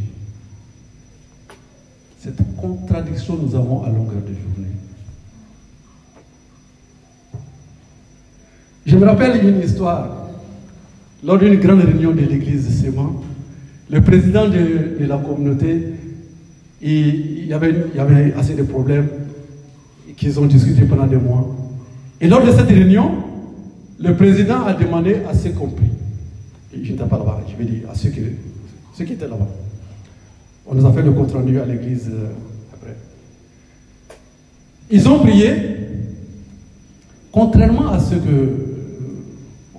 Cette 2.19 2.39
contradiction 2.55 3.37
nous 3.41 3.55
avons 3.55 3.83
à 3.83 3.89
longueur 3.89 4.21
de 4.21 4.33
journée. 4.33 4.71
Je 8.85 8.95
me 8.95 9.05
rappelle 9.05 9.47
une 9.47 9.61
histoire. 9.61 10.17
Lors 11.23 11.37
d'une 11.37 11.55
grande 11.59 11.81
réunion 11.81 12.11
de 12.11 12.21
l'église 12.21 12.67
de 12.67 12.71
Séman, 12.71 13.21
le 13.89 14.01
président 14.01 14.47
de, 14.47 15.05
la 15.05 15.17
communauté, 15.17 15.83
il, 16.81 17.45
y 17.47 17.53
avait, 17.53 18.33
assez 18.37 18.55
de 18.55 18.63
problèmes 18.63 19.07
qu'ils 20.17 20.39
ont 20.39 20.45
discuté 20.45 20.83
pendant 20.83 21.07
des 21.07 21.17
mois. 21.17 21.47
Et 22.19 22.27
lors 22.27 22.43
de 22.45 22.51
cette 22.51 22.67
réunion, 22.67 23.11
le 23.99 24.15
président 24.15 24.63
a 24.65 24.73
demandé 24.73 25.17
à 25.29 25.33
ceux 25.33 25.51
compris, 25.51 25.89
je 26.73 26.91
n'étais 26.91 27.03
pas 27.03 27.17
là-bas, 27.17 27.41
je 27.49 27.55
vais 27.55 27.69
dire 27.69 27.89
à 27.91 27.95
ceux 27.95 28.09
qui, 28.09 28.21
ceux 28.93 29.05
qui 29.05 29.13
étaient 29.13 29.27
là-bas. 29.27 29.47
On 30.67 30.75
nous 30.75 30.85
a 30.85 30.91
fait 30.91 31.01
le 31.01 31.11
compte 31.11 31.31
rendu 31.31 31.59
à 31.59 31.65
l'église 31.65 32.09
euh, 32.11 32.27
après. 32.73 32.95
Ils 34.89 35.07
ont 35.07 35.19
prié, 35.19 35.51
contrairement 37.31 37.89
à 37.89 37.99
ce 37.99 38.15
que 38.15 38.29
euh, 38.29 38.71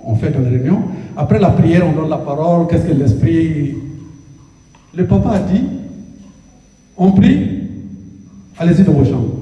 on 0.04 0.14
fait 0.16 0.30
dans 0.30 0.40
les 0.40 0.56
réunions. 0.58 0.82
Après 1.16 1.38
la 1.38 1.50
prière, 1.50 1.86
on 1.86 2.00
donne 2.00 2.10
la 2.10 2.18
parole, 2.18 2.66
qu'est-ce 2.68 2.86
que 2.86 2.92
l'esprit. 2.92 3.74
Le 4.94 5.06
papa 5.06 5.30
a 5.30 5.38
dit 5.40 5.62
on 6.96 7.12
prie, 7.12 7.68
allez-y 8.58 8.84
dans 8.84 8.92
vos 8.92 9.04
chambres 9.04 9.36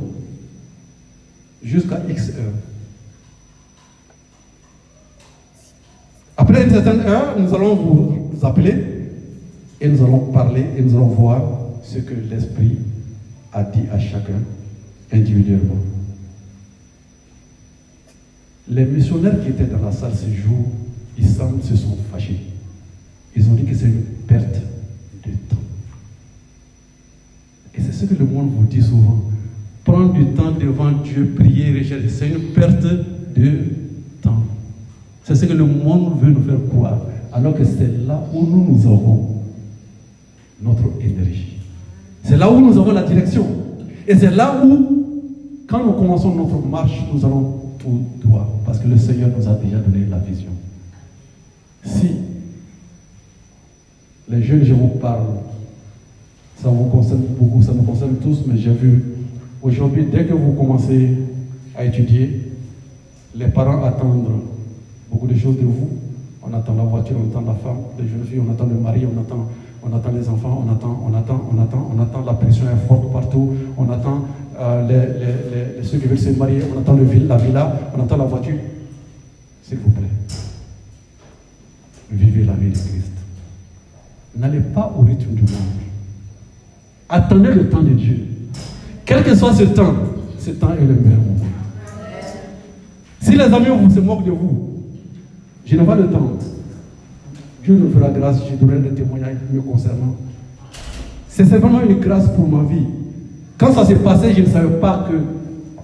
jusqu'à 1.62 2.00
X 2.08 2.30
heures. 2.30 2.54
Après 6.36 6.64
une 6.64 6.70
certaine 6.70 7.00
heure, 7.00 7.38
nous 7.38 7.54
allons 7.54 7.74
vous 7.74 8.46
appeler 8.46 8.74
et 9.80 9.88
nous 9.88 10.02
allons 10.02 10.30
parler 10.32 10.64
et 10.76 10.82
nous 10.82 10.94
allons 10.96 11.08
voir 11.08 11.42
ce 11.82 11.98
que 11.98 12.14
l'Esprit 12.14 12.78
a 13.52 13.62
dit 13.62 13.84
à 13.92 13.98
chacun 13.98 14.40
individuellement. 15.12 15.76
Les 18.68 18.84
missionnaires 18.84 19.42
qui 19.42 19.48
étaient 19.48 19.66
dans 19.66 19.82
la 19.82 19.92
salle 19.92 20.12
ce 20.14 20.30
jour, 20.30 20.64
ils 21.18 21.28
se 21.28 21.76
sont 21.76 21.96
fâchés. 22.10 22.40
Ils 23.36 23.48
ont 23.48 23.54
dit 23.54 23.64
que 23.64 23.74
c'est 23.74 23.86
une 23.86 24.02
perte 24.26 24.54
de 25.24 25.30
temps. 25.48 25.56
Et 27.74 27.80
c'est 27.80 27.92
ce 27.92 28.04
que 28.04 28.14
le 28.14 28.24
monde 28.24 28.50
vous 28.56 28.66
dit 28.66 28.82
souvent 28.82 29.30
prendre 29.84 30.12
du 30.12 30.26
temps 30.26 30.52
devant 30.52 30.92
Dieu, 30.92 31.34
prier, 31.36 31.78
rechercher, 31.78 32.08
c'est 32.08 32.28
une 32.28 32.52
perte 32.54 32.82
de 32.82 33.58
temps. 34.22 34.42
C'est 35.24 35.34
ce 35.34 35.46
que 35.46 35.52
le 35.52 35.64
monde 35.64 36.20
veut 36.20 36.30
nous 36.30 36.42
faire 36.42 36.68
croire, 36.68 36.98
alors 37.32 37.54
que 37.54 37.64
c'est 37.64 38.06
là 38.06 38.22
où 38.32 38.44
nous, 38.44 38.86
avons 38.86 39.36
notre 40.62 40.84
énergie. 41.00 41.56
C'est 42.22 42.36
là 42.36 42.50
où 42.50 42.60
nous 42.60 42.78
avons 42.78 42.92
la 42.92 43.02
direction. 43.02 43.46
Et 44.06 44.16
c'est 44.16 44.30
là 44.30 44.62
où, 44.64 45.06
quand 45.66 45.84
nous 45.84 45.92
commençons 45.92 46.34
notre 46.34 46.64
marche, 46.66 47.00
nous 47.12 47.24
allons 47.24 47.60
tout 47.78 48.02
droit, 48.22 48.60
parce 48.66 48.78
que 48.78 48.88
le 48.88 48.98
Seigneur 48.98 49.30
nous 49.36 49.48
a 49.48 49.54
déjà 49.54 49.78
donné 49.78 50.06
la 50.10 50.18
vision. 50.18 50.50
Si 51.84 52.10
les 54.28 54.42
jeunes, 54.42 54.64
je 54.64 54.74
vous 54.74 54.88
parle, 55.00 55.26
ça 56.62 56.68
vous 56.68 56.84
concerne 56.84 57.22
beaucoup, 57.38 57.62
ça 57.62 57.72
nous 57.72 57.82
concerne 57.82 58.16
tous, 58.16 58.44
mais 58.46 58.56
j'ai 58.56 58.72
vu 58.72 59.02
Aujourd'hui, 59.62 60.06
dès 60.10 60.24
que 60.24 60.32
vous 60.32 60.52
commencez 60.52 61.18
à 61.76 61.84
étudier, 61.84 62.50
les 63.34 63.48
parents 63.48 63.84
attendent 63.84 64.40
beaucoup 65.10 65.26
de 65.26 65.34
choses 65.34 65.56
de 65.56 65.66
vous. 65.66 65.90
On 66.42 66.54
attend 66.54 66.74
la 66.74 66.84
voiture, 66.84 67.16
on 67.22 67.28
attend 67.28 67.46
la 67.46 67.54
femme, 67.56 67.76
les 67.98 68.08
jeunes 68.08 68.24
filles, 68.24 68.40
on 68.46 68.50
attend 68.50 68.64
le 68.64 68.76
mari, 68.76 69.04
on 69.04 69.20
attend, 69.20 69.48
on 69.82 69.94
attend 69.94 70.12
les 70.12 70.26
enfants, 70.30 70.64
on 70.66 70.72
attend, 70.72 70.98
on 71.06 71.14
attend, 71.14 71.50
on 71.52 71.60
attend, 71.60 71.90
on 71.94 72.00
attend, 72.00 72.24
la 72.24 72.32
pression 72.32 72.64
est 72.64 72.88
forte 72.88 73.12
partout, 73.12 73.50
on 73.76 73.90
attend 73.90 74.24
euh, 74.58 75.76
les, 75.76 75.84
ceux 75.84 75.98
qui 75.98 76.06
veulent 76.06 76.18
se 76.18 76.30
marier, 76.30 76.62
on 76.74 76.80
attend 76.80 76.94
le, 76.94 77.04
la 77.26 77.36
villa, 77.36 77.78
on 77.94 78.02
attend 78.02 78.16
la 78.16 78.24
voiture. 78.24 78.56
S'il 79.62 79.76
vous 79.78 79.90
plaît, 79.90 80.08
vivez 82.10 82.44
la 82.44 82.54
vie 82.54 82.70
de 82.70 82.78
Christ. 82.78 83.12
N'allez 84.38 84.60
pas 84.60 84.90
au 84.98 85.02
rythme 85.02 85.34
du 85.34 85.42
monde. 85.42 85.89
Attendez 87.12 87.52
le 87.52 87.68
temps 87.68 87.82
de 87.82 87.90
Dieu. 87.90 88.18
Quel 89.04 89.24
que 89.24 89.34
soit 89.34 89.52
ce 89.52 89.64
temps, 89.64 89.94
ce 90.38 90.50
temps 90.50 90.70
est 90.72 90.80
le 90.80 90.94
moment. 90.94 91.40
Si 93.20 93.32
les 93.32 93.40
amis 93.40 93.66
vous 93.76 93.92
se 93.92 93.98
moquent 93.98 94.24
de 94.24 94.30
vous, 94.30 94.70
je 95.66 95.76
n'ai 95.76 95.82
pas 95.82 95.96
le 95.96 96.06
temps. 96.06 96.30
Dieu 97.64 97.74
nous 97.74 97.90
fera 97.90 98.10
grâce, 98.10 98.38
je 98.48 98.54
donnerai 98.54 98.78
des 98.78 98.94
témoignages 98.94 99.38
me 99.52 99.60
concernant. 99.60 100.14
C'est 101.28 101.42
vraiment 101.42 101.80
une 101.80 101.98
grâce 101.98 102.28
pour 102.28 102.48
ma 102.48 102.62
vie. 102.62 102.86
Quand 103.58 103.72
ça 103.72 103.84
s'est 103.84 103.96
passé, 103.96 104.32
je 104.32 104.42
ne 104.42 104.46
savais 104.46 104.78
pas 104.80 105.08
que 105.10 105.16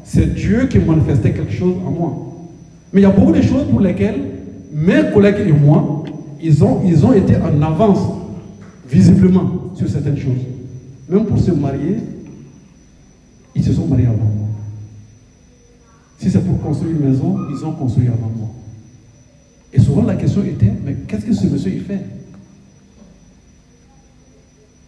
c'est 0.05 0.33
Dieu 0.33 0.69
qui 0.71 0.79
manifestait 0.79 1.33
quelque 1.33 1.53
chose 1.53 1.75
en 1.85 1.91
moi. 1.91 2.13
Mais 2.93 3.01
il 3.01 3.03
y 3.03 3.07
a 3.07 3.11
beaucoup 3.11 3.33
de 3.33 3.43
choses 3.43 3.65
pour 3.69 3.81
lesquelles 3.81 4.21
mes 4.73 5.11
collègues 5.13 5.49
et 5.49 5.53
moi, 5.53 6.05
ils 6.41 6.65
ont 6.65 7.13
été 7.13 7.35
en 7.37 7.63
avance 7.63 7.99
visiblement, 8.89 9.51
sur 9.75 9.89
certaines 9.89 10.17
choses. 10.17 10.39
Même 11.09 11.25
pour 11.27 11.39
se 11.39 11.53
marier, 11.53 11.99
ils 13.55 13.65
se 13.65 13.73
sont 13.73 13.87
mariés 13.87 14.07
avant 14.07 14.17
moi. 14.17 14.49
Si 16.19 16.31
c'est 16.31 16.45
pour 16.45 16.61
construire 16.61 16.97
une 16.97 17.09
maison, 17.09 17.39
ils 17.51 17.65
ont 17.65 17.73
construit 17.73 18.09
avant 18.09 18.31
moi. 18.37 18.49
Et 19.73 19.81
souvent 19.81 20.03
la 20.03 20.17
question 20.17 20.43
était, 20.43 20.73
mais 20.85 20.95
qu'est-ce 21.07 21.27
que 21.27 21.33
ce 21.33 21.47
monsieur 21.47 21.73
il 21.73 21.83
fait? 21.83 22.05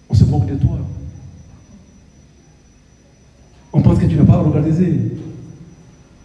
On 0.08 0.14
se 0.14 0.24
moque 0.24 0.46
de 0.46 0.56
toi. 0.56 0.78
On 3.72 3.82
pense 3.82 3.98
que 3.98 4.06
tu 4.06 4.16
n'as 4.16 4.24
pas 4.24 4.38
organisé. 4.38 5.12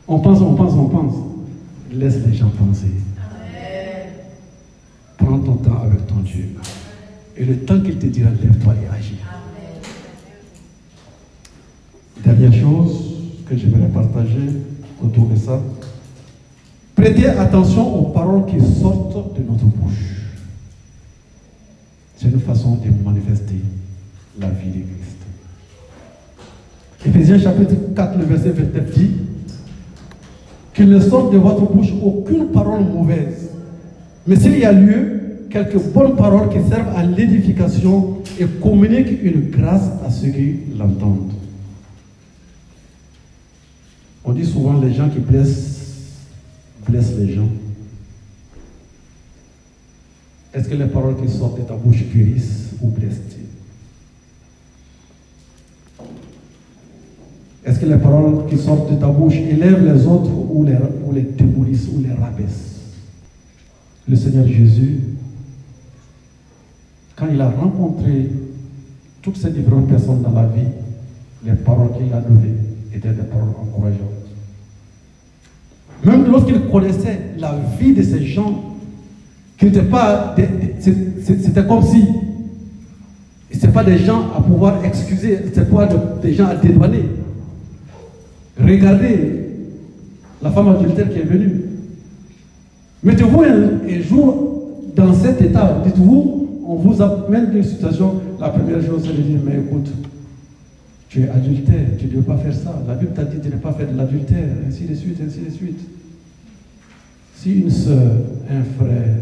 On 0.08 0.20
pense, 0.20 0.40
on 0.42 0.56
pense, 0.56 0.74
on 0.74 0.90
pense. 0.90 1.16
Laisse 1.92 2.26
les 2.26 2.34
gens 2.34 2.50
penser. 2.50 2.88
Prends 5.18 5.40
ton 5.40 5.56
temps 5.58 5.82
avec 5.84 6.08
ton 6.08 6.16
Dieu. 6.18 6.50
Et 7.38 7.46
le 7.46 7.58
temps 7.58 7.80
qu'il 7.82 8.00
te 8.00 8.08
dira, 8.08 8.30
lève-toi 8.30 8.74
et 8.76 8.96
agis. 8.96 9.20
Dernière 12.24 12.54
chose 12.54 13.16
que 13.50 13.58
je 13.58 13.68
vais 13.68 13.86
partager 13.94 14.62
autour 15.04 15.28
de 15.28 15.36
ça. 15.36 15.60
Prêtez 16.96 17.28
attention 17.28 18.00
aux 18.00 18.12
paroles 18.12 18.46
qui 18.46 18.62
sortent 18.62 19.38
de 19.38 19.44
notre 19.44 19.66
bouche. 19.66 20.22
C'est 22.16 22.30
une 22.30 22.40
façon 22.40 22.78
de 22.78 23.04
manifester 23.04 23.56
la 24.40 24.48
vie 24.50 24.70
de 24.70 24.84
Christ. 24.86 25.18
Éphésiens 27.06 27.40
chapitre 27.40 27.74
4, 27.94 28.18
le 28.18 28.24
verset 28.24 28.52
29 28.52 28.98
dit 28.98 29.12
qu'il 30.74 30.88
ne 30.88 31.02
sorte 31.02 31.34
de 31.34 31.38
votre 31.38 31.70
bouche 31.70 31.92
aucune 32.02 32.48
parole 32.48 32.86
mauvaise. 32.86 33.50
Mais 34.26 34.38
s'il 34.38 34.58
y 34.58 34.64
a 34.64 34.72
lieu, 34.72 35.48
quelques 35.50 35.78
bonnes 35.94 36.16
paroles 36.16 36.48
qui 36.48 36.70
servent 36.70 36.96
à 36.96 37.04
l'édification 37.04 38.20
et 38.40 38.46
communiquent 38.46 39.22
une 39.22 39.50
grâce 39.50 39.90
à 40.06 40.10
ceux 40.10 40.30
qui 40.30 40.60
l'entendent. 40.80 41.34
On 44.26 44.32
dit 44.32 44.46
souvent 44.46 44.80
les 44.80 44.94
gens 44.94 45.10
qui 45.10 45.20
blessent, 45.20 46.20
blessent 46.88 47.16
les 47.18 47.34
gens. 47.34 47.50
Est-ce 50.54 50.70
que 50.70 50.76
les 50.76 50.86
paroles 50.86 51.16
qui 51.22 51.28
sortent 51.32 51.60
de 51.60 51.66
ta 51.66 51.76
bouche 51.76 52.04
guérissent 52.14 52.72
ou 52.82 52.90
blessent-ils? 52.90 53.44
Est-ce 57.66 57.80
que 57.80 57.86
les 57.86 57.98
paroles 57.98 58.46
qui 58.48 58.58
sortent 58.58 58.92
de 58.92 58.96
ta 58.96 59.08
bouche 59.08 59.36
élèvent 59.36 59.86
les 59.86 60.06
autres 60.06 60.32
ou 60.32 60.64
les, 60.64 60.76
ou 60.76 61.12
ou 61.12 62.02
les 62.02 62.14
rabaissent? 62.14 62.82
Le 64.08 64.16
Seigneur 64.16 64.48
Jésus, 64.48 65.00
quand 67.16 67.28
il 67.32 67.40
a 67.42 67.50
rencontré 67.50 68.30
toutes 69.22 69.38
ces 69.38 69.50
différentes 69.50 69.88
personnes 69.88 70.22
dans 70.22 70.32
la 70.32 70.46
vie, 70.46 70.68
les 71.46 71.54
paroles 71.54 71.92
qu'il 71.98 72.14
a 72.14 72.22
données 72.22 72.73
étaient 72.94 73.10
des 73.10 73.24
paroles 73.24 73.50
encourageantes. 73.62 74.00
Même 76.04 76.30
lorsqu'il 76.30 76.60
connaissait 76.70 77.20
la 77.38 77.56
vie 77.80 77.94
de 77.94 78.04
ces 78.04 78.26
gens, 78.26 78.74
qui 79.58 79.66
n'étaient 79.66 79.82
pas. 79.84 80.36
C'était 80.80 81.66
comme 81.66 81.84
si. 81.84 82.06
Ce 83.60 83.68
pas 83.68 83.84
des 83.84 84.00
gens 84.00 84.32
à 84.36 84.42
pouvoir 84.42 84.84
excuser, 84.84 85.38
ce 85.54 85.62
pas 85.62 85.88
des 86.22 86.34
gens 86.34 86.48
à 86.48 86.56
dédouaner. 86.56 87.06
Regardez 88.60 89.42
la 90.42 90.52
femme 90.52 90.70
adultère 90.70 91.10
qui 91.10 91.20
est 91.20 91.24
venue. 91.24 91.62
Mettez-vous 93.04 93.42
un, 93.42 94.02
jour 94.02 94.64
dans 94.96 95.14
cet 95.14 95.42
état. 95.42 95.82
Dites-vous, 95.86 96.50
on 96.68 96.76
vous 96.76 97.02
amène 97.02 97.52
une 97.56 97.64
situation. 97.64 98.16
La 98.40 98.50
première 98.50 98.82
chose, 98.84 99.04
c'est 99.04 99.16
de 99.16 99.22
dire 99.22 99.40
Mais 99.46 99.60
écoute, 99.60 99.90
tu 101.14 101.22
es 101.22 101.30
adultère, 101.30 101.96
tu 102.00 102.08
ne 102.08 102.12
dois 102.14 102.36
pas 102.36 102.42
faire 102.42 102.56
ça. 102.56 102.82
La 102.88 102.96
Bible 102.96 103.14
t'a 103.14 103.24
dit 103.26 103.38
de 103.38 103.54
ne 103.54 103.60
pas 103.60 103.72
faire 103.74 103.88
de 103.88 103.96
l'adultère, 103.96 104.50
ainsi 104.68 104.86
de 104.86 104.96
suite, 104.96 105.20
ainsi 105.24 105.42
de 105.42 105.50
suite. 105.52 105.80
Si 107.36 107.60
une 107.60 107.70
soeur, 107.70 108.14
un 108.50 108.64
frère 108.64 109.18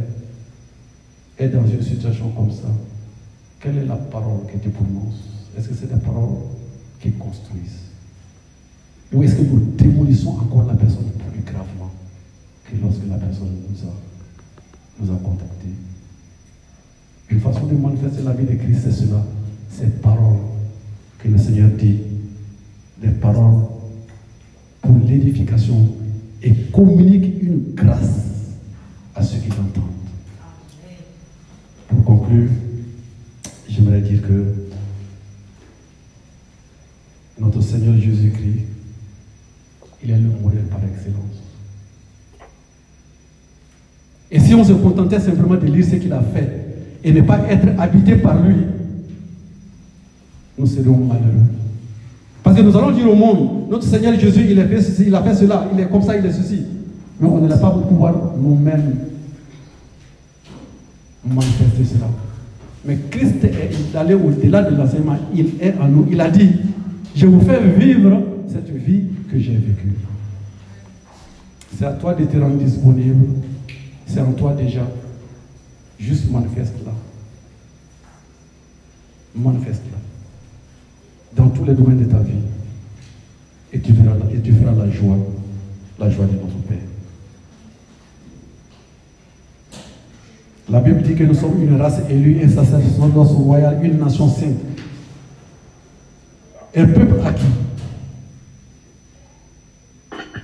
est 1.37 1.49
dans 1.49 1.67
une 1.67 1.81
situation 1.81 2.29
comme 2.29 2.49
ça, 2.49 2.69
quelle 3.59 3.77
est 3.77 3.85
la 3.85 3.97
parole 3.97 4.45
que 4.47 4.57
tu 4.57 4.69
prononces? 4.69 5.19
Est-ce 5.57 5.67
que 5.67 5.75
c'est 5.75 5.93
des 5.93 5.99
paroles 5.99 6.37
qui 7.01 7.11
construisent? 7.11 7.89
Ou 9.11 9.23
est-ce 9.23 9.35
que 9.35 9.41
nous 9.41 9.73
démolissons 9.77 10.29
encore 10.29 10.67
la 10.67 10.75
personne 10.75 11.11
plus 11.33 11.41
gravement 11.41 11.91
que 12.69 12.77
lorsque 12.81 13.05
la 13.09 13.17
personne 13.17 13.51
nous 13.69 13.85
a, 13.85 13.93
nous 15.01 15.13
a 15.13 15.19
contactés? 15.19 15.75
Une 17.29 17.41
façon 17.41 17.65
de 17.65 17.75
manifester 17.75 18.23
la 18.23 18.31
vie 18.31 18.45
de 18.45 18.55
Christ, 18.55 18.79
c'est 18.85 18.91
cela, 18.93 19.25
ces 19.69 19.87
paroles 19.87 20.50
que 21.21 21.27
le 21.27 21.37
Seigneur 21.37 21.69
dit, 21.77 21.97
des 23.01 23.09
paroles 23.09 23.63
pour 24.81 24.95
l'édification 25.07 25.89
et 26.41 26.53
communique 26.71 27.41
une 27.41 27.73
grâce 27.75 28.27
à 29.15 29.21
ceux 29.21 29.39
qui 29.39 29.49
l'entendent. 29.49 29.83
Pour 31.87 32.03
conclure, 32.03 32.49
j'aimerais 33.67 34.01
dire 34.01 34.21
que 34.21 34.45
notre 37.39 37.61
Seigneur 37.61 37.95
Jésus-Christ, 37.97 38.65
il 40.03 40.11
est 40.11 40.17
le 40.17 40.29
modèle 40.41 40.65
par 40.65 40.79
excellence. 40.83 41.41
Et 44.31 44.39
si 44.39 44.55
on 44.55 44.63
se 44.63 44.73
contentait 44.73 45.19
simplement 45.19 45.55
de 45.55 45.65
lire 45.65 45.85
ce 45.85 45.95
qu'il 45.95 46.13
a 46.13 46.21
fait 46.21 46.49
et 47.03 47.11
ne 47.11 47.21
pas 47.21 47.39
être 47.49 47.67
habité 47.79 48.15
par 48.15 48.41
lui, 48.41 48.55
nous 50.57 50.65
serions 50.65 50.97
malheureux. 50.97 51.47
Parce 52.43 52.57
que 52.57 52.61
nous 52.61 52.75
allons 52.75 52.91
dire 52.91 53.09
au 53.09 53.15
monde, 53.15 53.69
notre 53.69 53.85
Seigneur 53.85 54.19
Jésus, 54.19 54.47
il 54.49 54.59
a 54.59 54.67
fait 54.67 54.81
ceci, 54.81 55.03
il 55.07 55.15
a 55.15 55.21
fait 55.21 55.35
cela, 55.35 55.67
il 55.73 55.79
est 55.79 55.89
comme 55.89 56.01
ça, 56.01 56.17
il 56.17 56.25
est 56.25 56.31
ceci. 56.31 56.63
Mais 57.19 57.27
on 57.27 57.39
n'a 57.47 57.57
pas 57.57 57.69
pouvoir 57.69 58.15
nous-mêmes 58.37 58.95
manifester 61.23 61.85
cela. 61.85 62.07
Mais 62.83 62.97
Christ 63.11 63.43
est 63.43 63.95
allé 63.95 64.15
au-delà 64.15 64.63
de 64.63 64.75
l'enseignement. 64.75 65.17
Il 65.35 65.51
est 65.61 65.75
en 65.79 65.87
nous. 65.87 66.07
Il 66.11 66.19
a 66.19 66.31
dit, 66.31 66.49
je 67.15 67.27
vous 67.27 67.41
fais 67.41 67.61
vivre 67.77 68.23
cette 68.51 68.69
vie 68.69 69.03
que 69.31 69.37
j'ai 69.37 69.53
vécue. 69.53 69.93
C'est 71.77 71.85
à 71.85 71.93
toi 71.93 72.15
de 72.15 72.25
te 72.25 72.37
rendre 72.37 72.57
disponible. 72.57 73.27
C'est 74.07 74.21
en 74.21 74.31
toi 74.31 74.53
déjà. 74.53 74.87
Juste 75.99 76.31
manifeste-la. 76.31 76.91
Manifeste-la 79.35 80.10
dans 81.35 81.47
tous 81.49 81.65
les 81.65 81.73
domaines 81.73 81.99
de 81.99 82.05
ta 82.05 82.19
vie. 82.19 82.33
Et 83.73 83.79
tu 83.79 83.93
verras, 83.93 84.15
et 84.33 84.39
tu 84.39 84.51
feras 84.51 84.73
la 84.73 84.89
joie, 84.89 85.17
la 85.99 86.09
joie 86.09 86.25
de 86.25 86.33
notre 86.33 86.57
Père. 86.67 86.77
La 90.69 90.79
Bible 90.79 91.01
dit 91.01 91.15
que 91.15 91.23
nous 91.23 91.33
sommes 91.33 91.61
une 91.61 91.79
race 91.79 92.01
élue, 92.09 92.41
un 92.43 92.49
sacerdoce 92.49 93.31
royal, 93.31 93.79
une 93.83 93.99
nation 93.99 94.27
sainte. 94.29 94.57
Un 96.75 96.85
peuple 96.85 97.15
acquis. 97.25 97.43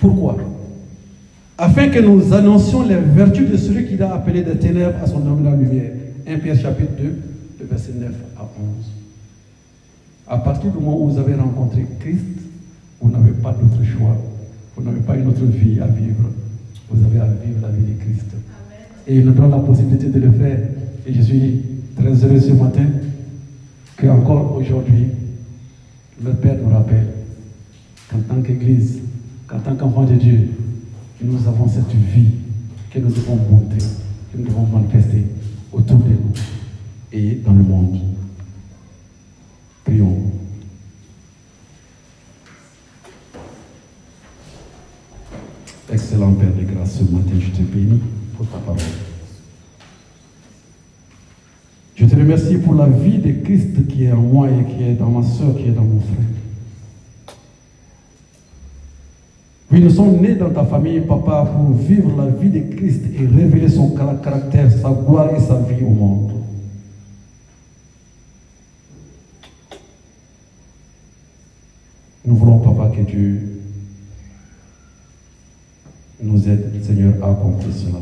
Pourquoi? 0.00 0.36
Afin 1.56 1.88
que 1.88 1.98
nous 1.98 2.32
annoncions 2.32 2.82
les 2.86 2.96
vertus 2.96 3.50
de 3.50 3.56
celui 3.56 3.86
qui 3.86 4.00
a 4.02 4.14
appelé 4.14 4.42
des 4.42 4.56
ténèbres 4.56 5.02
à 5.02 5.06
son 5.06 5.20
nom 5.20 5.36
de 5.36 5.44
la 5.44 5.56
lumière. 5.56 5.92
1 6.26 6.38
Pierre 6.38 6.60
chapitre 6.60 6.92
2, 6.98 7.04
le 7.60 7.66
verset 7.66 7.92
9 7.98 8.12
à 8.36 8.42
11. 8.42 9.07
À 10.30 10.36
partir 10.36 10.70
du 10.70 10.78
moment 10.78 11.00
où 11.00 11.08
vous 11.08 11.18
avez 11.18 11.34
rencontré 11.34 11.86
Christ, 12.00 12.24
vous 13.00 13.10
n'avez 13.10 13.32
pas 13.32 13.52
d'autre 13.52 13.82
choix. 13.82 14.14
Vous 14.76 14.82
n'avez 14.82 15.00
pas 15.00 15.16
une 15.16 15.28
autre 15.28 15.44
vie 15.44 15.80
à 15.80 15.86
vivre. 15.86 16.28
Vous 16.90 17.04
avez 17.04 17.20
à 17.20 17.26
vivre 17.26 17.60
la 17.62 17.68
vie 17.68 17.94
de 17.94 17.98
Christ. 17.98 18.26
Et 19.06 19.16
il 19.16 19.24
nous 19.24 19.32
donne 19.32 19.50
la 19.50 19.58
possibilité 19.58 20.08
de 20.08 20.20
le 20.20 20.30
faire. 20.32 20.58
Et 21.06 21.14
je 21.14 21.22
suis 21.22 21.62
très 21.96 22.12
heureux 22.24 22.40
ce 22.40 22.52
matin 22.52 22.84
qu'encore 23.96 24.56
aujourd'hui, 24.58 25.06
le 26.22 26.32
Père 26.32 26.56
nous 26.62 26.74
rappelle 26.74 27.08
qu'en 28.10 28.18
tant 28.18 28.42
qu'Église, 28.42 29.00
qu'en 29.46 29.60
tant 29.60 29.76
qu'enfant 29.76 30.04
de 30.04 30.14
Dieu, 30.14 30.50
nous 31.22 31.48
avons 31.48 31.68
cette 31.68 31.94
vie 31.94 32.32
que 32.90 32.98
nous 32.98 33.08
devons 33.08 33.36
montrer, 33.36 33.78
que 34.30 34.38
nous 34.38 34.44
devons 34.44 34.66
manifester 34.66 35.24
autour 35.72 35.98
de 35.98 36.10
nous 36.10 36.32
et 37.12 37.40
dans 37.44 37.54
le 37.54 37.62
monde. 37.62 37.98
Excellent 45.90 46.32
Père 46.34 46.52
de 46.52 46.72
grâce, 46.72 46.98
ce 46.98 47.02
matin, 47.04 47.32
je 47.40 47.50
te 47.50 47.62
bénis 47.62 48.00
pour 48.36 48.46
ta 48.46 48.58
parole. 48.58 48.78
Je 51.94 52.04
te 52.04 52.14
remercie 52.14 52.58
pour 52.58 52.74
la 52.74 52.86
vie 52.86 53.18
de 53.18 53.42
Christ 53.42 53.86
qui 53.88 54.04
est 54.04 54.12
en 54.12 54.20
moi 54.20 54.48
et 54.50 54.64
qui 54.64 54.84
est 54.84 54.94
dans 54.94 55.08
ma 55.08 55.22
soeur, 55.22 55.56
qui 55.56 55.64
est 55.64 55.72
dans 55.72 55.82
mon 55.82 56.00
frère. 56.00 57.36
Oui, 59.72 59.80
nous 59.80 59.90
sommes 59.90 60.20
nés 60.20 60.34
dans 60.34 60.50
ta 60.50 60.64
famille, 60.64 61.00
papa, 61.00 61.50
pour 61.52 61.74
vivre 61.76 62.10
la 62.16 62.26
vie 62.26 62.50
de 62.50 62.74
Christ, 62.76 63.02
et 63.18 63.26
révéler 63.26 63.68
son 63.68 63.90
caractère, 63.90 64.70
sa 64.70 64.90
gloire 64.90 65.34
et 65.34 65.40
sa 65.40 65.56
vie 65.56 65.84
au 65.84 65.90
monde. 65.90 66.32
Pas 72.24 72.90
que 72.94 73.02
tu 73.02 73.40
nous 76.22 76.48
aides, 76.48 76.72
Seigneur, 76.82 77.14
à 77.22 77.30
accomplir 77.30 77.72
cela. 77.72 77.98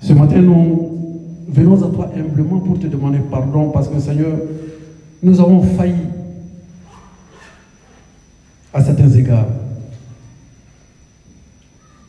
Ce 0.00 0.12
matin, 0.12 0.40
nous 0.40 1.46
venons 1.48 1.76
à 1.82 1.90
toi 1.90 2.10
humblement 2.16 2.60
pour 2.60 2.78
te 2.78 2.86
demander 2.86 3.18
pardon 3.30 3.70
parce 3.70 3.88
que, 3.88 3.98
Seigneur, 3.98 4.38
nous 5.22 5.40
avons 5.40 5.62
failli 5.62 5.94
à 8.72 8.82
certains 8.82 9.10
égards. 9.10 9.48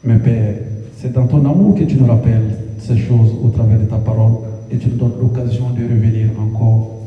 Mais 0.03 0.17
Père, 0.17 0.55
c'est 0.97 1.11
dans 1.13 1.27
ton 1.27 1.39
amour 1.39 1.75
que 1.75 1.83
tu 1.83 1.95
nous 1.95 2.07
rappelles 2.07 2.57
ces 2.79 2.97
choses 2.97 3.33
au 3.43 3.49
travers 3.49 3.79
de 3.79 3.85
ta 3.85 3.97
parole 3.97 4.33
et 4.71 4.77
tu 4.77 4.89
nous 4.89 4.95
donnes 4.97 5.19
l'occasion 5.19 5.69
de 5.71 5.83
revenir 5.83 6.29
encore 6.39 7.00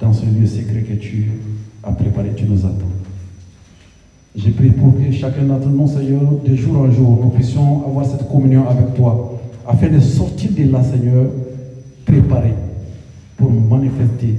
dans 0.00 0.12
ce 0.12 0.24
lieu 0.24 0.46
secret 0.46 0.82
que 0.82 0.94
tu 0.94 1.30
as 1.82 1.92
préparé, 1.92 2.32
tu 2.36 2.44
nous 2.44 2.64
attends. 2.64 2.86
J'ai 4.34 4.50
prie 4.50 4.70
pour 4.70 4.94
que 4.96 5.10
chacun 5.12 5.42
d'entre 5.42 5.68
nous, 5.68 5.88
Seigneur, 5.88 6.22
de 6.46 6.54
jour 6.54 6.80
en 6.80 6.90
jour, 6.90 7.18
nous 7.22 7.30
puissions 7.30 7.86
avoir 7.86 8.06
cette 8.06 8.28
communion 8.28 8.68
avec 8.68 8.94
toi, 8.94 9.40
afin 9.66 9.88
de 9.88 10.00
sortir 10.00 10.50
de 10.52 10.70
là, 10.70 10.82
Seigneur, 10.82 11.26
préparé 12.06 12.54
pour 13.36 13.50
manifester 13.50 14.36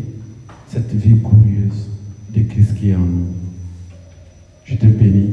cette 0.67 0.93
vie 0.93 1.15
glorieuse 1.15 1.89
de 2.33 2.41
Christ 2.43 2.75
qui 2.75 2.91
est 2.91 2.95
en 2.95 2.99
nous. 2.99 3.27
Je 4.63 4.75
te 4.75 4.85
bénis 4.85 5.31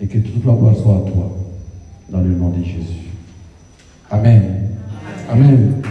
et 0.00 0.06
que 0.06 0.18
toute 0.18 0.44
la 0.46 0.52
gloire 0.52 0.76
soit 0.76 0.96
à 0.96 1.10
toi, 1.10 1.36
dans 2.10 2.20
le 2.20 2.30
nom 2.30 2.50
de 2.50 2.62
Jésus. 2.62 3.08
Amen. 4.10 4.42
Amen. 5.28 5.82